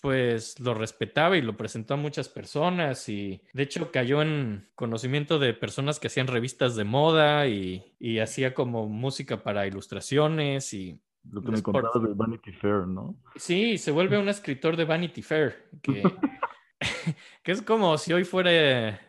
pues 0.00 0.58
lo 0.60 0.74
respetaba 0.74 1.36
y 1.36 1.42
lo 1.42 1.56
presentó 1.56 1.94
a 1.94 1.98
muchas 1.98 2.28
personas 2.28 3.08
y 3.08 3.42
de 3.52 3.62
hecho 3.62 3.90
cayó 3.90 4.22
en 4.22 4.68
conocimiento 4.74 5.38
de 5.38 5.52
personas 5.52 6.00
que 6.00 6.06
hacían 6.06 6.26
revistas 6.26 6.74
de 6.76 6.84
moda 6.84 7.46
y, 7.48 7.94
y 7.98 8.18
hacía 8.18 8.54
como 8.54 8.88
música 8.88 9.42
para 9.42 9.66
ilustraciones 9.66 10.72
y 10.72 10.98
Lo 11.30 11.42
que 11.42 11.52
me 11.52 11.62
contabas 11.62 12.02
del 12.02 12.14
Vanity 12.14 12.52
Fair, 12.52 12.86
¿no? 12.86 13.16
sí, 13.36 13.76
se 13.78 13.90
vuelve 13.90 14.18
un 14.18 14.28
escritor 14.28 14.76
de 14.76 14.84
Vanity 14.84 15.22
Fair, 15.22 15.68
que, 15.82 16.02
que 17.42 17.52
es 17.52 17.62
como 17.62 17.98
si 17.98 18.12
hoy 18.12 18.24
fuera 18.24 18.50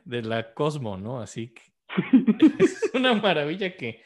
de 0.03 0.21
la 0.21 0.53
Cosmo, 0.53 0.97
¿no? 0.97 1.21
Así 1.21 1.53
que 1.53 1.61
es 2.59 2.91
una 2.93 3.13
maravilla 3.13 3.75
que, 3.75 4.01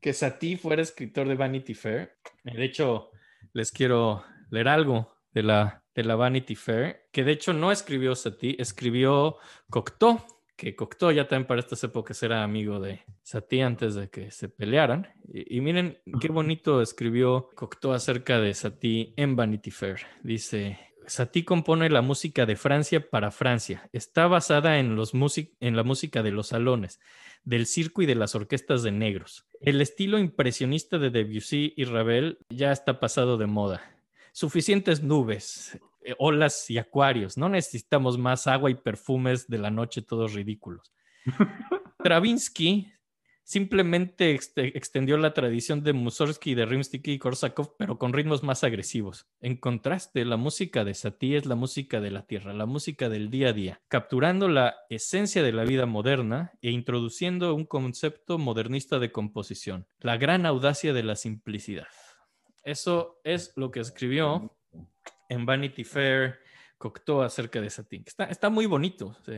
que 0.00 0.12
Satie 0.12 0.56
fuera 0.56 0.82
escritor 0.82 1.28
de 1.28 1.34
Vanity 1.34 1.74
Fair. 1.74 2.16
De 2.44 2.64
hecho, 2.64 3.10
les 3.52 3.72
quiero 3.72 4.24
leer 4.50 4.68
algo 4.68 5.16
de 5.32 5.42
la, 5.42 5.84
de 5.96 6.04
la 6.04 6.14
Vanity 6.14 6.54
Fair, 6.54 7.08
que 7.10 7.24
de 7.24 7.32
hecho 7.32 7.52
no 7.52 7.72
escribió 7.72 8.14
Satie, 8.14 8.56
escribió 8.58 9.38
Cocteau, 9.70 10.20
que 10.56 10.76
Cocteau 10.76 11.10
ya 11.10 11.26
también 11.26 11.46
para 11.46 11.60
estas 11.60 11.82
épocas 11.84 12.22
era 12.22 12.44
amigo 12.44 12.78
de 12.78 13.02
Satie 13.22 13.62
antes 13.62 13.94
de 13.94 14.08
que 14.08 14.30
se 14.30 14.48
pelearan. 14.48 15.08
Y, 15.26 15.56
y 15.56 15.60
miren 15.60 15.98
qué 16.20 16.28
bonito 16.28 16.80
escribió 16.82 17.48
Cocteau 17.54 17.92
acerca 17.92 18.38
de 18.38 18.54
Satie 18.54 19.14
en 19.16 19.36
Vanity 19.36 19.70
Fair. 19.70 20.00
Dice, 20.22 20.78
Satie 21.06 21.44
compone 21.44 21.88
la 21.88 22.02
música 22.02 22.46
de 22.46 22.56
Francia 22.56 23.08
para 23.10 23.30
Francia. 23.30 23.88
Está 23.92 24.26
basada 24.26 24.78
en, 24.78 24.96
los 24.96 25.12
en 25.60 25.76
la 25.76 25.82
música 25.82 26.22
de 26.22 26.32
los 26.32 26.48
salones, 26.48 27.00
del 27.44 27.66
circo 27.66 28.02
y 28.02 28.06
de 28.06 28.16
las 28.16 28.34
orquestas 28.34 28.82
de 28.82 28.92
negros. 28.92 29.46
El 29.60 29.80
estilo 29.80 30.18
impresionista 30.18 30.98
de 30.98 31.10
Debussy 31.10 31.74
y 31.76 31.84
Ravel 31.84 32.38
ya 32.50 32.72
está 32.72 32.98
pasado 32.98 33.38
de 33.38 33.46
moda. 33.46 33.95
Suficientes 34.36 35.02
nubes, 35.02 35.80
eh, 36.04 36.14
olas 36.18 36.68
y 36.68 36.76
acuarios. 36.76 37.38
No 37.38 37.48
necesitamos 37.48 38.18
más 38.18 38.46
agua 38.46 38.70
y 38.70 38.74
perfumes 38.74 39.48
de 39.48 39.56
la 39.56 39.70
noche 39.70 40.02
todos 40.02 40.34
ridículos. 40.34 40.92
Stravinsky 42.00 42.92
simplemente 43.44 44.36
ext- 44.36 44.72
extendió 44.74 45.16
la 45.16 45.32
tradición 45.32 45.82
de 45.82 45.94
Mussorgsky, 45.94 46.54
de 46.54 46.66
Rimsky 46.66 47.00
y 47.12 47.18
Korsakov, 47.18 47.76
pero 47.78 47.98
con 47.98 48.12
ritmos 48.12 48.42
más 48.42 48.62
agresivos. 48.62 49.26
En 49.40 49.56
contraste, 49.56 50.22
la 50.26 50.36
música 50.36 50.84
de 50.84 50.92
Satie 50.92 51.38
es 51.38 51.46
la 51.46 51.54
música 51.54 52.02
de 52.02 52.10
la 52.10 52.26
tierra, 52.26 52.52
la 52.52 52.66
música 52.66 53.08
del 53.08 53.30
día 53.30 53.48
a 53.48 53.52
día, 53.54 53.80
capturando 53.88 54.50
la 54.50 54.74
esencia 54.90 55.42
de 55.42 55.52
la 55.52 55.64
vida 55.64 55.86
moderna 55.86 56.52
e 56.60 56.72
introduciendo 56.72 57.54
un 57.54 57.64
concepto 57.64 58.36
modernista 58.36 58.98
de 58.98 59.12
composición, 59.12 59.86
la 59.98 60.18
gran 60.18 60.44
audacia 60.44 60.92
de 60.92 61.04
la 61.04 61.16
simplicidad. 61.16 61.86
Eso 62.66 63.20
es 63.24 63.52
lo 63.56 63.70
que 63.70 63.80
escribió 63.80 64.52
en 65.28 65.46
Vanity 65.46 65.84
Fair 65.84 66.40
Cocteau 66.78 67.22
acerca 67.22 67.60
de 67.60 67.70
Satie. 67.70 68.02
Está, 68.04 68.24
está 68.24 68.50
muy 68.50 68.66
bonito. 68.66 69.16
sí. 69.24 69.34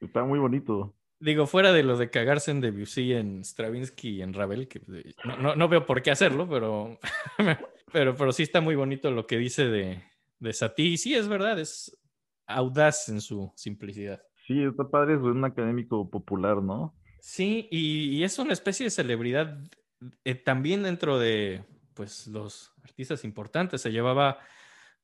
Está 0.00 0.24
muy 0.24 0.38
bonito. 0.38 0.94
Digo, 1.18 1.46
fuera 1.46 1.72
de 1.72 1.82
lo 1.82 1.96
de 1.96 2.10
cagarse 2.10 2.50
en 2.50 2.60
Debussy, 2.60 3.14
en 3.14 3.42
Stravinsky 3.42 4.10
y 4.16 4.22
en 4.22 4.34
Ravel, 4.34 4.68
que 4.68 4.80
eh, 4.92 5.14
no, 5.24 5.38
no- 5.38 5.56
no 5.56 5.68
veo 5.68 5.86
por 5.86 6.02
qué 6.02 6.10
hacerlo, 6.10 6.46
pero, 6.46 6.98
pero, 7.92 8.14
pero 8.14 8.32
sí 8.32 8.42
está 8.42 8.60
muy 8.60 8.74
bonito 8.76 9.10
lo 9.10 9.26
que 9.26 9.38
dice 9.38 9.66
de, 9.68 10.02
de 10.38 10.52
Satie. 10.52 10.84
Y 10.84 10.96
sí, 10.98 11.14
es 11.14 11.28
verdad, 11.28 11.58
es 11.58 11.96
audaz 12.46 13.08
en 13.08 13.22
su 13.22 13.50
simplicidad. 13.56 14.22
Sí, 14.46 14.62
está 14.62 14.86
padre, 14.90 15.14
es 15.14 15.20
un 15.20 15.42
académico 15.46 16.10
popular, 16.10 16.62
¿no? 16.62 16.94
Sí, 17.22 17.66
y, 17.70 18.18
y 18.18 18.22
es 18.24 18.38
una 18.38 18.52
especie 18.52 18.84
de 18.84 18.90
celebridad 18.90 19.58
eh, 20.24 20.34
también 20.34 20.82
dentro 20.82 21.18
de 21.18 21.64
pues, 21.96 22.28
los 22.28 22.72
artistas 22.84 23.24
importantes. 23.24 23.80
Se 23.80 23.90
llevaba 23.90 24.38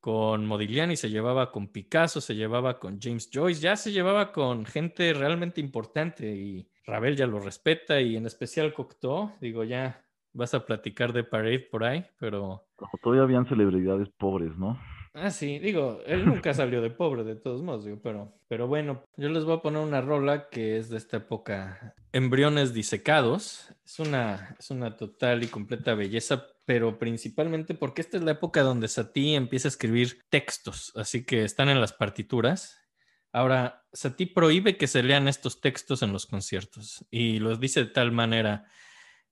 con 0.03 0.47
Modigliani, 0.47 0.97
se 0.97 1.11
llevaba 1.11 1.51
con 1.51 1.69
Picasso, 1.69 2.21
se 2.21 2.35
llevaba 2.35 2.79
con 2.79 3.01
James 3.01 3.31
Joyce, 3.33 3.61
ya 3.61 3.77
se 3.77 3.93
llevaba 3.93 4.33
con 4.33 4.67
gente 4.67 5.15
realmente 5.15 5.61
importante 5.61 6.31
y 6.35 6.69
Ravel 6.85 7.17
ya 7.17 7.29
lo 7.29 7.39
respeta 7.39 8.01
y 8.01 8.17
en 8.17 8.27
especial 8.27 8.75
Cocteau, 8.75 9.33
digo, 9.41 9.63
ya 9.63 10.05
vas 10.33 10.55
a 10.55 10.67
platicar 10.67 11.13
de 11.13 11.23
Parade 11.23 11.61
por 11.61 11.85
ahí, 11.85 12.05
pero... 12.19 12.65
Como 12.75 12.91
todavía 13.01 13.23
habían 13.23 13.47
celebridades 13.47 14.09
pobres, 14.19 14.57
¿no? 14.59 14.77
Ah, 15.15 15.31
sí, 15.31 15.59
digo, 15.61 16.01
él 16.07 16.27
nunca 16.27 16.53
salió 16.55 16.81
de 16.81 16.91
pobre 16.91 17.23
de 17.23 17.37
todos 17.37 17.63
modos, 17.63 17.85
digo, 17.85 18.01
pero, 18.03 18.33
pero 18.49 18.67
bueno, 18.67 19.05
yo 19.17 19.29
les 19.29 19.45
voy 19.45 19.57
a 19.57 19.63
poner 19.63 19.83
una 19.83 20.01
rola 20.01 20.49
que 20.49 20.79
es 20.79 20.89
de 20.89 20.97
esta 20.97 21.19
época, 21.19 21.95
Embriones 22.15 22.75
disecados, 22.75 23.75
es 23.87 23.99
una, 23.99 24.55
es 24.59 24.71
una 24.71 24.97
total 24.97 25.43
y 25.45 25.47
completa 25.47 25.95
belleza, 25.95 26.47
pero 26.65 26.99
principalmente 26.99 27.75
porque 27.75 28.03
esta 28.03 28.17
es 28.17 28.23
la 28.23 28.33
época 28.33 28.63
donde 28.63 28.89
Satie 28.89 29.37
empieza 29.37 29.69
a 29.69 29.71
escribir 29.71 30.23
textos, 30.29 30.93
así 30.97 31.25
que 31.25 31.45
están 31.45 31.69
en 31.69 31.81
las 31.81 31.93
partituras. 31.93 32.81
Ahora, 33.33 33.85
Satie 33.93 34.33
prohíbe 34.33 34.77
que 34.77 34.87
se 34.87 35.03
lean 35.03 35.29
estos 35.29 35.61
textos 35.61 36.03
en 36.03 36.13
los 36.13 36.27
conciertos 36.27 37.05
y 37.11 37.39
los 37.39 37.61
dice 37.61 37.85
de 37.85 37.91
tal 37.91 38.13
manera, 38.13 38.67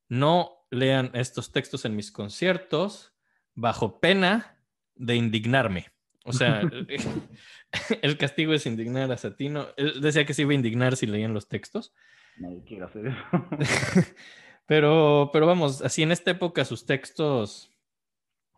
no 0.09 0.66
lean 0.70 1.11
estos 1.14 1.53
textos 1.53 1.85
en 1.85 1.97
mis 1.97 2.11
conciertos, 2.11 3.14
bajo 3.55 4.01
pena 4.01 4.59
de 4.95 5.16
indignarme. 5.16 5.87
O 6.24 6.33
sea, 6.33 6.62
el 8.03 8.18
castigo 8.18 8.53
es 8.53 8.66
indignar 8.66 9.11
a 9.12 9.16
Satino. 9.16 9.68
Él 9.76 10.01
decía 10.01 10.24
que 10.24 10.35
se 10.35 10.43
iba 10.43 10.53
a 10.53 10.57
indignar 10.57 10.97
si 10.97 11.07
leían 11.07 11.35
los 11.35 11.49
textos. 11.49 11.95
Nadie 12.37 12.62
quiere 12.64 12.85
hacer 12.85 13.07
eso. 13.07 13.18
Pero, 14.71 15.31
pero 15.33 15.49
vamos, 15.49 15.83
así 15.83 16.05
en 16.05 16.12
esta 16.12 16.31
época 16.31 16.64
sus 16.64 16.87
textos 16.87 17.73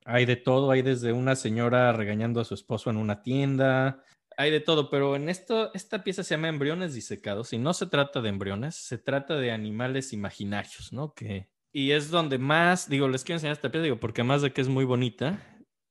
hay 0.05 0.27
de 0.27 0.37
todo, 0.37 0.71
hay 0.71 0.83
desde 0.83 1.15
una 1.15 1.37
señora 1.37 1.91
regañando 1.95 2.39
a 2.39 2.45
su 2.45 2.53
esposo 2.53 2.91
en 2.91 2.99
una 2.99 3.23
tienda, 3.23 4.05
hay 4.37 4.51
de 4.51 4.61
todo, 4.61 4.91
pero 4.91 5.17
en 5.17 5.31
esto, 5.31 5.73
esta 5.73 6.05
pieza 6.05 6.23
se 6.23 6.35
llama 6.35 6.51
Embriones 6.51 6.93
disecados 6.93 7.55
y 7.55 7.59
no 7.59 7.73
se 7.73 7.87
trata 7.87 8.21
de 8.21 8.29
embriones, 8.29 8.75
se 8.75 8.99
trata 8.99 9.37
de 9.37 9.53
animales 9.53 10.13
imaginarios, 10.13 10.93
¿no? 10.93 11.15
Que, 11.15 11.49
y 11.73 11.93
es 11.93 12.11
donde 12.11 12.37
más, 12.37 12.91
digo, 12.91 13.09
les 13.09 13.25
quiero 13.25 13.37
enseñar 13.37 13.55
esta 13.55 13.73
pieza, 13.73 13.85
digo, 13.85 13.99
porque 13.99 14.23
más 14.23 14.43
de 14.43 14.53
que 14.53 14.61
es 14.61 14.69
muy 14.69 14.85
bonita, 14.85 15.41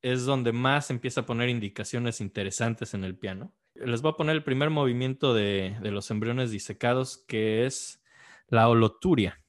es 0.03 0.25
donde 0.25 0.51
más 0.51 0.91
empieza 0.91 1.21
a 1.21 1.25
poner 1.25 1.49
indicaciones 1.49 2.21
interesantes 2.21 2.93
en 2.93 3.05
el 3.05 3.17
piano. 3.17 3.55
Les 3.73 4.03
voy 4.03 4.11
a 4.11 4.17
poner 4.17 4.35
el 4.35 4.43
primer 4.43 4.69
movimiento 4.69 5.33
de, 5.33 5.79
de 5.81 5.89
los 5.89 6.11
embriones 6.11 6.51
disecados, 6.51 7.17
que 7.27 7.65
es 7.65 8.03
la 8.49 8.69
holoturia. 8.69 9.40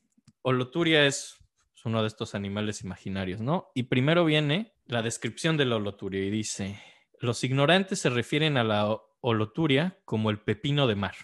Holoturia 0.42 1.06
es 1.06 1.42
uno 1.84 2.02
de 2.02 2.08
estos 2.08 2.34
animales 2.34 2.82
imaginarios, 2.82 3.40
¿no? 3.40 3.70
Y 3.74 3.84
primero 3.84 4.24
viene 4.24 4.74
la 4.86 5.02
descripción 5.02 5.56
de 5.56 5.64
la 5.64 5.76
holoturia 5.76 6.24
y 6.24 6.30
dice, 6.30 6.80
los 7.20 7.42
ignorantes 7.44 8.00
se 8.00 8.10
refieren 8.10 8.56
a 8.56 8.64
la 8.64 8.96
holoturia 9.20 9.98
como 10.04 10.30
el 10.30 10.40
pepino 10.40 10.86
de 10.86 10.96
mar, 10.96 11.14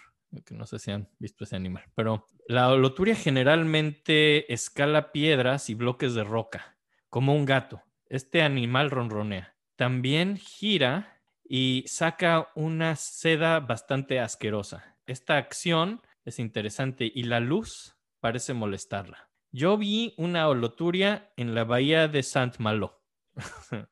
que 0.44 0.54
no 0.54 0.66
sé 0.66 0.78
si 0.78 0.90
han 0.90 1.08
visto 1.18 1.44
ese 1.44 1.56
animal, 1.56 1.84
pero 1.94 2.26
la 2.46 2.68
holoturia 2.70 3.14
generalmente 3.14 4.52
escala 4.52 5.12
piedras 5.12 5.70
y 5.70 5.74
bloques 5.74 6.14
de 6.14 6.24
roca, 6.24 6.78
como 7.08 7.34
un 7.34 7.44
gato. 7.44 7.82
Este 8.08 8.42
animal 8.42 8.90
ronronea. 8.90 9.54
También 9.76 10.38
gira 10.38 11.20
y 11.44 11.84
saca 11.86 12.48
una 12.54 12.96
seda 12.96 13.60
bastante 13.60 14.18
asquerosa. 14.18 14.96
Esta 15.06 15.36
acción 15.36 16.00
es 16.24 16.38
interesante 16.38 17.10
y 17.14 17.24
la 17.24 17.40
luz 17.40 17.97
parece 18.20 18.54
molestarla. 18.54 19.30
Yo 19.50 19.78
vi 19.78 20.14
una 20.18 20.48
holoturia 20.48 21.32
en 21.36 21.54
la 21.54 21.64
bahía 21.64 22.08
de 22.08 22.22
Saint 22.22 22.58
Malo. 22.58 23.02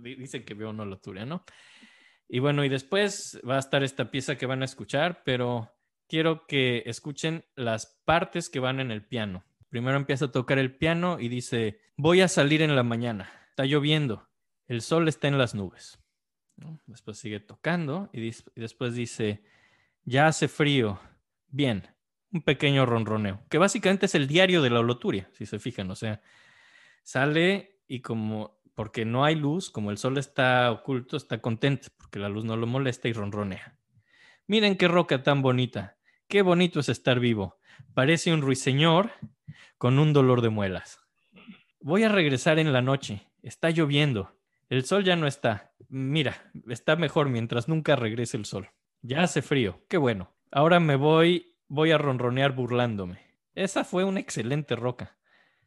Dicen 0.00 0.44
que 0.44 0.54
veo 0.54 0.70
una 0.70 0.84
holoturia, 0.84 1.26
¿no? 1.26 1.44
Y 2.28 2.38
bueno, 2.40 2.64
y 2.64 2.68
después 2.68 3.40
va 3.48 3.56
a 3.56 3.60
estar 3.60 3.82
esta 3.82 4.10
pieza 4.10 4.36
que 4.36 4.46
van 4.46 4.62
a 4.62 4.66
escuchar, 4.66 5.22
pero 5.24 5.74
quiero 6.08 6.46
que 6.46 6.82
escuchen 6.86 7.44
las 7.56 8.00
partes 8.04 8.48
que 8.50 8.60
van 8.60 8.80
en 8.80 8.90
el 8.90 9.04
piano. 9.04 9.44
Primero 9.70 9.96
empieza 9.96 10.26
a 10.26 10.32
tocar 10.32 10.58
el 10.58 10.76
piano 10.76 11.18
y 11.18 11.28
dice, 11.28 11.80
voy 11.96 12.20
a 12.20 12.28
salir 12.28 12.62
en 12.62 12.76
la 12.76 12.82
mañana, 12.82 13.30
está 13.50 13.64
lloviendo, 13.64 14.28
el 14.66 14.82
sol 14.82 15.08
está 15.08 15.28
en 15.28 15.38
las 15.38 15.54
nubes. 15.54 15.98
Después 16.86 17.18
sigue 17.18 17.40
tocando 17.40 18.10
y, 18.12 18.26
y 18.28 18.34
después 18.56 18.94
dice, 18.94 19.42
ya 20.04 20.26
hace 20.26 20.48
frío, 20.48 21.00
bien, 21.48 21.88
un 22.32 22.42
pequeño 22.42 22.86
ronroneo, 22.86 23.42
que 23.48 23.58
básicamente 23.58 24.06
es 24.06 24.14
el 24.14 24.26
diario 24.26 24.62
de 24.62 24.70
la 24.70 24.80
holoturia, 24.80 25.28
si 25.32 25.46
se 25.46 25.58
fijan, 25.58 25.90
o 25.90 25.96
sea, 25.96 26.20
sale 27.02 27.80
y 27.86 28.00
como, 28.00 28.60
porque 28.74 29.04
no 29.04 29.24
hay 29.24 29.34
luz, 29.34 29.70
como 29.70 29.90
el 29.90 29.98
sol 29.98 30.18
está 30.18 30.70
oculto, 30.70 31.16
está 31.16 31.40
contento, 31.40 31.88
porque 31.96 32.18
la 32.18 32.28
luz 32.28 32.44
no 32.44 32.56
lo 32.56 32.66
molesta 32.66 33.08
y 33.08 33.12
ronronea. 33.12 33.78
Miren 34.46 34.76
qué 34.76 34.88
roca 34.88 35.22
tan 35.22 35.42
bonita, 35.42 35.96
qué 36.26 36.42
bonito 36.42 36.80
es 36.80 36.88
estar 36.88 37.20
vivo, 37.20 37.58
parece 37.94 38.32
un 38.32 38.42
ruiseñor 38.42 39.10
con 39.78 39.98
un 39.98 40.12
dolor 40.12 40.42
de 40.42 40.50
muelas. 40.50 41.00
Voy 41.80 42.02
a 42.02 42.08
regresar 42.08 42.58
en 42.58 42.72
la 42.72 42.82
noche, 42.82 43.26
está 43.42 43.70
lloviendo, 43.70 44.36
el 44.68 44.84
sol 44.84 45.04
ya 45.04 45.16
no 45.16 45.26
está, 45.26 45.72
mira, 45.88 46.50
está 46.68 46.96
mejor 46.96 47.30
mientras 47.30 47.68
nunca 47.68 47.96
regrese 47.96 48.36
el 48.36 48.44
sol. 48.44 48.68
Ya 49.00 49.22
hace 49.22 49.42
frío, 49.42 49.82
qué 49.88 49.96
bueno. 49.96 50.34
Ahora 50.50 50.80
me 50.80 50.96
voy 50.96 51.57
voy 51.68 51.90
a 51.92 51.98
ronronear 51.98 52.52
burlándome. 52.54 53.20
Esa 53.54 53.84
fue 53.84 54.04
una 54.04 54.20
excelente 54.20 54.76
roca. 54.76 55.16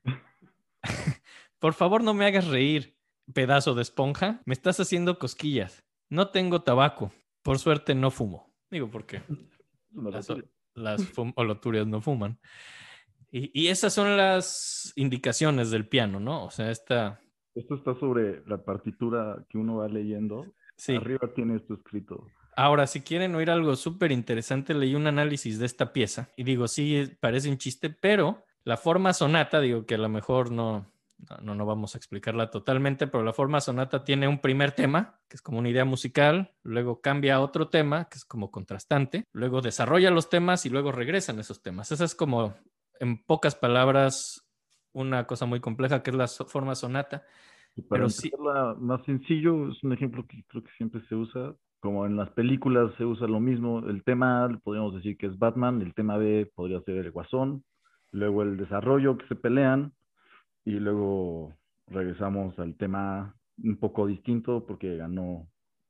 Por 1.59 1.73
favor, 1.73 2.03
no 2.03 2.13
me 2.13 2.25
hagas 2.25 2.47
reír, 2.47 2.97
pedazo 3.33 3.75
de 3.75 3.83
esponja. 3.83 4.41
Me 4.45 4.53
estás 4.53 4.79
haciendo 4.79 5.19
cosquillas. 5.19 5.85
No 6.09 6.29
tengo 6.29 6.63
tabaco. 6.63 7.11
Por 7.43 7.59
suerte 7.59 7.95
no 7.95 8.11
fumo. 8.11 8.51
Digo, 8.69 8.89
¿por 8.89 9.05
qué? 9.05 9.21
Las, 9.91 10.31
las 10.73 11.11
holoturias 11.35 11.87
no 11.87 12.01
fuman. 12.01 12.39
Y, 13.31 13.51
y, 13.59 13.67
esas 13.67 13.93
son 13.93 14.17
las 14.17 14.93
indicaciones 14.95 15.71
del 15.71 15.87
piano, 15.87 16.19
¿no? 16.19 16.45
O 16.45 16.51
sea, 16.51 16.69
esta... 16.69 17.21
Esto 17.55 17.75
está 17.75 17.95
sobre 17.95 18.45
la 18.45 18.63
partitura 18.63 19.45
que 19.49 19.57
uno 19.57 19.77
va 19.77 19.87
leyendo. 19.87 20.45
Sí. 20.75 20.95
Arriba 20.95 21.33
tiene 21.33 21.55
esto 21.55 21.73
escrito. 21.73 22.27
Ahora, 22.55 22.87
si 22.87 23.01
quieren 23.01 23.35
oír 23.35 23.49
algo 23.49 23.75
súper 23.75 24.11
interesante, 24.11 24.73
leí 24.73 24.95
un 24.95 25.07
análisis 25.07 25.59
de 25.59 25.65
esta 25.65 25.93
pieza 25.93 26.29
y 26.35 26.43
digo, 26.43 26.67
sí, 26.67 27.09
parece 27.19 27.49
un 27.49 27.57
chiste, 27.57 27.89
pero 27.89 28.45
la 28.63 28.77
forma 28.77 29.13
sonata, 29.13 29.59
digo 29.59 29.85
que 29.85 29.95
a 29.95 29.99
lo 29.99 30.09
mejor 30.09 30.51
no, 30.51 30.91
no, 31.41 31.55
no 31.55 31.65
vamos 31.65 31.95
a 31.95 31.97
explicarla 31.97 32.49
totalmente, 32.49 33.07
pero 33.07 33.23
la 33.23 33.33
forma 33.33 33.61
sonata 33.61 34.03
tiene 34.03 34.27
un 34.27 34.39
primer 34.39 34.71
tema, 34.71 35.19
que 35.27 35.35
es 35.35 35.41
como 35.41 35.59
una 35.59 35.69
idea 35.69 35.85
musical, 35.85 36.53
luego 36.63 37.01
cambia 37.01 37.35
a 37.35 37.41
otro 37.41 37.69
tema, 37.69 38.05
que 38.09 38.17
es 38.17 38.25
como 38.25 38.51
contrastante, 38.51 39.25
luego 39.31 39.61
desarrolla 39.61 40.11
los 40.11 40.29
temas 40.29 40.65
y 40.65 40.69
luego 40.69 40.91
regresan 40.91 41.39
esos 41.39 41.61
temas. 41.61 41.91
Esa 41.91 42.05
es 42.05 42.15
como, 42.15 42.55
en 42.99 43.23
pocas 43.23 43.55
palabras, 43.55 44.47
una 44.93 45.25
cosa 45.25 45.45
muy 45.45 45.59
compleja 45.59 46.03
que 46.03 46.11
es 46.11 46.15
la 46.15 46.27
forma 46.27 46.75
sonata. 46.75 47.23
Y 47.75 47.81
para 47.81 48.01
pero 48.01 48.09
sí, 48.09 48.31
más 48.79 49.03
sencillo, 49.05 49.71
es 49.71 49.81
un 49.83 49.93
ejemplo 49.93 50.25
que 50.27 50.43
creo 50.47 50.63
que 50.63 50.71
siempre 50.77 51.01
se 51.07 51.15
usa, 51.15 51.55
como 51.82 52.05
en 52.05 52.15
las 52.15 52.29
películas 52.29 52.91
se 52.97 53.03
usa 53.03 53.27
lo 53.27 53.39
mismo, 53.39 53.79
el 53.79 54.03
tema 54.03 54.45
A 54.45 54.49
podríamos 54.59 54.93
decir 54.93 55.17
que 55.17 55.25
es 55.25 55.38
Batman, 55.38 55.82
el 55.82 55.93
tema 55.93 56.15
B 56.17 56.49
podría 56.55 56.79
ser 56.82 56.97
el 56.97 57.11
Guasón, 57.11 57.65
luego 58.11 58.43
el 58.43 58.55
desarrollo 58.55 59.17
que 59.17 59.27
se 59.27 59.36
pelean 59.36 59.91
y 60.63 60.73
luego 60.73 61.55
regresamos 61.88 62.57
al 62.59 62.75
tema 62.75 63.36
un 63.63 63.77
poco 63.77 64.05
distinto 64.05 64.63
porque 64.65 64.95
ganó 64.95 65.47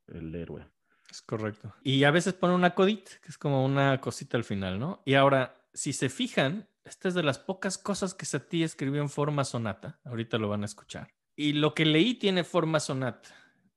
el 0.07 0.33
héroe. 0.33 0.65
Es 1.09 1.21
correcto. 1.21 1.73
Y 1.83 2.05
a 2.05 2.11
veces 2.11 2.33
pone 2.33 2.55
una 2.55 2.73
codita, 2.73 3.11
que 3.21 3.27
es 3.27 3.37
como 3.37 3.65
una 3.65 3.99
cosita 3.99 4.37
al 4.37 4.45
final, 4.45 4.79
¿no? 4.79 5.01
Y 5.03 5.15
ahora, 5.15 5.55
si 5.73 5.91
se 5.91 6.07
fijan, 6.07 6.69
esta 6.85 7.09
es 7.09 7.13
de 7.13 7.23
las 7.23 7.37
pocas 7.37 7.77
cosas 7.77 8.13
que 8.13 8.25
Satie 8.25 8.63
escribió 8.63 9.01
en 9.01 9.09
forma 9.09 9.43
sonata. 9.43 9.99
Ahorita 10.05 10.37
lo 10.37 10.47
van 10.47 10.61
a 10.61 10.65
escuchar. 10.65 11.09
Y 11.35 11.53
lo 11.53 11.73
que 11.73 11.85
leí 11.85 12.15
tiene 12.15 12.45
forma 12.45 12.79
sonata. 12.79 13.29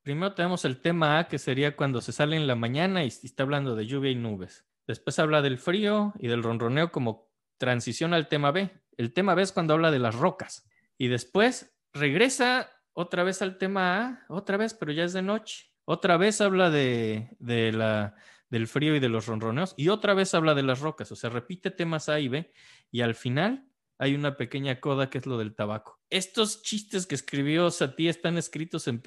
Primero 0.04 0.34
tenemos 0.34 0.66
el 0.66 0.82
tema 0.82 1.18
A, 1.18 1.28
que 1.28 1.38
sería 1.38 1.76
cuando 1.76 2.02
se 2.02 2.12
sale 2.12 2.36
en 2.36 2.46
la 2.46 2.54
mañana 2.54 3.04
y 3.04 3.08
está 3.08 3.42
hablando 3.42 3.74
de 3.74 3.86
lluvia 3.86 4.10
y 4.10 4.14
nubes. 4.14 4.66
Después 4.86 5.18
habla 5.18 5.40
del 5.40 5.56
frío 5.56 6.12
y 6.18 6.28
del 6.28 6.42
ronroneo 6.42 6.92
como 6.92 7.32
transición 7.56 8.12
al 8.12 8.28
tema 8.28 8.50
B. 8.50 8.70
El 8.98 9.14
tema 9.14 9.34
B 9.34 9.42
es 9.42 9.52
cuando 9.52 9.72
habla 9.72 9.90
de 9.90 9.98
las 9.98 10.14
rocas. 10.14 10.68
Y 10.98 11.08
después 11.08 11.74
regresa 11.94 12.70
otra 12.92 13.24
vez 13.24 13.40
al 13.40 13.56
tema 13.56 13.96
A, 13.96 14.26
otra 14.28 14.58
vez, 14.58 14.74
pero 14.74 14.92
ya 14.92 15.04
es 15.04 15.14
de 15.14 15.22
noche. 15.22 15.72
Otra 15.86 16.18
vez 16.18 16.42
habla 16.42 16.68
de, 16.68 17.34
del 17.38 18.66
frío 18.66 18.94
y 18.94 19.00
de 19.00 19.08
los 19.08 19.26
ronroneos. 19.26 19.72
Y 19.78 19.88
otra 19.88 20.12
vez 20.12 20.34
habla 20.34 20.54
de 20.54 20.64
las 20.64 20.80
rocas. 20.80 21.10
O 21.12 21.16
sea, 21.16 21.30
repite 21.30 21.70
temas 21.70 22.10
A 22.10 22.20
y 22.20 22.28
B. 22.28 22.52
Y 22.90 23.00
al 23.00 23.14
final 23.14 23.70
hay 23.98 24.14
una 24.14 24.36
pequeña 24.36 24.80
coda 24.80 25.10
que 25.10 25.18
es 25.18 25.26
lo 25.26 25.38
del 25.38 25.54
tabaco. 25.54 26.00
Estos 26.10 26.62
chistes 26.62 27.06
que 27.06 27.14
escribió 27.14 27.70
Satie 27.70 28.08
están 28.08 28.36
escritos 28.36 28.88
en, 28.88 29.02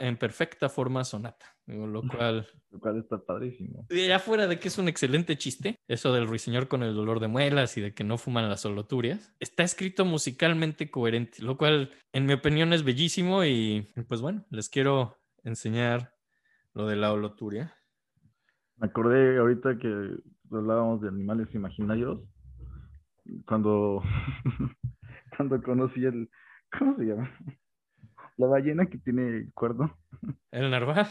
en 0.00 0.16
perfecta 0.16 0.68
forma 0.68 1.04
sonata, 1.04 1.46
lo 1.66 2.02
cual... 2.08 2.48
Lo 2.70 2.80
cual 2.80 2.98
está 2.98 3.18
padrísimo. 3.18 3.86
Ya 3.90 4.18
fuera 4.18 4.46
de 4.46 4.58
que 4.58 4.68
es 4.68 4.78
un 4.78 4.88
excelente 4.88 5.36
chiste, 5.36 5.76
eso 5.88 6.12
del 6.12 6.26
ruiseñor 6.26 6.68
con 6.68 6.82
el 6.82 6.94
dolor 6.94 7.20
de 7.20 7.28
muelas 7.28 7.76
y 7.76 7.80
de 7.80 7.94
que 7.94 8.04
no 8.04 8.16
fuman 8.16 8.48
las 8.48 8.62
soloturias, 8.62 9.34
está 9.40 9.62
escrito 9.62 10.04
musicalmente 10.04 10.90
coherente, 10.90 11.42
lo 11.42 11.58
cual 11.58 11.90
en 12.12 12.26
mi 12.26 12.32
opinión 12.32 12.72
es 12.72 12.82
bellísimo 12.82 13.44
y 13.44 13.88
pues 14.08 14.20
bueno, 14.20 14.46
les 14.50 14.68
quiero 14.68 15.18
enseñar 15.44 16.14
lo 16.74 16.86
de 16.86 16.96
la 16.96 17.12
holoturia. 17.12 17.74
Me 18.76 18.86
acordé 18.86 19.38
ahorita 19.38 19.76
que 19.78 20.16
hablábamos 20.50 21.02
de 21.02 21.08
animales 21.08 21.54
imaginarios 21.54 22.20
cuando, 23.46 24.02
cuando 25.36 25.62
conocí 25.62 26.04
el, 26.04 26.30
¿cómo 26.76 26.96
se 26.96 27.04
llama? 27.04 27.30
La 28.36 28.46
ballena 28.46 28.86
que 28.86 28.98
tiene 28.98 29.28
el 29.28 29.52
cuerno. 29.52 29.98
¿El 30.50 30.70
narval? 30.70 31.06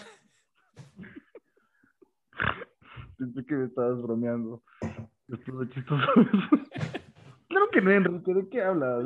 Pensé 3.17 3.45
que 3.45 3.55
me 3.55 3.65
estabas 3.65 4.01
bromeando. 4.01 4.63
Esto 5.27 5.63
es 5.63 5.69
chistoso. 5.69 6.05
claro 7.47 7.69
que 7.71 7.81
no, 7.81 7.91
Enrique, 7.91 8.33
¿de 8.33 8.49
qué 8.49 8.61
hablas? 8.63 9.03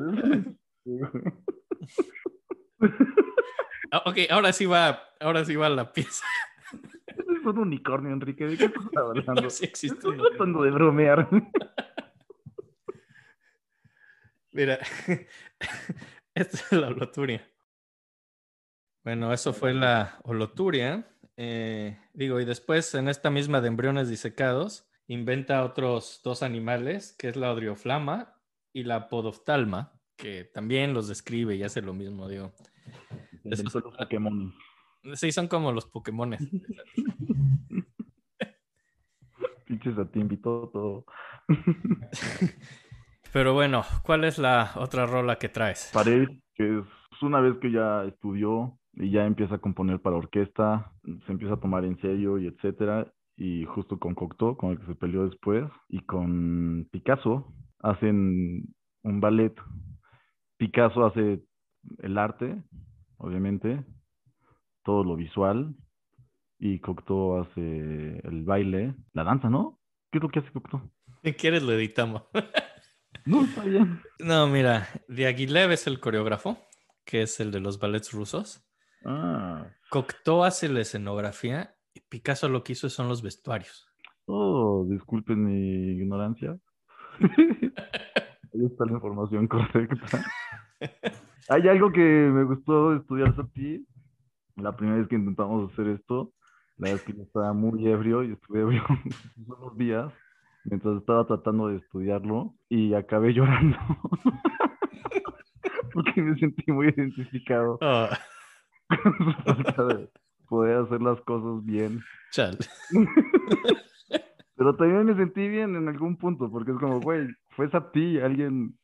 Ah, 3.91 4.03
ok, 4.05 4.17
ahora 4.29 4.51
sí 4.53 4.65
va, 4.65 4.99
ahora 5.19 5.45
sí 5.45 5.55
va 5.55 5.69
la 5.69 5.91
pieza. 5.91 6.25
Es 7.17 7.45
un 7.45 7.59
unicornio, 7.59 8.11
Enrique. 8.11 8.47
¿De 8.47 8.57
qué 8.57 8.65
estás 8.65 8.85
hablando? 8.95 9.49
sí 9.49 9.65
existe. 9.65 9.95
Estoy 9.95 10.17
tratando 10.17 10.63
de 10.63 10.71
bromear. 10.71 11.27
Mira, 14.55 14.79
esta 16.33 16.57
es 16.57 16.71
la 16.71 16.89
loturia. 16.89 17.45
Bueno, 19.03 19.33
eso 19.33 19.51
fue 19.51 19.73
la 19.73 20.17
holoturia. 20.23 21.05
Eh, 21.35 21.99
digo, 22.13 22.39
y 22.39 22.45
después 22.45 22.95
en 22.95 23.09
esta 23.09 23.29
misma 23.29 23.59
de 23.59 23.67
embriones 23.67 24.07
disecados, 24.07 24.89
inventa 25.07 25.65
otros 25.65 26.21
dos 26.23 26.41
animales, 26.41 27.13
que 27.19 27.27
es 27.27 27.35
la 27.35 27.51
odrioflama 27.51 28.39
y 28.71 28.83
la 28.83 29.09
podoftalma, 29.09 29.99
que 30.15 30.45
también 30.45 30.93
los 30.93 31.09
describe 31.09 31.57
y 31.57 31.63
hace 31.63 31.81
lo 31.81 31.93
mismo, 31.93 32.29
digo. 32.29 32.53
Esos 33.43 33.73
son 33.73 33.83
los 33.83 33.97
Pokémon. 33.97 34.53
Sí, 35.15 35.33
son 35.33 35.49
como 35.49 35.73
los 35.73 35.85
Pokémones. 35.85 36.39
Pinches 39.65 39.97
a 39.97 40.09
ti 40.09 40.21
invitó 40.21 40.69
todo. 40.71 41.05
Pero 43.35 43.53
bueno, 43.53 43.83
¿cuál 44.03 44.23
es 44.23 44.37
la 44.37 44.71
otra 44.77 45.05
rola 45.05 45.37
que 45.37 45.49
traes? 45.49 45.91
Pared, 45.93 46.29
que 46.53 46.79
es 46.79 47.21
una 47.21 47.41
vez 47.41 47.57
que 47.57 47.69
ya 47.69 48.05
estudió 48.05 48.79
y 48.93 49.11
ya 49.11 49.25
empieza 49.25 49.55
a 49.55 49.57
componer 49.57 49.99
para 49.99 50.15
orquesta, 50.15 50.93
se 51.03 51.33
empieza 51.33 51.55
a 51.55 51.59
tomar 51.59 51.83
en 51.83 51.99
serio 51.99 52.37
y 52.37 52.47
etcétera. 52.47 53.11
Y 53.35 53.65
justo 53.65 53.99
con 53.99 54.15
Cocteau, 54.15 54.55
con 54.55 54.71
el 54.71 54.79
que 54.79 54.85
se 54.85 54.95
peleó 54.95 55.27
después, 55.27 55.65
y 55.89 55.99
con 56.05 56.87
Picasso, 56.93 57.53
hacen 57.79 58.73
un 59.03 59.19
ballet. 59.19 59.53
Picasso 60.55 61.05
hace 61.05 61.43
el 62.03 62.17
arte, 62.17 62.63
obviamente, 63.17 63.83
todo 64.85 65.03
lo 65.03 65.17
visual, 65.17 65.75
y 66.57 66.79
Cocteau 66.79 67.41
hace 67.41 68.17
el 68.25 68.45
baile, 68.45 68.95
la 69.11 69.25
danza, 69.25 69.49
¿no? 69.49 69.77
¿Qué 70.09 70.19
es 70.19 70.23
lo 70.23 70.29
que 70.29 70.39
hace 70.39 70.51
Cocteau? 70.53 70.89
Si 71.21 71.33
quieres 71.33 71.63
lo 71.63 71.73
editamos. 71.73 72.23
No, 73.25 73.43
está 73.43 73.63
bien. 73.63 74.01
No, 74.19 74.47
mira, 74.47 74.87
Diaghilev 75.07 75.71
es 75.71 75.87
el 75.87 75.99
coreógrafo, 75.99 76.57
que 77.05 77.21
es 77.21 77.39
el 77.39 77.51
de 77.51 77.59
los 77.59 77.79
ballets 77.79 78.11
rusos. 78.11 78.65
Ah, 79.05 79.67
Cocteau 79.89 80.43
hace 80.43 80.67
la 80.69 80.81
escenografía 80.81 81.75
y 81.93 82.01
Picasso 82.01 82.49
lo 82.49 82.63
que 82.63 82.73
hizo 82.73 82.89
son 82.89 83.07
los 83.07 83.21
vestuarios. 83.21 83.87
oh, 84.25 84.85
disculpen 84.89 85.43
mi 85.45 85.91
ignorancia. 86.01 86.57
Ahí 88.53 88.65
está 88.65 88.85
la 88.85 88.93
información 88.93 89.47
correcta. 89.47 90.25
Hay 91.49 91.67
algo 91.67 91.91
que 91.91 92.01
me 92.01 92.43
gustó 92.43 92.95
estudiar 92.95 93.35
a 93.37 93.47
ti. 93.47 93.85
La 94.55 94.75
primera 94.75 94.97
vez 94.97 95.07
que 95.07 95.15
intentamos 95.15 95.71
hacer 95.71 95.87
esto, 95.87 96.33
la 96.77 96.91
vez 96.93 97.03
que 97.03 97.13
yo 97.13 97.23
estaba 97.23 97.53
muy 97.53 97.87
ebrio 97.87 98.23
y 98.23 98.31
estuve 98.33 98.61
ebrio 98.61 98.83
unos 99.47 99.77
días 99.77 100.13
mientras 100.65 100.97
estaba 100.97 101.25
tratando 101.25 101.67
de 101.69 101.77
estudiarlo 101.77 102.53
y 102.69 102.93
acabé 102.93 103.33
llorando. 103.33 103.77
Porque 105.93 106.21
me 106.21 106.37
sentí 106.37 106.71
muy 106.71 106.87
identificado 106.89 107.77
Oh, 107.81 108.07
con 109.03 109.13
su 109.13 109.41
falta 109.43 109.85
de 109.85 110.09
poder 110.49 110.77
hacer 110.77 111.01
las 111.01 111.19
cosas 111.21 111.65
bien. 111.65 112.01
chal. 112.31 112.57
Pero 114.57 114.75
también 114.75 115.05
me 115.05 115.15
sentí 115.15 115.47
bien 115.47 115.75
en 115.75 115.87
algún 115.89 116.17
punto, 116.17 116.49
porque 116.49 116.71
es 116.71 116.77
como, 116.77 117.01
güey, 117.01 117.27
fue 117.51 117.67
a 117.71 117.91
ti, 117.91 118.19
alguien 118.19 118.77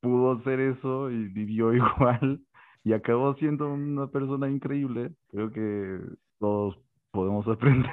pudo 0.00 0.32
hacer 0.38 0.60
eso 0.60 1.10
y 1.10 1.28
vivió 1.28 1.72
igual 1.74 2.40
y 2.84 2.92
acabó 2.92 3.34
siendo 3.34 3.72
una 3.72 4.06
persona 4.08 4.48
increíble. 4.48 5.12
Creo 5.28 5.50
que 5.50 5.98
todos 6.38 6.78
podemos 7.10 7.46
aprender. 7.48 7.90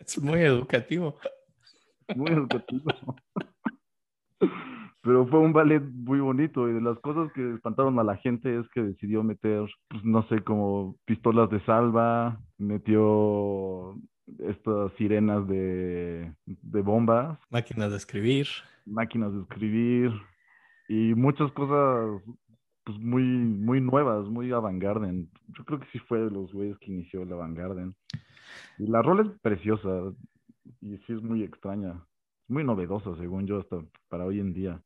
Es 0.00 0.20
muy 0.20 0.40
educativo. 0.40 1.16
Muy 2.16 2.30
educativo. 2.30 2.90
Pero 5.02 5.26
fue 5.26 5.40
un 5.40 5.52
ballet 5.52 5.82
muy 5.82 6.20
bonito 6.20 6.68
y 6.68 6.74
de 6.74 6.80
las 6.80 6.98
cosas 7.00 7.32
que 7.32 7.54
espantaron 7.54 7.98
a 7.98 8.04
la 8.04 8.16
gente 8.18 8.56
es 8.58 8.68
que 8.68 8.82
decidió 8.82 9.24
meter, 9.24 9.68
pues 9.88 10.04
no 10.04 10.22
sé, 10.28 10.42
como 10.44 10.96
pistolas 11.04 11.50
de 11.50 11.60
salva, 11.64 12.40
metió 12.56 13.96
estas 14.38 14.92
sirenas 14.96 15.46
de, 15.48 16.32
de 16.46 16.82
bombas, 16.82 17.36
Máquinas 17.50 17.90
de 17.90 17.96
escribir. 17.96 18.46
máquinas 18.86 19.32
de 19.32 19.40
escribir 19.40 20.12
y 20.88 21.14
muchas 21.14 21.50
cosas 21.52 22.22
pues 22.84 22.98
muy, 22.98 23.22
muy 23.24 23.80
nuevas, 23.80 24.28
muy 24.28 24.52
avant-garde. 24.52 25.26
Yo 25.48 25.64
creo 25.64 25.80
que 25.80 25.86
sí 25.92 25.98
fue 26.00 26.20
de 26.20 26.30
los 26.30 26.52
güeyes 26.52 26.78
que 26.78 26.90
inició 26.90 27.22
el 27.22 27.32
avant-garde. 27.32 27.92
Y 28.78 28.86
la 28.86 29.02
rola 29.02 29.22
es 29.22 29.40
preciosa 29.40 30.12
y 30.80 30.96
sí 30.98 31.12
es 31.12 31.22
muy 31.22 31.42
extraña, 31.42 32.06
muy 32.48 32.64
novedosa 32.64 33.16
según 33.16 33.46
yo 33.46 33.60
hasta 33.60 33.78
para 34.08 34.24
hoy 34.24 34.40
en 34.40 34.52
día. 34.52 34.82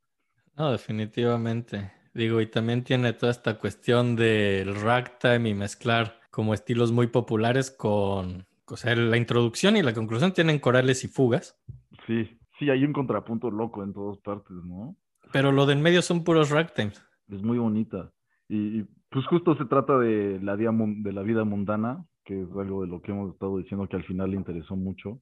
No, 0.56 0.72
definitivamente. 0.72 1.92
Digo, 2.14 2.40
y 2.40 2.46
también 2.46 2.82
tiene 2.82 3.12
toda 3.12 3.30
esta 3.30 3.58
cuestión 3.58 4.16
del 4.16 4.74
ragtime 4.74 5.50
y 5.50 5.54
mezclar 5.54 6.20
como 6.30 6.54
estilos 6.54 6.92
muy 6.92 7.08
populares 7.08 7.70
con, 7.70 8.46
o 8.66 8.76
sea, 8.76 8.96
la 8.96 9.18
introducción 9.18 9.76
y 9.76 9.82
la 9.82 9.92
conclusión 9.92 10.32
tienen 10.32 10.58
corales 10.58 11.04
y 11.04 11.08
fugas, 11.08 11.58
Sí, 12.06 12.38
sí, 12.58 12.70
hay 12.70 12.84
un 12.84 12.92
contrapunto 12.92 13.50
loco 13.50 13.82
en 13.82 13.92
todas 13.92 14.18
partes, 14.18 14.56
¿no? 14.64 14.96
pero 15.32 15.52
lo 15.52 15.66
de 15.66 15.72
en 15.72 15.82
medio 15.82 16.02
son 16.02 16.24
puros 16.24 16.50
ragtimes. 16.50 17.04
Es 17.28 17.42
muy 17.42 17.58
bonita. 17.58 18.12
Y, 18.48 18.80
y, 18.80 18.86
pues 19.10 19.26
justo 19.26 19.56
se 19.56 19.64
trata 19.64 19.94
la, 19.94 20.56
de 20.56 21.12
la 21.12 21.22
vida 21.22 21.44
mundana, 21.44 22.04
que 22.24 22.42
es 22.42 22.48
algo 22.52 22.82
de 22.82 22.88
lo 22.88 23.00
que 23.00 23.12
hemos 23.12 23.32
estado 23.32 23.58
diciendo 23.58 23.88
que 23.88 23.96
al 23.96 24.04
final 24.04 24.30
le 24.30 24.36
interesó 24.36 24.76
mucho. 24.76 25.20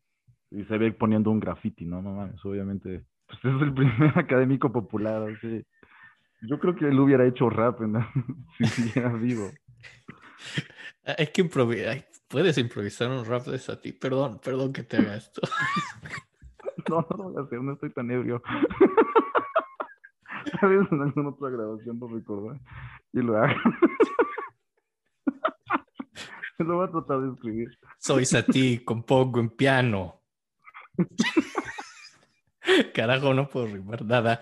Y 0.56 0.64
se 0.64 0.78
ve 0.78 0.92
poniendo 0.92 1.30
un 1.30 1.40
graffiti, 1.40 1.84
¿no? 1.84 2.00
No 2.00 2.12
mames, 2.12 2.44
obviamente. 2.44 3.04
Pues 3.26 3.38
es 3.56 3.62
el 3.62 3.72
primer 3.72 4.18
académico 4.18 4.70
popular, 4.70 5.22
así. 5.22 5.64
Yo 6.42 6.58
creo 6.60 6.76
que 6.76 6.86
él 6.86 7.00
hubiera 7.00 7.26
hecho 7.26 7.48
rap 7.48 7.80
la- 7.80 8.10
si 8.58 8.66
siguiera 8.66 9.10
vivo. 9.14 9.50
Hay 11.06 11.28
que 11.28 11.40
improvisar. 11.40 12.04
Puedes 12.28 12.58
improvisar 12.58 13.10
un 13.10 13.24
rap 13.24 13.44
de 13.46 13.60
a 13.72 13.80
ti. 13.80 13.92
Perdón, 13.92 14.40
perdón 14.44 14.72
que 14.74 14.82
te 14.82 14.98
haga 14.98 15.16
esto. 15.16 15.40
No, 16.88 17.06
no 17.08 17.16
lo 17.16 17.24
voy 17.30 17.42
a 17.42 17.46
hacer, 17.46 17.62
no 17.62 17.72
estoy 17.72 17.90
tan 17.92 18.10
ebrio. 18.10 18.42
¿Sabes? 20.60 20.86
En 20.92 21.00
alguna 21.00 21.28
otra 21.30 21.48
grabación 21.48 21.98
no 21.98 22.08
recordé. 22.08 22.60
Y 23.14 23.20
lo 23.22 23.38
hago. 23.38 23.54
lo 26.58 26.76
voy 26.76 26.88
a 26.88 26.90
tratar 26.90 27.20
de 27.20 27.32
escribir. 27.32 27.68
Soy 27.98 28.24
Sati, 28.26 28.84
compongo 28.84 29.40
en 29.40 29.48
piano. 29.50 30.23
Carajo, 32.94 33.34
no 33.34 33.48
puedo 33.48 33.66
rimar 33.66 34.04
nada. 34.04 34.40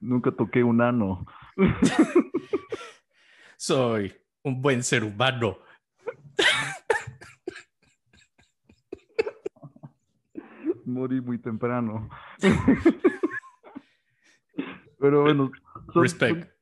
Nunca 0.00 0.32
toqué 0.32 0.64
un 0.64 0.80
ano. 0.80 1.26
Soy 3.56 4.12
un 4.42 4.60
buen 4.60 4.82
ser 4.82 5.04
humano. 5.04 5.58
Morí 10.84 11.20
muy 11.20 11.38
temprano. 11.38 12.08
Pero 14.98 15.22
bueno, 15.22 15.50
son, 15.92 16.02
Respect. 16.02 16.52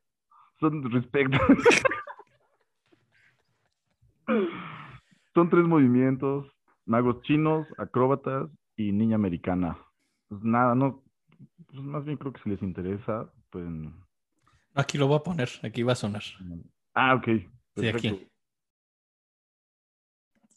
son, 0.59 0.83
son 0.83 0.93
respect. 0.93 1.35
Son 5.35 5.51
tres 5.51 5.64
movimientos: 5.64 6.47
magos 6.87 7.22
chinos, 7.22 7.66
acróbatas 7.78 8.51
y 8.76 8.93
niña 8.93 9.16
americana. 9.16 9.78
Pues 10.28 10.43
nada, 10.43 10.74
no. 10.74 11.03
Pues 11.66 11.83
más 11.83 12.05
bien 12.05 12.16
creo 12.16 12.33
que 12.33 12.43
si 12.43 12.51
les 12.51 12.62
interesa, 12.62 13.33
pues. 13.51 13.66
Aquí 14.74 14.99
lo 14.99 15.07
voy 15.09 15.16
a 15.16 15.22
poner, 15.22 15.49
aquí 15.62 15.83
va 15.83 15.93
a 15.93 15.97
sonar. 15.97 16.22
Ah, 16.95 17.14
ok. 17.14 17.24
Sí, 17.24 17.89
aquí. 17.89 17.93
perfecto. 17.93 18.31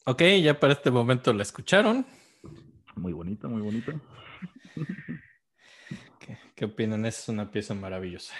Ok, 0.06 0.22
ya 0.42 0.60
para 0.60 0.74
este 0.74 0.92
momento 0.92 1.32
la 1.32 1.44
escucharon. 1.44 2.06
Muy 2.96 3.14
bonita, 3.14 3.48
muy 3.48 3.62
bonita. 3.62 3.94
¿Qué, 6.20 6.38
qué 6.56 6.66
opinan? 6.66 7.06
Es 7.06 7.30
una 7.30 7.50
pieza 7.50 7.74
maravillosa. 7.74 8.34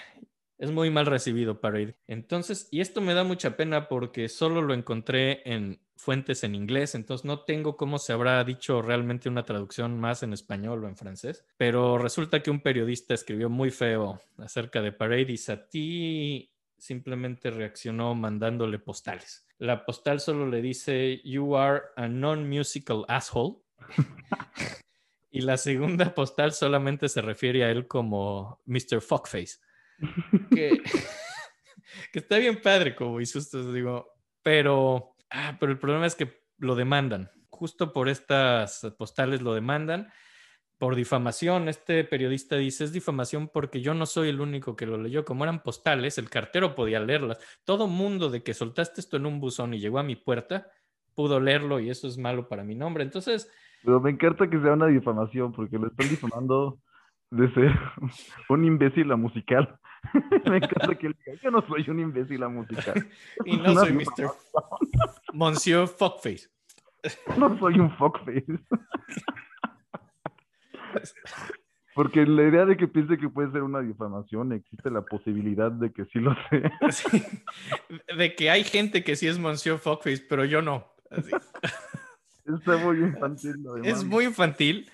Es 0.58 0.70
muy 0.70 0.90
mal 0.90 1.06
recibido 1.06 1.60
para 1.60 1.80
ir. 1.80 1.96
Entonces, 2.06 2.68
y 2.70 2.80
esto 2.80 3.00
me 3.00 3.14
da 3.14 3.24
mucha 3.24 3.56
pena 3.56 3.88
porque 3.88 4.28
solo 4.28 4.60
lo 4.60 4.74
encontré 4.74 5.42
en 5.50 5.80
fuentes 5.96 6.44
en 6.44 6.54
inglés, 6.54 6.94
entonces 6.94 7.24
no 7.24 7.40
tengo 7.40 7.76
cómo 7.76 7.98
se 7.98 8.12
habrá 8.12 8.42
dicho 8.44 8.82
realmente 8.82 9.28
una 9.28 9.44
traducción 9.44 9.98
más 9.98 10.22
en 10.22 10.32
español 10.32 10.84
o 10.84 10.88
en 10.88 10.96
francés, 10.96 11.44
pero 11.56 11.98
resulta 11.98 12.42
que 12.42 12.50
un 12.50 12.60
periodista 12.60 13.14
escribió 13.14 13.48
muy 13.48 13.70
feo 13.70 14.20
acerca 14.38 14.82
de 14.82 14.92
Parade 14.92 15.32
y 15.32 15.36
Satie 15.36 16.50
simplemente 16.76 17.50
reaccionó 17.50 18.14
mandándole 18.14 18.78
postales. 18.78 19.46
La 19.58 19.84
postal 19.86 20.20
solo 20.20 20.48
le 20.48 20.60
dice, 20.60 21.20
You 21.24 21.56
are 21.56 21.82
a 21.96 22.08
non-musical 22.08 23.04
asshole. 23.08 23.56
y 25.30 25.40
la 25.40 25.56
segunda 25.56 26.14
postal 26.14 26.52
solamente 26.52 27.08
se 27.08 27.22
refiere 27.22 27.64
a 27.64 27.70
él 27.70 27.86
como 27.86 28.60
Mr. 28.66 29.00
Fuckface. 29.00 29.58
Que, 32.12 32.20
está 32.20 32.38
bien 32.38 32.60
padre, 32.60 32.96
como 32.96 33.20
insultos, 33.20 33.72
digo, 33.72 34.12
pero, 34.42 35.13
ah, 35.34 35.56
pero 35.60 35.70
el 35.70 35.78
problema 35.78 36.06
es 36.06 36.14
que 36.14 36.40
lo 36.58 36.74
demandan. 36.74 37.30
Justo 37.50 37.92
por 37.92 38.08
estas 38.08 38.94
postales 38.98 39.42
lo 39.42 39.54
demandan 39.54 40.08
por 40.78 40.96
difamación. 40.96 41.68
Este 41.68 42.04
periodista 42.04 42.56
dice, 42.56 42.84
es 42.84 42.92
difamación 42.92 43.48
porque 43.48 43.80
yo 43.80 43.94
no 43.94 44.06
soy 44.06 44.28
el 44.28 44.40
único 44.40 44.76
que 44.76 44.86
lo 44.86 44.98
leyó. 44.98 45.24
Como 45.24 45.44
eran 45.44 45.62
postales, 45.62 46.18
el 46.18 46.30
cartero 46.30 46.74
podía 46.74 47.00
leerlas. 47.00 47.38
Todo 47.64 47.86
mundo 47.86 48.30
de 48.30 48.42
que 48.42 48.54
soltaste 48.54 49.00
esto 49.00 49.16
en 49.16 49.26
un 49.26 49.40
buzón 49.40 49.74
y 49.74 49.80
llegó 49.80 49.98
a 49.98 50.02
mi 50.02 50.16
puerta, 50.16 50.66
pudo 51.14 51.40
leerlo 51.40 51.80
y 51.80 51.90
eso 51.90 52.08
es 52.08 52.18
malo 52.18 52.48
para 52.48 52.64
mi 52.64 52.74
nombre. 52.74 53.04
Entonces, 53.04 53.50
Pero 53.82 54.00
me 54.00 54.10
encanta 54.10 54.48
que 54.48 54.60
sea 54.60 54.72
una 54.72 54.86
difamación 54.86 55.52
porque 55.52 55.78
lo 55.78 55.86
están 55.86 56.08
difamando 56.08 56.78
de 57.30 57.52
ser 57.54 57.72
un 58.48 58.64
imbécil 58.64 59.10
a 59.12 59.16
musical. 59.16 59.78
me 60.46 60.56
encanta 60.56 60.94
que 60.94 61.06
él 61.08 61.16
diga, 61.24 61.38
yo 61.42 61.50
no 61.50 61.66
soy 61.66 61.88
un 61.88 62.00
imbécil 62.00 62.42
a 62.42 62.48
musical. 62.48 63.06
y 63.44 63.56
no 63.56 63.74
soy 63.74 63.92
Mr. 63.92 64.30
Monsieur 65.32 65.88
Fuckface. 65.88 66.48
No 67.38 67.58
soy 67.58 67.78
un 67.78 67.94
fuckface. 67.98 68.46
Porque 71.94 72.24
la 72.24 72.44
idea 72.44 72.64
de 72.64 72.78
que 72.78 72.88
piense 72.88 73.18
que 73.18 73.28
puede 73.28 73.52
ser 73.52 73.62
una 73.62 73.80
difamación, 73.80 74.52
existe 74.52 74.90
la 74.90 75.02
posibilidad 75.02 75.70
de 75.70 75.92
que 75.92 76.06
sí 76.06 76.18
lo 76.18 76.34
sea. 76.48 76.72
Sí. 76.90 77.22
De 78.16 78.34
que 78.34 78.48
hay 78.48 78.64
gente 78.64 79.04
que 79.04 79.16
sí 79.16 79.28
es 79.28 79.38
Monsieur 79.38 79.78
Fuckface, 79.78 80.24
pero 80.26 80.46
yo 80.46 80.62
no. 80.62 80.94
Así. 81.10 81.30
Está 82.46 82.76
muy 82.78 82.98
infantil. 82.98 83.54
además. 83.68 83.86
Es 83.86 84.04
muy 84.04 84.24
infantil, 84.24 84.90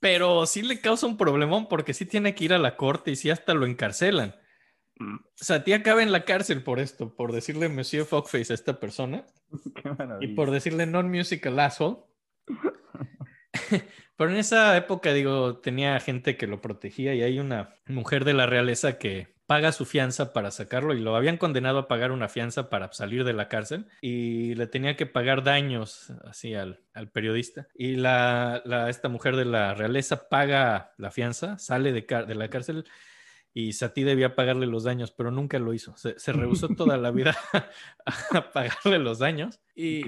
pero 0.00 0.46
sí 0.46 0.62
le 0.62 0.80
causa 0.80 1.06
un 1.06 1.16
problemón 1.16 1.68
porque 1.68 1.94
sí 1.94 2.06
tiene 2.06 2.34
que 2.34 2.44
ir 2.44 2.52
a 2.52 2.58
la 2.58 2.76
corte 2.76 3.12
y 3.12 3.16
sí 3.16 3.30
hasta 3.30 3.54
lo 3.54 3.66
encarcelan. 3.66 4.34
O 4.98 5.20
sea, 5.34 5.64
ti 5.64 5.72
acaba 5.72 6.02
en 6.02 6.12
la 6.12 6.24
cárcel 6.24 6.62
por 6.62 6.78
esto, 6.78 7.14
por 7.14 7.32
decirle 7.32 7.68
Monsieur 7.68 8.04
Fuckface 8.04 8.52
a 8.52 8.54
esta 8.54 8.78
persona 8.80 9.24
Qué 9.74 9.90
y 10.20 10.28
por 10.34 10.50
decirle 10.50 10.86
non-musical 10.86 11.58
asshole. 11.60 11.98
Pero 14.16 14.30
en 14.30 14.36
esa 14.36 14.76
época, 14.76 15.12
digo, 15.12 15.58
tenía 15.58 15.98
gente 16.00 16.36
que 16.36 16.46
lo 16.46 16.60
protegía 16.60 17.14
y 17.14 17.22
hay 17.22 17.38
una 17.38 17.76
mujer 17.86 18.24
de 18.24 18.34
la 18.34 18.46
realeza 18.46 18.98
que 18.98 19.34
paga 19.50 19.72
su 19.72 19.84
fianza 19.84 20.32
para 20.32 20.52
sacarlo 20.52 20.94
y 20.94 21.00
lo 21.00 21.16
habían 21.16 21.36
condenado 21.36 21.80
a 21.80 21.88
pagar 21.88 22.12
una 22.12 22.28
fianza 22.28 22.70
para 22.70 22.92
salir 22.92 23.24
de 23.24 23.32
la 23.32 23.48
cárcel 23.48 23.86
y 24.00 24.54
le 24.54 24.68
tenía 24.68 24.94
que 24.94 25.06
pagar 25.06 25.42
daños 25.42 26.10
así 26.24 26.54
al, 26.54 26.84
al 26.94 27.10
periodista. 27.10 27.66
Y 27.74 27.96
la, 27.96 28.62
la- 28.64 28.88
esta 28.88 29.08
mujer 29.08 29.34
de 29.34 29.46
la 29.46 29.74
realeza 29.74 30.28
paga 30.28 30.92
la 30.98 31.10
fianza, 31.10 31.58
sale 31.58 31.90
de, 31.90 32.02
de 32.28 32.34
la 32.36 32.48
cárcel 32.48 32.84
y 33.52 33.72
Satie 33.72 34.04
debía 34.04 34.36
pagarle 34.36 34.66
los 34.68 34.84
daños, 34.84 35.10
pero 35.10 35.32
nunca 35.32 35.58
lo 35.58 35.74
hizo. 35.74 35.96
Se, 35.96 36.16
se 36.16 36.32
rehusó 36.32 36.68
toda 36.68 36.96
la 36.96 37.10
vida 37.18 37.36
a 38.30 38.52
pagarle 38.52 39.00
los 39.00 39.18
daños 39.18 39.58
y. 39.74 40.04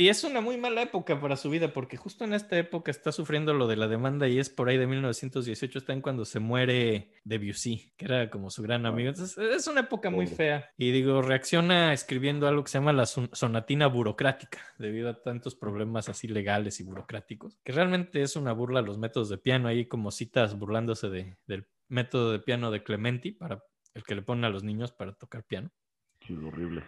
y 0.00 0.08
es 0.08 0.24
una 0.24 0.40
muy 0.40 0.56
mala 0.56 0.82
época 0.82 1.20
para 1.20 1.36
su 1.36 1.50
vida, 1.50 1.72
porque 1.72 1.96
justo 1.96 2.24
en 2.24 2.32
esta 2.32 2.56
época 2.58 2.90
está 2.90 3.12
sufriendo 3.12 3.52
lo 3.54 3.66
de 3.66 3.76
la 3.76 3.86
demanda 3.88 4.26
y 4.28 4.38
es 4.38 4.48
por 4.48 4.68
ahí 4.68 4.78
de 4.78 4.86
1918, 4.86 5.78
está 5.78 5.92
en 5.92 6.00
cuando 6.00 6.24
se 6.24 6.40
muere 6.40 7.12
Debussy, 7.24 7.92
que 7.96 8.06
era 8.06 8.30
como 8.30 8.50
su 8.50 8.62
gran 8.62 8.86
amigo. 8.86 9.10
Entonces, 9.10 9.36
es 9.38 9.66
una 9.66 9.80
época 9.80 10.08
muy 10.10 10.26
fea. 10.26 10.70
Y 10.78 10.90
digo, 10.90 11.20
reacciona 11.22 11.92
escribiendo 11.92 12.48
algo 12.48 12.64
que 12.64 12.70
se 12.70 12.78
llama 12.78 12.92
la 12.92 13.06
son- 13.06 13.30
sonatina 13.32 13.86
burocrática, 13.88 14.58
debido 14.78 15.10
a 15.10 15.20
tantos 15.22 15.54
problemas 15.54 16.08
así 16.08 16.28
legales 16.28 16.80
y 16.80 16.84
burocráticos, 16.84 17.58
que 17.64 17.72
realmente 17.72 18.22
es 18.22 18.36
una 18.36 18.52
burla 18.52 18.80
a 18.80 18.82
los 18.82 18.98
métodos 18.98 19.28
de 19.28 19.38
piano. 19.38 19.68
Hay 19.68 19.86
como 19.86 20.10
citas 20.10 20.58
burlándose 20.58 21.08
de- 21.10 21.36
del 21.46 21.66
método 21.88 22.32
de 22.32 22.38
piano 22.38 22.70
de 22.70 22.82
Clementi, 22.82 23.32
para 23.32 23.62
el 23.94 24.02
que 24.04 24.14
le 24.14 24.22
ponen 24.22 24.44
a 24.44 24.50
los 24.50 24.62
niños 24.64 24.92
para 24.92 25.12
tocar 25.12 25.44
piano. 25.44 25.70
Sí, 26.26 26.34
horrible. 26.36 26.84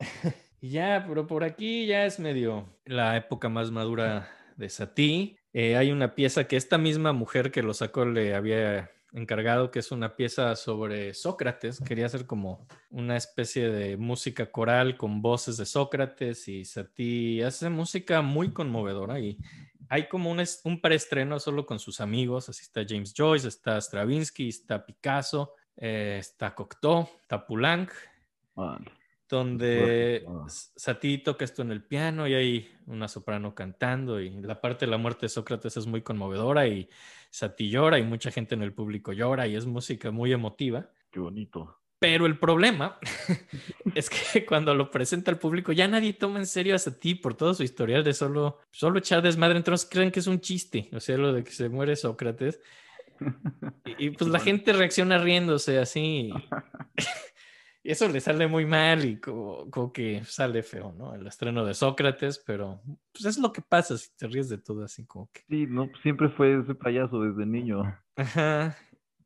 Ya, 0.62 1.04
pero 1.08 1.26
por 1.26 1.42
aquí 1.42 1.86
ya 1.86 2.04
es 2.04 2.20
medio 2.20 2.68
la 2.84 3.16
época 3.16 3.48
más 3.48 3.70
madura 3.70 4.28
de 4.56 4.68
Satie. 4.68 5.38
Eh, 5.54 5.76
hay 5.76 5.90
una 5.90 6.14
pieza 6.14 6.46
que 6.46 6.56
esta 6.56 6.76
misma 6.76 7.14
mujer 7.14 7.50
que 7.50 7.62
lo 7.62 7.72
sacó 7.72 8.04
le 8.04 8.34
había 8.34 8.90
encargado, 9.12 9.70
que 9.70 9.78
es 9.78 9.90
una 9.90 10.16
pieza 10.16 10.54
sobre 10.56 11.14
Sócrates. 11.14 11.80
Quería 11.80 12.06
hacer 12.06 12.26
como 12.26 12.66
una 12.90 13.16
especie 13.16 13.70
de 13.70 13.96
música 13.96 14.52
coral 14.52 14.98
con 14.98 15.22
voces 15.22 15.56
de 15.56 15.64
Sócrates 15.64 16.46
y 16.46 16.66
Satie 16.66 17.42
hace 17.42 17.70
música 17.70 18.20
muy 18.20 18.52
conmovedora 18.52 19.18
y 19.18 19.38
hay 19.88 20.08
como 20.08 20.30
un, 20.30 20.44
un 20.64 20.80
preestreno 20.80 21.40
solo 21.40 21.64
con 21.64 21.78
sus 21.78 22.00
amigos. 22.02 22.50
Así 22.50 22.62
está 22.62 22.82
James 22.86 23.14
Joyce, 23.16 23.48
está 23.48 23.80
Stravinsky, 23.80 24.50
está 24.50 24.84
Picasso, 24.84 25.54
eh, 25.76 26.18
está 26.20 26.54
Cocteau, 26.54 27.08
está 27.22 27.46
Poulenc. 27.46 27.90
Donde 29.30 30.26
Satie 30.48 31.18
toca 31.18 31.44
esto 31.44 31.62
en 31.62 31.70
el 31.70 31.82
piano 31.82 32.26
y 32.26 32.34
hay 32.34 32.68
una 32.86 33.06
soprano 33.06 33.54
cantando 33.54 34.20
y 34.20 34.30
la 34.42 34.60
parte 34.60 34.86
de 34.86 34.90
la 34.90 34.98
muerte 34.98 35.26
de 35.26 35.28
Sócrates 35.28 35.76
es 35.76 35.86
muy 35.86 36.02
conmovedora 36.02 36.66
y 36.66 36.88
Satie 37.30 37.70
llora 37.70 37.98
y 38.00 38.02
mucha 38.02 38.32
gente 38.32 38.56
en 38.56 38.62
el 38.62 38.72
público 38.72 39.12
llora 39.12 39.46
y 39.46 39.54
es 39.54 39.66
música 39.66 40.10
muy 40.10 40.32
emotiva. 40.32 40.90
Qué 41.12 41.20
bonito. 41.20 41.78
Pero 42.00 42.26
el 42.26 42.38
problema 42.38 42.98
es 43.94 44.10
que 44.10 44.44
cuando 44.44 44.74
lo 44.74 44.90
presenta 44.90 45.30
al 45.30 45.38
público 45.38 45.70
ya 45.70 45.86
nadie 45.86 46.12
toma 46.14 46.40
en 46.40 46.46
serio 46.46 46.74
a 46.74 46.78
Satie 46.78 47.14
por 47.14 47.34
todo 47.34 47.54
su 47.54 47.62
historial 47.62 48.02
de 48.02 48.14
solo, 48.14 48.58
solo 48.72 48.98
echar 48.98 49.22
desmadre, 49.22 49.58
entonces 49.58 49.88
creen 49.88 50.10
que 50.10 50.20
es 50.20 50.26
un 50.26 50.40
chiste, 50.40 50.88
o 50.92 50.98
sea, 50.98 51.16
lo 51.16 51.32
de 51.32 51.44
que 51.44 51.52
se 51.52 51.68
muere 51.68 51.94
Sócrates. 51.96 52.60
Y, 53.84 54.06
y, 54.06 54.10
pues 54.10 54.30
la 54.30 54.38
gente 54.38 54.72
reacciona 54.72 55.18
riéndose 55.18 55.78
así. 55.78 56.32
Y 57.82 57.92
eso 57.92 58.08
le 58.08 58.20
sale 58.20 58.46
muy 58.46 58.66
mal 58.66 59.04
y 59.04 59.18
como, 59.18 59.70
como 59.70 59.92
que 59.92 60.22
sale 60.24 60.62
feo, 60.62 60.92
¿no? 60.92 61.14
El 61.14 61.26
estreno 61.26 61.64
de 61.64 61.72
Sócrates, 61.74 62.38
pero 62.38 62.82
pues 63.12 63.24
es 63.24 63.38
lo 63.38 63.52
que 63.52 63.62
pasa 63.62 63.96
si 63.96 64.08
te 64.16 64.26
ríes 64.26 64.48
de 64.50 64.58
todo 64.58 64.84
así 64.84 65.06
como 65.06 65.30
que. 65.32 65.42
Sí, 65.48 65.66
no, 65.66 65.90
siempre 66.02 66.28
fue 66.28 66.60
ese 66.60 66.74
payaso 66.74 67.22
desde 67.22 67.46
niño. 67.46 67.82
Ajá. 68.16 68.76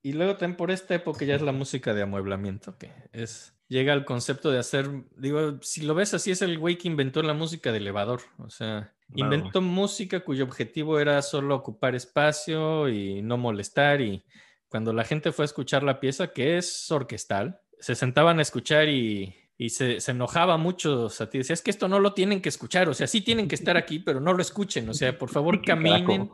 Y 0.02 0.12
luego 0.12 0.36
también 0.36 0.56
por 0.56 0.70
esta 0.70 0.94
época 0.94 1.24
ya 1.24 1.34
es 1.34 1.42
la 1.42 1.52
música 1.52 1.94
de 1.94 2.02
amueblamiento, 2.02 2.76
que 2.76 2.92
es, 3.12 3.56
llega 3.68 3.92
al 3.94 4.04
concepto 4.04 4.50
de 4.50 4.58
hacer, 4.58 4.88
digo, 5.16 5.58
si 5.62 5.82
lo 5.82 5.94
ves 5.94 6.12
así, 6.12 6.30
es 6.30 6.42
el 6.42 6.58
güey 6.58 6.76
que 6.76 6.88
inventó 6.88 7.22
la 7.22 7.32
música 7.32 7.72
de 7.72 7.78
elevador, 7.78 8.20
o 8.38 8.50
sea, 8.50 8.92
Claro. 9.14 9.34
inventó 9.34 9.60
música 9.60 10.20
cuyo 10.20 10.44
objetivo 10.44 10.98
era 10.98 11.20
solo 11.22 11.54
ocupar 11.54 11.94
espacio 11.94 12.88
y 12.88 13.22
no 13.22 13.36
molestar, 13.36 14.00
y 14.00 14.24
cuando 14.68 14.92
la 14.92 15.04
gente 15.04 15.30
fue 15.32 15.44
a 15.44 15.46
escuchar 15.46 15.82
la 15.82 16.00
pieza, 16.00 16.32
que 16.32 16.58
es 16.58 16.90
orquestal, 16.90 17.60
se 17.80 17.94
sentaban 17.94 18.38
a 18.38 18.42
escuchar 18.42 18.88
y... 18.88 19.34
Y 19.56 19.70
se, 19.70 20.00
se 20.00 20.10
enojaba 20.10 20.56
mucho, 20.56 21.04
o 21.04 21.08
sea, 21.08 21.30
te 21.30 21.38
decía, 21.38 21.54
es 21.54 21.62
que 21.62 21.70
esto 21.70 21.86
no 21.86 22.00
lo 22.00 22.12
tienen 22.12 22.42
que 22.42 22.48
escuchar, 22.48 22.88
o 22.88 22.92
sea, 22.92 23.06
sí 23.06 23.20
tienen 23.20 23.46
que 23.46 23.54
estar 23.54 23.76
aquí, 23.76 24.00
pero 24.00 24.18
no 24.18 24.32
lo 24.32 24.42
escuchen, 24.42 24.88
o 24.88 24.94
sea, 24.94 25.16
por 25.16 25.28
favor 25.28 25.62
caminen, 25.62 26.28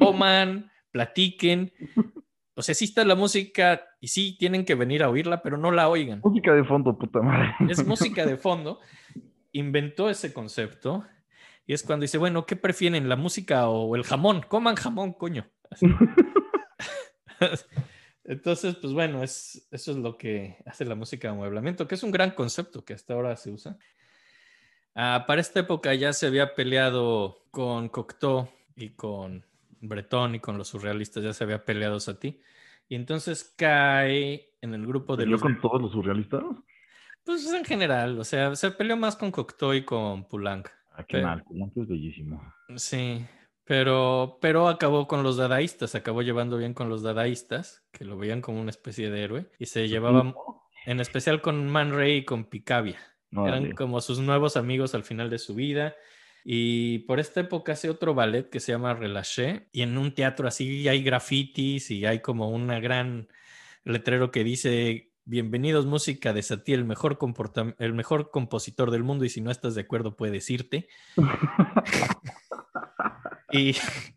coman, 0.00 0.68
platiquen. 0.90 1.72
O 2.56 2.62
sea, 2.62 2.74
sí 2.74 2.86
está 2.86 3.04
la 3.04 3.14
música 3.14 3.82
y 4.00 4.08
sí 4.08 4.36
tienen 4.38 4.64
que 4.64 4.74
venir 4.74 5.02
a 5.04 5.10
oírla, 5.10 5.42
pero 5.42 5.56
no 5.56 5.70
la 5.70 5.88
oigan. 5.88 6.20
Música 6.24 6.52
de 6.54 6.64
fondo, 6.64 6.98
puta 6.98 7.20
madre. 7.20 7.54
Es 7.68 7.86
música 7.86 8.26
de 8.26 8.36
fondo. 8.36 8.80
Inventó 9.52 10.10
ese 10.10 10.32
concepto 10.32 11.04
y 11.66 11.72
es 11.72 11.82
cuando 11.82 12.02
dice, 12.02 12.18
bueno, 12.18 12.46
¿qué 12.46 12.56
prefieren, 12.56 13.08
la 13.08 13.16
música 13.16 13.68
o 13.68 13.96
el 13.96 14.04
jamón? 14.04 14.42
Coman 14.42 14.76
jamón, 14.76 15.12
coño. 15.12 15.46
Así. 15.70 15.86
Entonces, 18.24 18.74
pues 18.76 18.92
bueno, 18.92 19.22
es, 19.22 19.68
eso 19.70 19.90
es 19.90 19.98
lo 19.98 20.16
que 20.16 20.56
hace 20.66 20.84
la 20.84 20.94
música 20.94 21.28
de 21.28 21.34
amueblamiento, 21.34 21.86
que 21.86 21.94
es 21.94 22.02
un 22.02 22.10
gran 22.10 22.30
concepto 22.30 22.84
que 22.84 22.94
hasta 22.94 23.14
ahora 23.14 23.36
se 23.36 23.50
usa. 23.50 23.76
Ah, 24.94 25.24
para 25.26 25.40
esta 25.40 25.60
época 25.60 25.92
ya 25.94 26.12
se 26.12 26.26
había 26.26 26.54
peleado 26.54 27.44
con 27.50 27.88
Cocteau 27.88 28.48
y 28.76 28.90
con 28.90 29.44
Breton 29.80 30.36
y 30.36 30.40
con 30.40 30.56
los 30.56 30.68
surrealistas, 30.68 31.22
ya 31.22 31.32
se 31.32 31.44
había 31.44 31.64
peleado 31.64 32.00
Satie. 32.00 32.40
Y 32.88 32.94
entonces 32.94 33.44
cae 33.56 34.54
en 34.60 34.72
el 34.74 34.86
grupo 34.86 35.16
de 35.16 35.24
¿Yo 35.24 35.32
los... 35.32 35.42
con 35.42 35.60
todos 35.60 35.80
los 35.80 35.92
surrealistas? 35.92 36.42
Pues 37.24 37.50
en 37.52 37.64
general, 37.64 38.18
o 38.18 38.24
sea, 38.24 38.54
se 38.56 38.70
peleó 38.70 38.96
más 38.96 39.16
con 39.16 39.30
Cocteau 39.30 39.72
y 39.74 39.84
con 39.84 40.28
Poulenc. 40.28 40.68
Ah, 40.92 41.04
qué 41.04 41.16
Pero- 41.18 41.26
mal, 41.26 41.42
Poulenc 41.44 41.76
es 41.76 41.88
bellísimo. 41.88 42.54
Sí, 42.76 43.24
pero, 43.64 44.38
pero 44.40 44.68
acabó 44.68 45.08
con 45.08 45.22
los 45.22 45.36
dadaístas, 45.36 45.94
acabó 45.94 46.22
llevando 46.22 46.58
bien 46.58 46.74
con 46.74 46.88
los 46.88 47.02
dadaístas, 47.02 47.84
que 47.92 48.04
lo 48.04 48.16
veían 48.16 48.40
como 48.40 48.60
una 48.60 48.70
especie 48.70 49.10
de 49.10 49.22
héroe, 49.22 49.46
y 49.58 49.66
se 49.66 49.88
llevaba 49.88 50.20
en 50.86 51.00
especial 51.00 51.40
con 51.40 51.68
Man 51.70 51.92
Ray 51.94 52.18
y 52.18 52.24
con 52.24 52.44
Picabia. 52.44 52.98
Eran 53.48 53.72
como 53.72 54.00
sus 54.00 54.20
nuevos 54.20 54.56
amigos 54.56 54.94
al 54.94 55.02
final 55.02 55.28
de 55.28 55.38
su 55.38 55.54
vida. 55.54 55.96
Y 56.44 57.00
por 57.00 57.18
esta 57.18 57.40
época 57.40 57.72
hace 57.72 57.90
otro 57.90 58.14
ballet 58.14 58.48
que 58.50 58.60
se 58.60 58.70
llama 58.70 58.94
Relâché. 58.94 59.66
Y 59.72 59.82
en 59.82 59.98
un 59.98 60.14
teatro 60.14 60.46
así 60.46 60.86
hay 60.86 61.02
grafitis 61.02 61.90
y 61.90 62.04
hay 62.06 62.20
como 62.20 62.50
una 62.50 62.78
gran 62.78 63.28
letrero 63.82 64.30
que 64.30 64.44
dice: 64.44 65.10
Bienvenidos, 65.24 65.86
música 65.86 66.32
de 66.32 66.42
Satie, 66.42 66.74
el 66.76 66.84
mejor, 66.84 67.18
comporta- 67.18 67.74
el 67.78 67.94
mejor 67.94 68.30
compositor 68.30 68.90
del 68.90 69.02
mundo. 69.02 69.24
Y 69.24 69.30
si 69.30 69.40
no 69.40 69.50
estás 69.50 69.74
de 69.74 69.80
acuerdo, 69.80 70.16
puedes 70.16 70.48
irte. 70.50 70.86
y, 73.54 73.76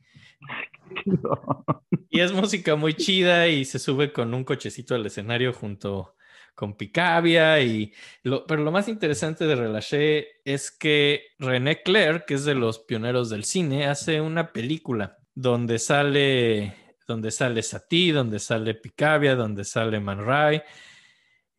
y 2.09 2.19
es 2.19 2.31
música 2.31 2.75
muy 2.75 2.93
chida 2.93 3.47
y 3.47 3.65
se 3.65 3.79
sube 3.79 4.11
con 4.13 4.33
un 4.33 4.43
cochecito 4.43 4.95
al 4.95 5.05
escenario 5.05 5.53
junto 5.53 6.15
con 6.55 6.75
Picabia 6.75 7.61
y 7.61 7.93
lo, 8.23 8.45
pero 8.47 8.63
lo 8.63 8.71
más 8.71 8.87
interesante 8.87 9.45
de 9.45 9.55
Relâché 9.55 10.27
es 10.43 10.71
que 10.71 11.21
René 11.37 11.83
Clair, 11.83 12.23
que 12.25 12.33
es 12.33 12.45
de 12.45 12.55
los 12.55 12.79
pioneros 12.79 13.29
del 13.29 13.43
cine, 13.43 13.85
hace 13.85 14.21
una 14.21 14.51
película 14.51 15.19
donde 15.35 15.77
sale, 15.77 16.73
donde 17.07 17.29
sale 17.29 17.61
Sati, 17.61 18.11
donde 18.11 18.39
sale 18.39 18.73
Picabia, 18.73 19.35
donde 19.35 19.63
sale 19.65 19.99
Man 19.99 20.25
Ray. 20.25 20.61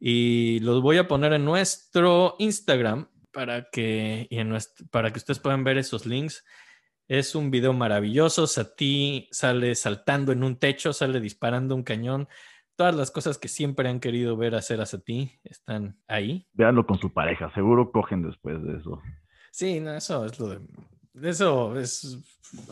Y 0.01 0.61
los 0.61 0.83
voy 0.83 0.99
a 0.99 1.07
poner 1.09 1.33
en 1.33 1.45
nuestro 1.45 2.35
Instagram 2.41 3.09
para 3.33 3.69
que, 3.71 4.27
y 4.31 4.39
en 4.39 4.49
nuestro- 4.49 4.87
para 4.89 5.13
que 5.13 5.19
ustedes 5.19 5.39
puedan 5.39 5.63
ver 5.65 5.79
esos 5.79 6.07
links. 6.07 6.45
Es 7.09 7.35
un 7.35 7.51
video 7.51 7.73
maravilloso. 7.73 8.47
Sati 8.47 9.29
sale 9.31 9.75
saltando 9.75 10.31
en 10.33 10.43
un 10.45 10.57
techo, 10.57 10.93
sale 10.93 11.21
disparando 11.21 11.75
un 11.75 11.83
cañón. 11.83 12.29
Todas 12.77 12.95
las 12.95 13.11
cosas 13.11 13.39
que 13.39 13.49
siempre 13.49 13.89
han 13.89 13.99
querido 13.99 14.37
ver 14.37 14.55
hacer 14.55 14.81
a 14.81 14.87
Sati 14.87 15.33
están 15.43 15.99
ahí. 16.07 16.47
Véanlo 16.53 16.87
con 16.87 16.99
su 16.99 17.13
pareja, 17.13 17.53
seguro 17.55 17.91
cogen 17.91 18.23
después 18.23 18.63
de 18.63 18.77
eso. 18.77 19.01
Sí, 19.51 19.81
no, 19.81 19.95
eso 19.95 20.25
es 20.27 20.39
lo 20.39 20.49
de. 20.51 20.61
Eso 21.23 21.77
es 21.79 22.19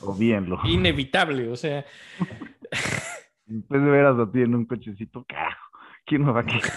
O 0.02 0.14
vienlo. 0.14 0.60
inevitable. 0.64 1.48
O 1.48 1.56
sea, 1.56 1.84
Después 3.46 3.80
de 3.80 3.90
veras 3.90 4.18
a 4.18 4.30
ti 4.30 4.40
en 4.42 4.54
un 4.56 4.66
cochecito, 4.66 5.24
carajo, 5.26 5.70
¿quién 6.04 6.24
me 6.24 6.32
va 6.32 6.40
a 6.40 6.44
quejar? 6.46 6.72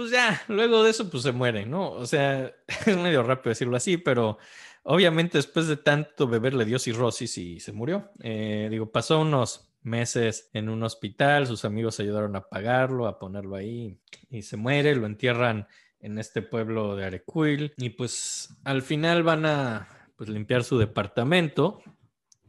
Pues 0.00 0.12
ya, 0.12 0.40
luego 0.48 0.82
de 0.82 0.90
eso, 0.90 1.10
pues 1.10 1.22
se 1.22 1.32
mueren, 1.32 1.70
¿no? 1.70 1.90
O 1.92 2.06
sea, 2.06 2.52
es 2.86 2.96
medio 2.96 3.22
rápido 3.22 3.50
decirlo 3.50 3.76
así, 3.76 3.98
pero 3.98 4.38
obviamente 4.82 5.36
después 5.36 5.66
de 5.66 5.76
tanto 5.76 6.26
beber 6.26 6.54
le 6.54 6.64
dio 6.64 6.78
cirrosis 6.78 7.36
y 7.36 7.60
se 7.60 7.72
murió. 7.72 8.10
Eh, 8.22 8.68
digo, 8.70 8.90
pasó 8.90 9.20
unos 9.20 9.70
meses 9.82 10.48
en 10.54 10.70
un 10.70 10.82
hospital, 10.82 11.46
sus 11.46 11.66
amigos 11.66 12.00
ayudaron 12.00 12.34
a 12.34 12.48
pagarlo, 12.48 13.06
a 13.06 13.18
ponerlo 13.18 13.56
ahí 13.56 13.98
y 14.30 14.40
se 14.42 14.56
muere, 14.56 14.96
lo 14.96 15.06
entierran 15.06 15.68
en 16.00 16.18
este 16.18 16.40
pueblo 16.40 16.96
de 16.96 17.04
Arecuil 17.04 17.74
y 17.76 17.90
pues 17.90 18.56
al 18.64 18.80
final 18.80 19.22
van 19.22 19.44
a 19.44 19.88
pues, 20.16 20.30
limpiar 20.30 20.64
su 20.64 20.78
departamento, 20.78 21.82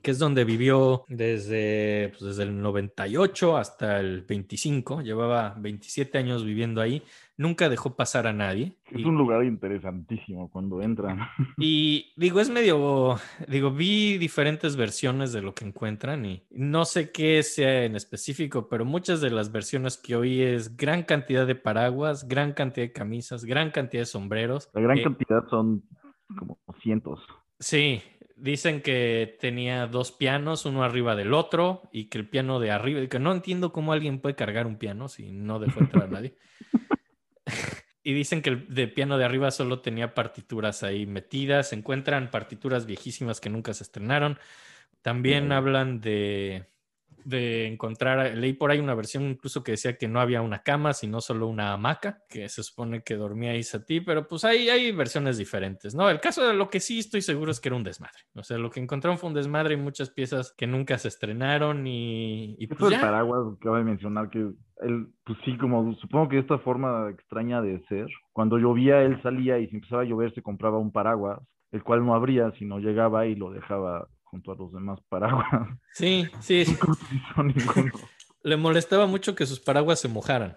que 0.02 0.12
es 0.12 0.20
donde 0.20 0.46
vivió 0.46 1.06
desde, 1.08 2.10
pues, 2.10 2.22
desde 2.22 2.44
el 2.44 2.62
98 2.62 3.58
hasta 3.58 4.00
el 4.00 4.22
25, 4.24 5.02
llevaba 5.02 5.56
27 5.58 6.18
años 6.18 6.44
viviendo 6.44 6.82
ahí, 6.82 7.04
nunca 7.42 7.70
dejó 7.70 7.96
pasar 7.96 8.28
a 8.28 8.34
nadie. 8.34 8.78
Es 8.92 9.00
Y- 9.00 9.04
un 9.04 9.18
lugar 9.18 9.44
interesantísimo 9.44 10.50
cuando 10.50 10.82
entran. 10.82 11.20
y 11.58 12.14
digo, 12.16 12.40
es 12.40 12.50
medio, 12.50 13.18
digo, 13.48 13.72
vi 13.72 14.18
diferentes 14.18 14.76
versiones 14.76 15.34
de 15.34 15.42
lo 15.42 15.54
que 15.54 15.66
encuentran 15.66 16.26
y 16.26 16.44
no 16.52 16.86
sé 16.86 17.12
qué 17.12 17.42
sea 17.44 17.84
en 17.86 17.96
específico, 17.96 18.68
pero 18.70 18.86
muchas 18.86 19.22
de 19.22 19.32
las 19.32 19.52
versiones 19.52 19.98
que 19.98 20.16
oí 20.16 20.42
es 20.42 20.78
gran 20.78 21.04
cantidad 21.04 21.48
de 21.48 21.56
paraguas, 21.56 22.28
gran 22.28 22.54
cantidad 22.54 22.86
de 22.88 22.92
camisas, 22.94 23.44
gran 23.46 23.72
cantidad 23.72 24.02
de 24.04 24.06
sombreros. 24.08 24.70
La 24.74 24.82
gran 24.82 25.00
Eh, 25.00 25.04
cantidad 25.04 25.48
son 25.50 25.84
como 26.38 26.58
cientos. 26.82 27.20
Sí, 27.60 28.02
dicen 28.38 28.82
que 28.82 29.38
tenía 29.40 29.86
dos 29.88 30.12
pianos, 30.12 30.66
uno 30.66 30.84
arriba 30.84 31.16
del 31.16 31.34
otro, 31.34 31.84
y 31.92 32.06
que 32.06 32.18
el 32.18 32.28
piano 32.28 32.60
de 32.60 32.72
arriba, 32.72 33.02
y 33.02 33.08
que 33.08 33.20
no 33.20 33.32
entiendo 33.32 33.72
cómo 33.72 33.94
alguien 33.94 34.20
puede 34.20 34.36
cargar 34.36 34.66
un 34.66 34.78
piano 34.78 35.08
si 35.10 35.32
no 35.32 35.60
dejó 35.60 35.80
entrar 35.82 36.04
a 36.06 36.08
nadie. 36.08 36.36
Y 38.04 38.14
dicen 38.14 38.42
que 38.42 38.50
el 38.50 38.74
de 38.74 38.88
piano 38.88 39.18
de 39.18 39.26
arriba 39.26 39.52
solo 39.52 39.82
tenía 39.82 40.14
partituras 40.14 40.84
ahí 40.84 41.06
metidas. 41.06 41.70
Se 41.70 41.76
encuentran 41.76 42.32
partituras 42.32 42.86
viejísimas 42.86 43.40
que 43.40 43.50
nunca 43.50 43.74
se 43.74 43.84
estrenaron. 43.84 44.40
También 45.02 45.52
hablan 45.52 46.02
de, 46.02 46.66
de 47.26 47.68
encontrar, 47.68 48.36
leí 48.36 48.54
por 48.54 48.72
ahí 48.72 48.80
una 48.80 48.96
versión 48.96 49.24
incluso 49.24 49.64
que 49.64 49.72
decía 49.74 49.98
que 49.98 50.08
no 50.08 50.20
había 50.20 50.42
una 50.42 50.64
cama, 50.64 50.94
sino 50.94 51.22
solo 51.22 51.48
una 51.48 51.74
hamaca, 51.74 52.24
que 52.30 52.50
se 52.50 52.64
supone 52.64 53.04
que 53.04 53.16
dormía 53.16 53.52
ahí 53.52 53.64
Sati, 53.64 54.02
pero 54.02 54.28
pues 54.28 54.44
hay, 54.44 54.70
hay 54.70 54.92
versiones 54.92 55.38
diferentes, 55.38 55.96
¿no? 55.96 56.10
El 56.10 56.20
caso 56.20 56.46
de 56.46 56.54
lo 56.54 56.70
que 56.70 56.80
sí 56.80 57.00
estoy 57.00 57.22
seguro 57.22 57.52
es 57.52 57.60
que 57.60 57.70
era 57.70 57.76
un 57.76 57.84
desmadre. 57.84 58.20
O 58.36 58.44
sea, 58.44 58.58
lo 58.58 58.70
que 58.70 58.80
encontraron 58.80 59.18
fue 59.18 59.30
un 59.30 59.36
desmadre 59.36 59.76
y 59.76 59.78
muchas 59.78 60.10
piezas 60.10 60.54
que 60.58 60.68
nunca 60.68 60.98
se 60.98 61.08
estrenaron 61.08 61.86
y, 61.88 62.56
y 62.60 62.68
pues 62.68 62.92
ya. 62.92 63.02
paraguas, 63.02 63.56
acaba 63.58 63.78
de 63.78 63.84
mencionar 63.84 64.30
que 64.30 64.40
él, 64.40 65.08
pues 65.24 65.38
sí, 65.46 65.58
como 65.58 65.94
supongo 65.96 66.30
que 66.30 66.40
esta 66.40 66.58
forma 66.60 67.10
extraña 67.10 67.62
de 67.62 67.84
ser, 67.88 68.08
cuando 68.34 68.58
llovía 68.58 69.02
él 69.04 69.22
salía 69.22 69.60
y 69.60 69.68
si 69.68 69.76
empezaba 69.76 70.02
a 70.02 70.06
llover 70.06 70.34
se 70.34 70.42
compraba 70.42 70.80
un 70.80 70.92
paraguas, 70.92 71.40
el 71.72 71.84
cual 71.84 72.06
no 72.06 72.16
abría, 72.16 72.52
sino 72.58 72.80
llegaba 72.80 73.26
y 73.26 73.36
lo 73.36 73.52
dejaba 73.52 74.08
junto 74.32 74.52
a 74.52 74.56
los 74.56 74.72
demás 74.74 75.00
paraguas. 75.10 75.46
Sí, 75.94 76.28
sí, 76.40 76.64
ninguno. 77.38 77.92
le 78.44 78.58
molestaba 78.58 79.06
mucho 79.06 79.36
que 79.36 79.46
sus 79.46 79.60
paraguas 79.60 80.00
se 80.00 80.08
mojaran. 80.08 80.56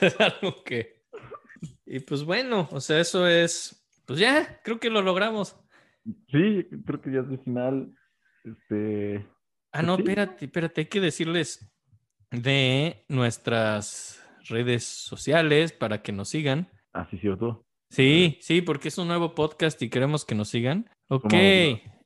Es 0.00 0.16
algo 0.20 0.62
que... 0.64 1.02
Y 1.84 2.00
pues 2.00 2.24
bueno, 2.24 2.68
o 2.72 2.80
sea, 2.80 3.00
eso 3.00 3.26
es... 3.26 3.84
Pues 4.06 4.18
ya, 4.18 4.60
creo 4.64 4.80
que 4.80 4.88
lo 4.90 5.02
logramos. 5.02 5.56
Sí, 6.30 6.66
creo 6.86 7.00
que 7.00 7.12
ya 7.12 7.20
es 7.20 7.28
el 7.28 7.38
final. 7.40 7.94
Este, 8.44 9.26
Ah, 9.72 9.82
no, 9.82 9.96
Sí. 9.96 10.02
espérate, 10.02 10.44
espérate, 10.46 10.80
hay 10.82 10.86
que 10.86 11.00
decirles 11.00 11.70
de 12.30 13.04
nuestras 13.08 14.22
redes 14.48 14.84
sociales 14.84 15.72
para 15.72 16.02
que 16.02 16.12
nos 16.12 16.28
sigan. 16.30 16.68
ah, 16.92 17.06
sí, 17.10 17.18
cierto. 17.18 17.64
Sí, 17.90 18.38
sí, 18.40 18.62
porque 18.62 18.88
es 18.88 18.98
un 18.98 19.08
nuevo 19.08 19.34
podcast 19.34 19.80
y 19.82 19.90
queremos 19.90 20.24
que 20.24 20.34
nos 20.34 20.48
sigan. 20.48 20.88
Ok, 21.08 21.32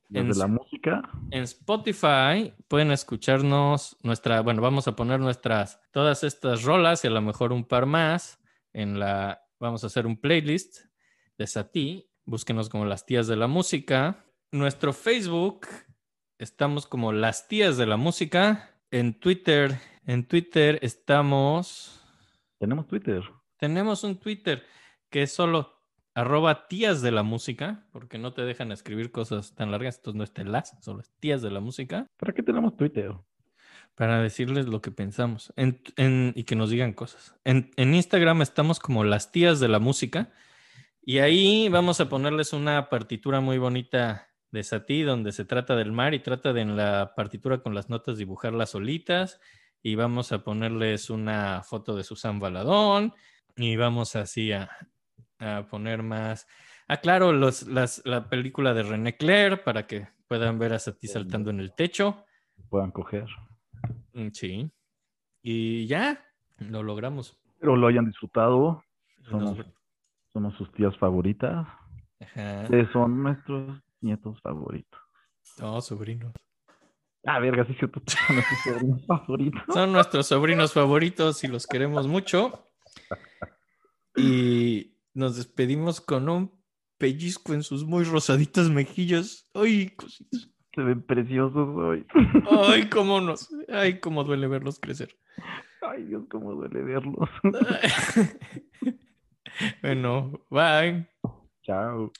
En- 0.09 0.29
la 0.37 0.47
música, 0.47 1.09
en 1.31 1.43
Spotify 1.43 2.53
pueden 2.67 2.91
escucharnos 2.91 3.97
nuestra, 4.03 4.41
bueno, 4.41 4.61
vamos 4.61 4.87
a 4.87 4.95
poner 4.95 5.19
nuestras, 5.19 5.81
todas 5.91 6.23
estas 6.23 6.63
rolas 6.63 7.03
y 7.03 7.07
a 7.07 7.11
lo 7.11 7.21
mejor 7.21 7.51
un 7.51 7.65
par 7.65 7.85
más 7.85 8.39
en 8.73 8.99
la, 8.99 9.41
vamos 9.59 9.83
a 9.83 9.87
hacer 9.87 10.07
un 10.07 10.17
playlist 10.17 10.85
de 11.37 11.45
Sati, 11.47 12.09
búsquenos 12.25 12.69
como 12.69 12.85
las 12.85 13.05
tías 13.05 13.27
de 13.27 13.35
la 13.35 13.47
música. 13.47 14.23
Nuestro 14.51 14.93
Facebook, 14.93 15.67
estamos 16.39 16.87
como 16.87 17.11
las 17.11 17.47
tías 17.47 17.75
de 17.77 17.85
la 17.85 17.97
música. 17.97 18.71
En 18.91 19.19
Twitter, 19.19 19.77
en 20.05 20.25
Twitter 20.25 20.79
estamos, 20.81 22.01
tenemos 22.59 22.87
Twitter. 22.87 23.23
tenemos 23.57 24.03
un 24.05 24.17
Twitter 24.19 24.63
que 25.09 25.23
es 25.23 25.33
solo 25.33 25.76
arroba 26.17 26.67
tías 26.67 27.01
de 27.03 27.11
la 27.11 27.21
música, 27.21 27.85
porque 27.91 28.17
no 28.17 28.33
te 28.33 28.41
dejan 28.41 28.71
escribir 28.71 29.11
cosas 29.11 29.53
tan 29.53 29.69
largas, 29.71 29.97
entonces 29.97 30.17
no 30.17 30.23
es 30.23 30.33
telas, 30.33 30.75
solo 30.81 31.01
es 31.01 31.11
tías 31.19 31.43
de 31.43 31.51
la 31.51 31.59
música, 31.59 32.07
¿Para 32.17 32.33
qué 32.33 32.41
tenemos 32.41 32.75
Twitter? 32.75 33.13
para 33.93 34.21
decirles 34.21 34.67
lo 34.67 34.81
que 34.81 34.91
pensamos 34.91 35.53
en- 35.55 35.81
en- 35.95 36.33
y 36.35 36.43
que 36.43 36.55
nos 36.55 36.69
digan 36.71 36.93
cosas. 36.93 37.35
En, 37.45 37.71
en 37.77 37.93
Instagram 37.95 38.41
estamos 38.41 38.79
como 38.79 39.03
las 39.03 39.31
tías 39.31 39.59
de 39.59 39.67
la 39.67 39.79
música 39.79 40.31
y 41.03 41.19
ahí 41.19 41.69
vamos 41.69 41.99
a 42.01 42.09
ponerles 42.09 42.53
una 42.53 42.89
partitura 42.89 43.39
muy 43.39 43.57
bonita 43.57 44.27
de 44.51 44.63
Sati, 44.63 45.01
donde 45.03 45.31
se 45.31 45.45
trata 45.45 45.75
del 45.75 45.91
mar 45.91 46.13
y 46.13 46.19
trata 46.19 46.53
de 46.53 46.61
en 46.61 46.75
la 46.77 47.13
partitura 47.15 47.59
con 47.59 47.75
las 47.75 47.89
notas 47.89 48.17
dibujarlas 48.17 48.71
solitas 48.71 49.39
y 49.83 49.95
vamos 49.95 50.31
a 50.31 50.43
ponerles 50.43 51.09
una 51.09 51.61
foto 51.63 51.95
de 51.95 52.03
Susan 52.03 52.39
Baladón 52.39 53.13
y 53.55 53.75
vamos 53.77 54.15
así 54.15 54.51
a, 54.51 54.69
a 55.39 55.67
poner 55.69 56.03
más. 56.03 56.47
Ah, 56.87 56.97
claro, 56.97 57.31
los, 57.33 57.67
las, 57.67 58.01
la 58.05 58.29
película 58.29 58.73
de 58.73 58.83
René 58.83 59.17
Clair 59.17 59.63
para 59.63 59.85
que 59.87 60.07
puedan 60.27 60.57
ver 60.59 60.73
a 60.73 60.79
Sati 60.79 61.07
saltando 61.07 61.49
en 61.51 61.59
el 61.59 61.73
techo. 61.73 62.25
Puedan 62.69 62.91
coger. 62.91 63.25
Mm, 64.13 64.29
Sí. 64.31 64.71
Y 65.41 65.85
ya, 65.87 66.25
lo 66.57 66.83
logramos. 66.83 67.39
Espero 67.53 67.75
lo 67.75 67.87
hayan 67.87 68.05
disfrutado. 68.05 68.83
Nos- 69.29 69.29
Somos, 69.29 69.65
somos 70.33 70.55
sus 70.57 70.71
tías 70.73 70.97
favoritas. 70.97 71.65
Ajá. 72.19 72.67
Son 72.91 73.23
nuestros 73.23 73.81
nietos 74.01 74.41
favoritos. 74.41 74.99
No, 75.59 75.79
sobrinos. 75.81 76.33
Ah, 77.25 77.39
verga, 77.39 77.65
sí. 77.65 77.75
Son 77.79 78.35
nuestros 78.35 78.59
sobrinos 78.63 79.05
favoritos. 79.05 79.63
Son 79.73 79.91
nuestros 79.91 80.27
sobrinos 80.27 80.73
favoritos 80.73 81.43
y 81.43 81.47
los 81.47 81.67
queremos 81.67 82.07
mucho. 82.07 82.63
Y 84.15 84.96
nos 85.17 85.35
despedimos 85.35 85.99
con 85.99 86.29
un 86.29 86.51
pellizco 86.97 87.53
en 87.53 87.63
sus 87.63 87.85
muy 87.85 88.03
rosaditas 88.03 88.69
mejillas. 88.69 89.49
Ay, 89.53 89.89
cositas. 89.95 90.49
Se 90.73 90.81
ven 90.81 91.01
preciosos 91.01 91.69
hoy. 91.75 92.05
Ay, 92.67 92.87
cómo 92.89 93.19
nos. 93.19 93.49
Ay, 93.67 93.99
cómo 93.99 94.23
duele 94.23 94.47
verlos 94.47 94.79
crecer. 94.79 95.17
Ay, 95.81 96.03
Dios, 96.03 96.23
cómo 96.29 96.53
duele 96.53 96.83
verlos. 96.83 97.29
bueno, 99.81 100.39
bye. 100.49 101.07
Chao. 101.63 102.11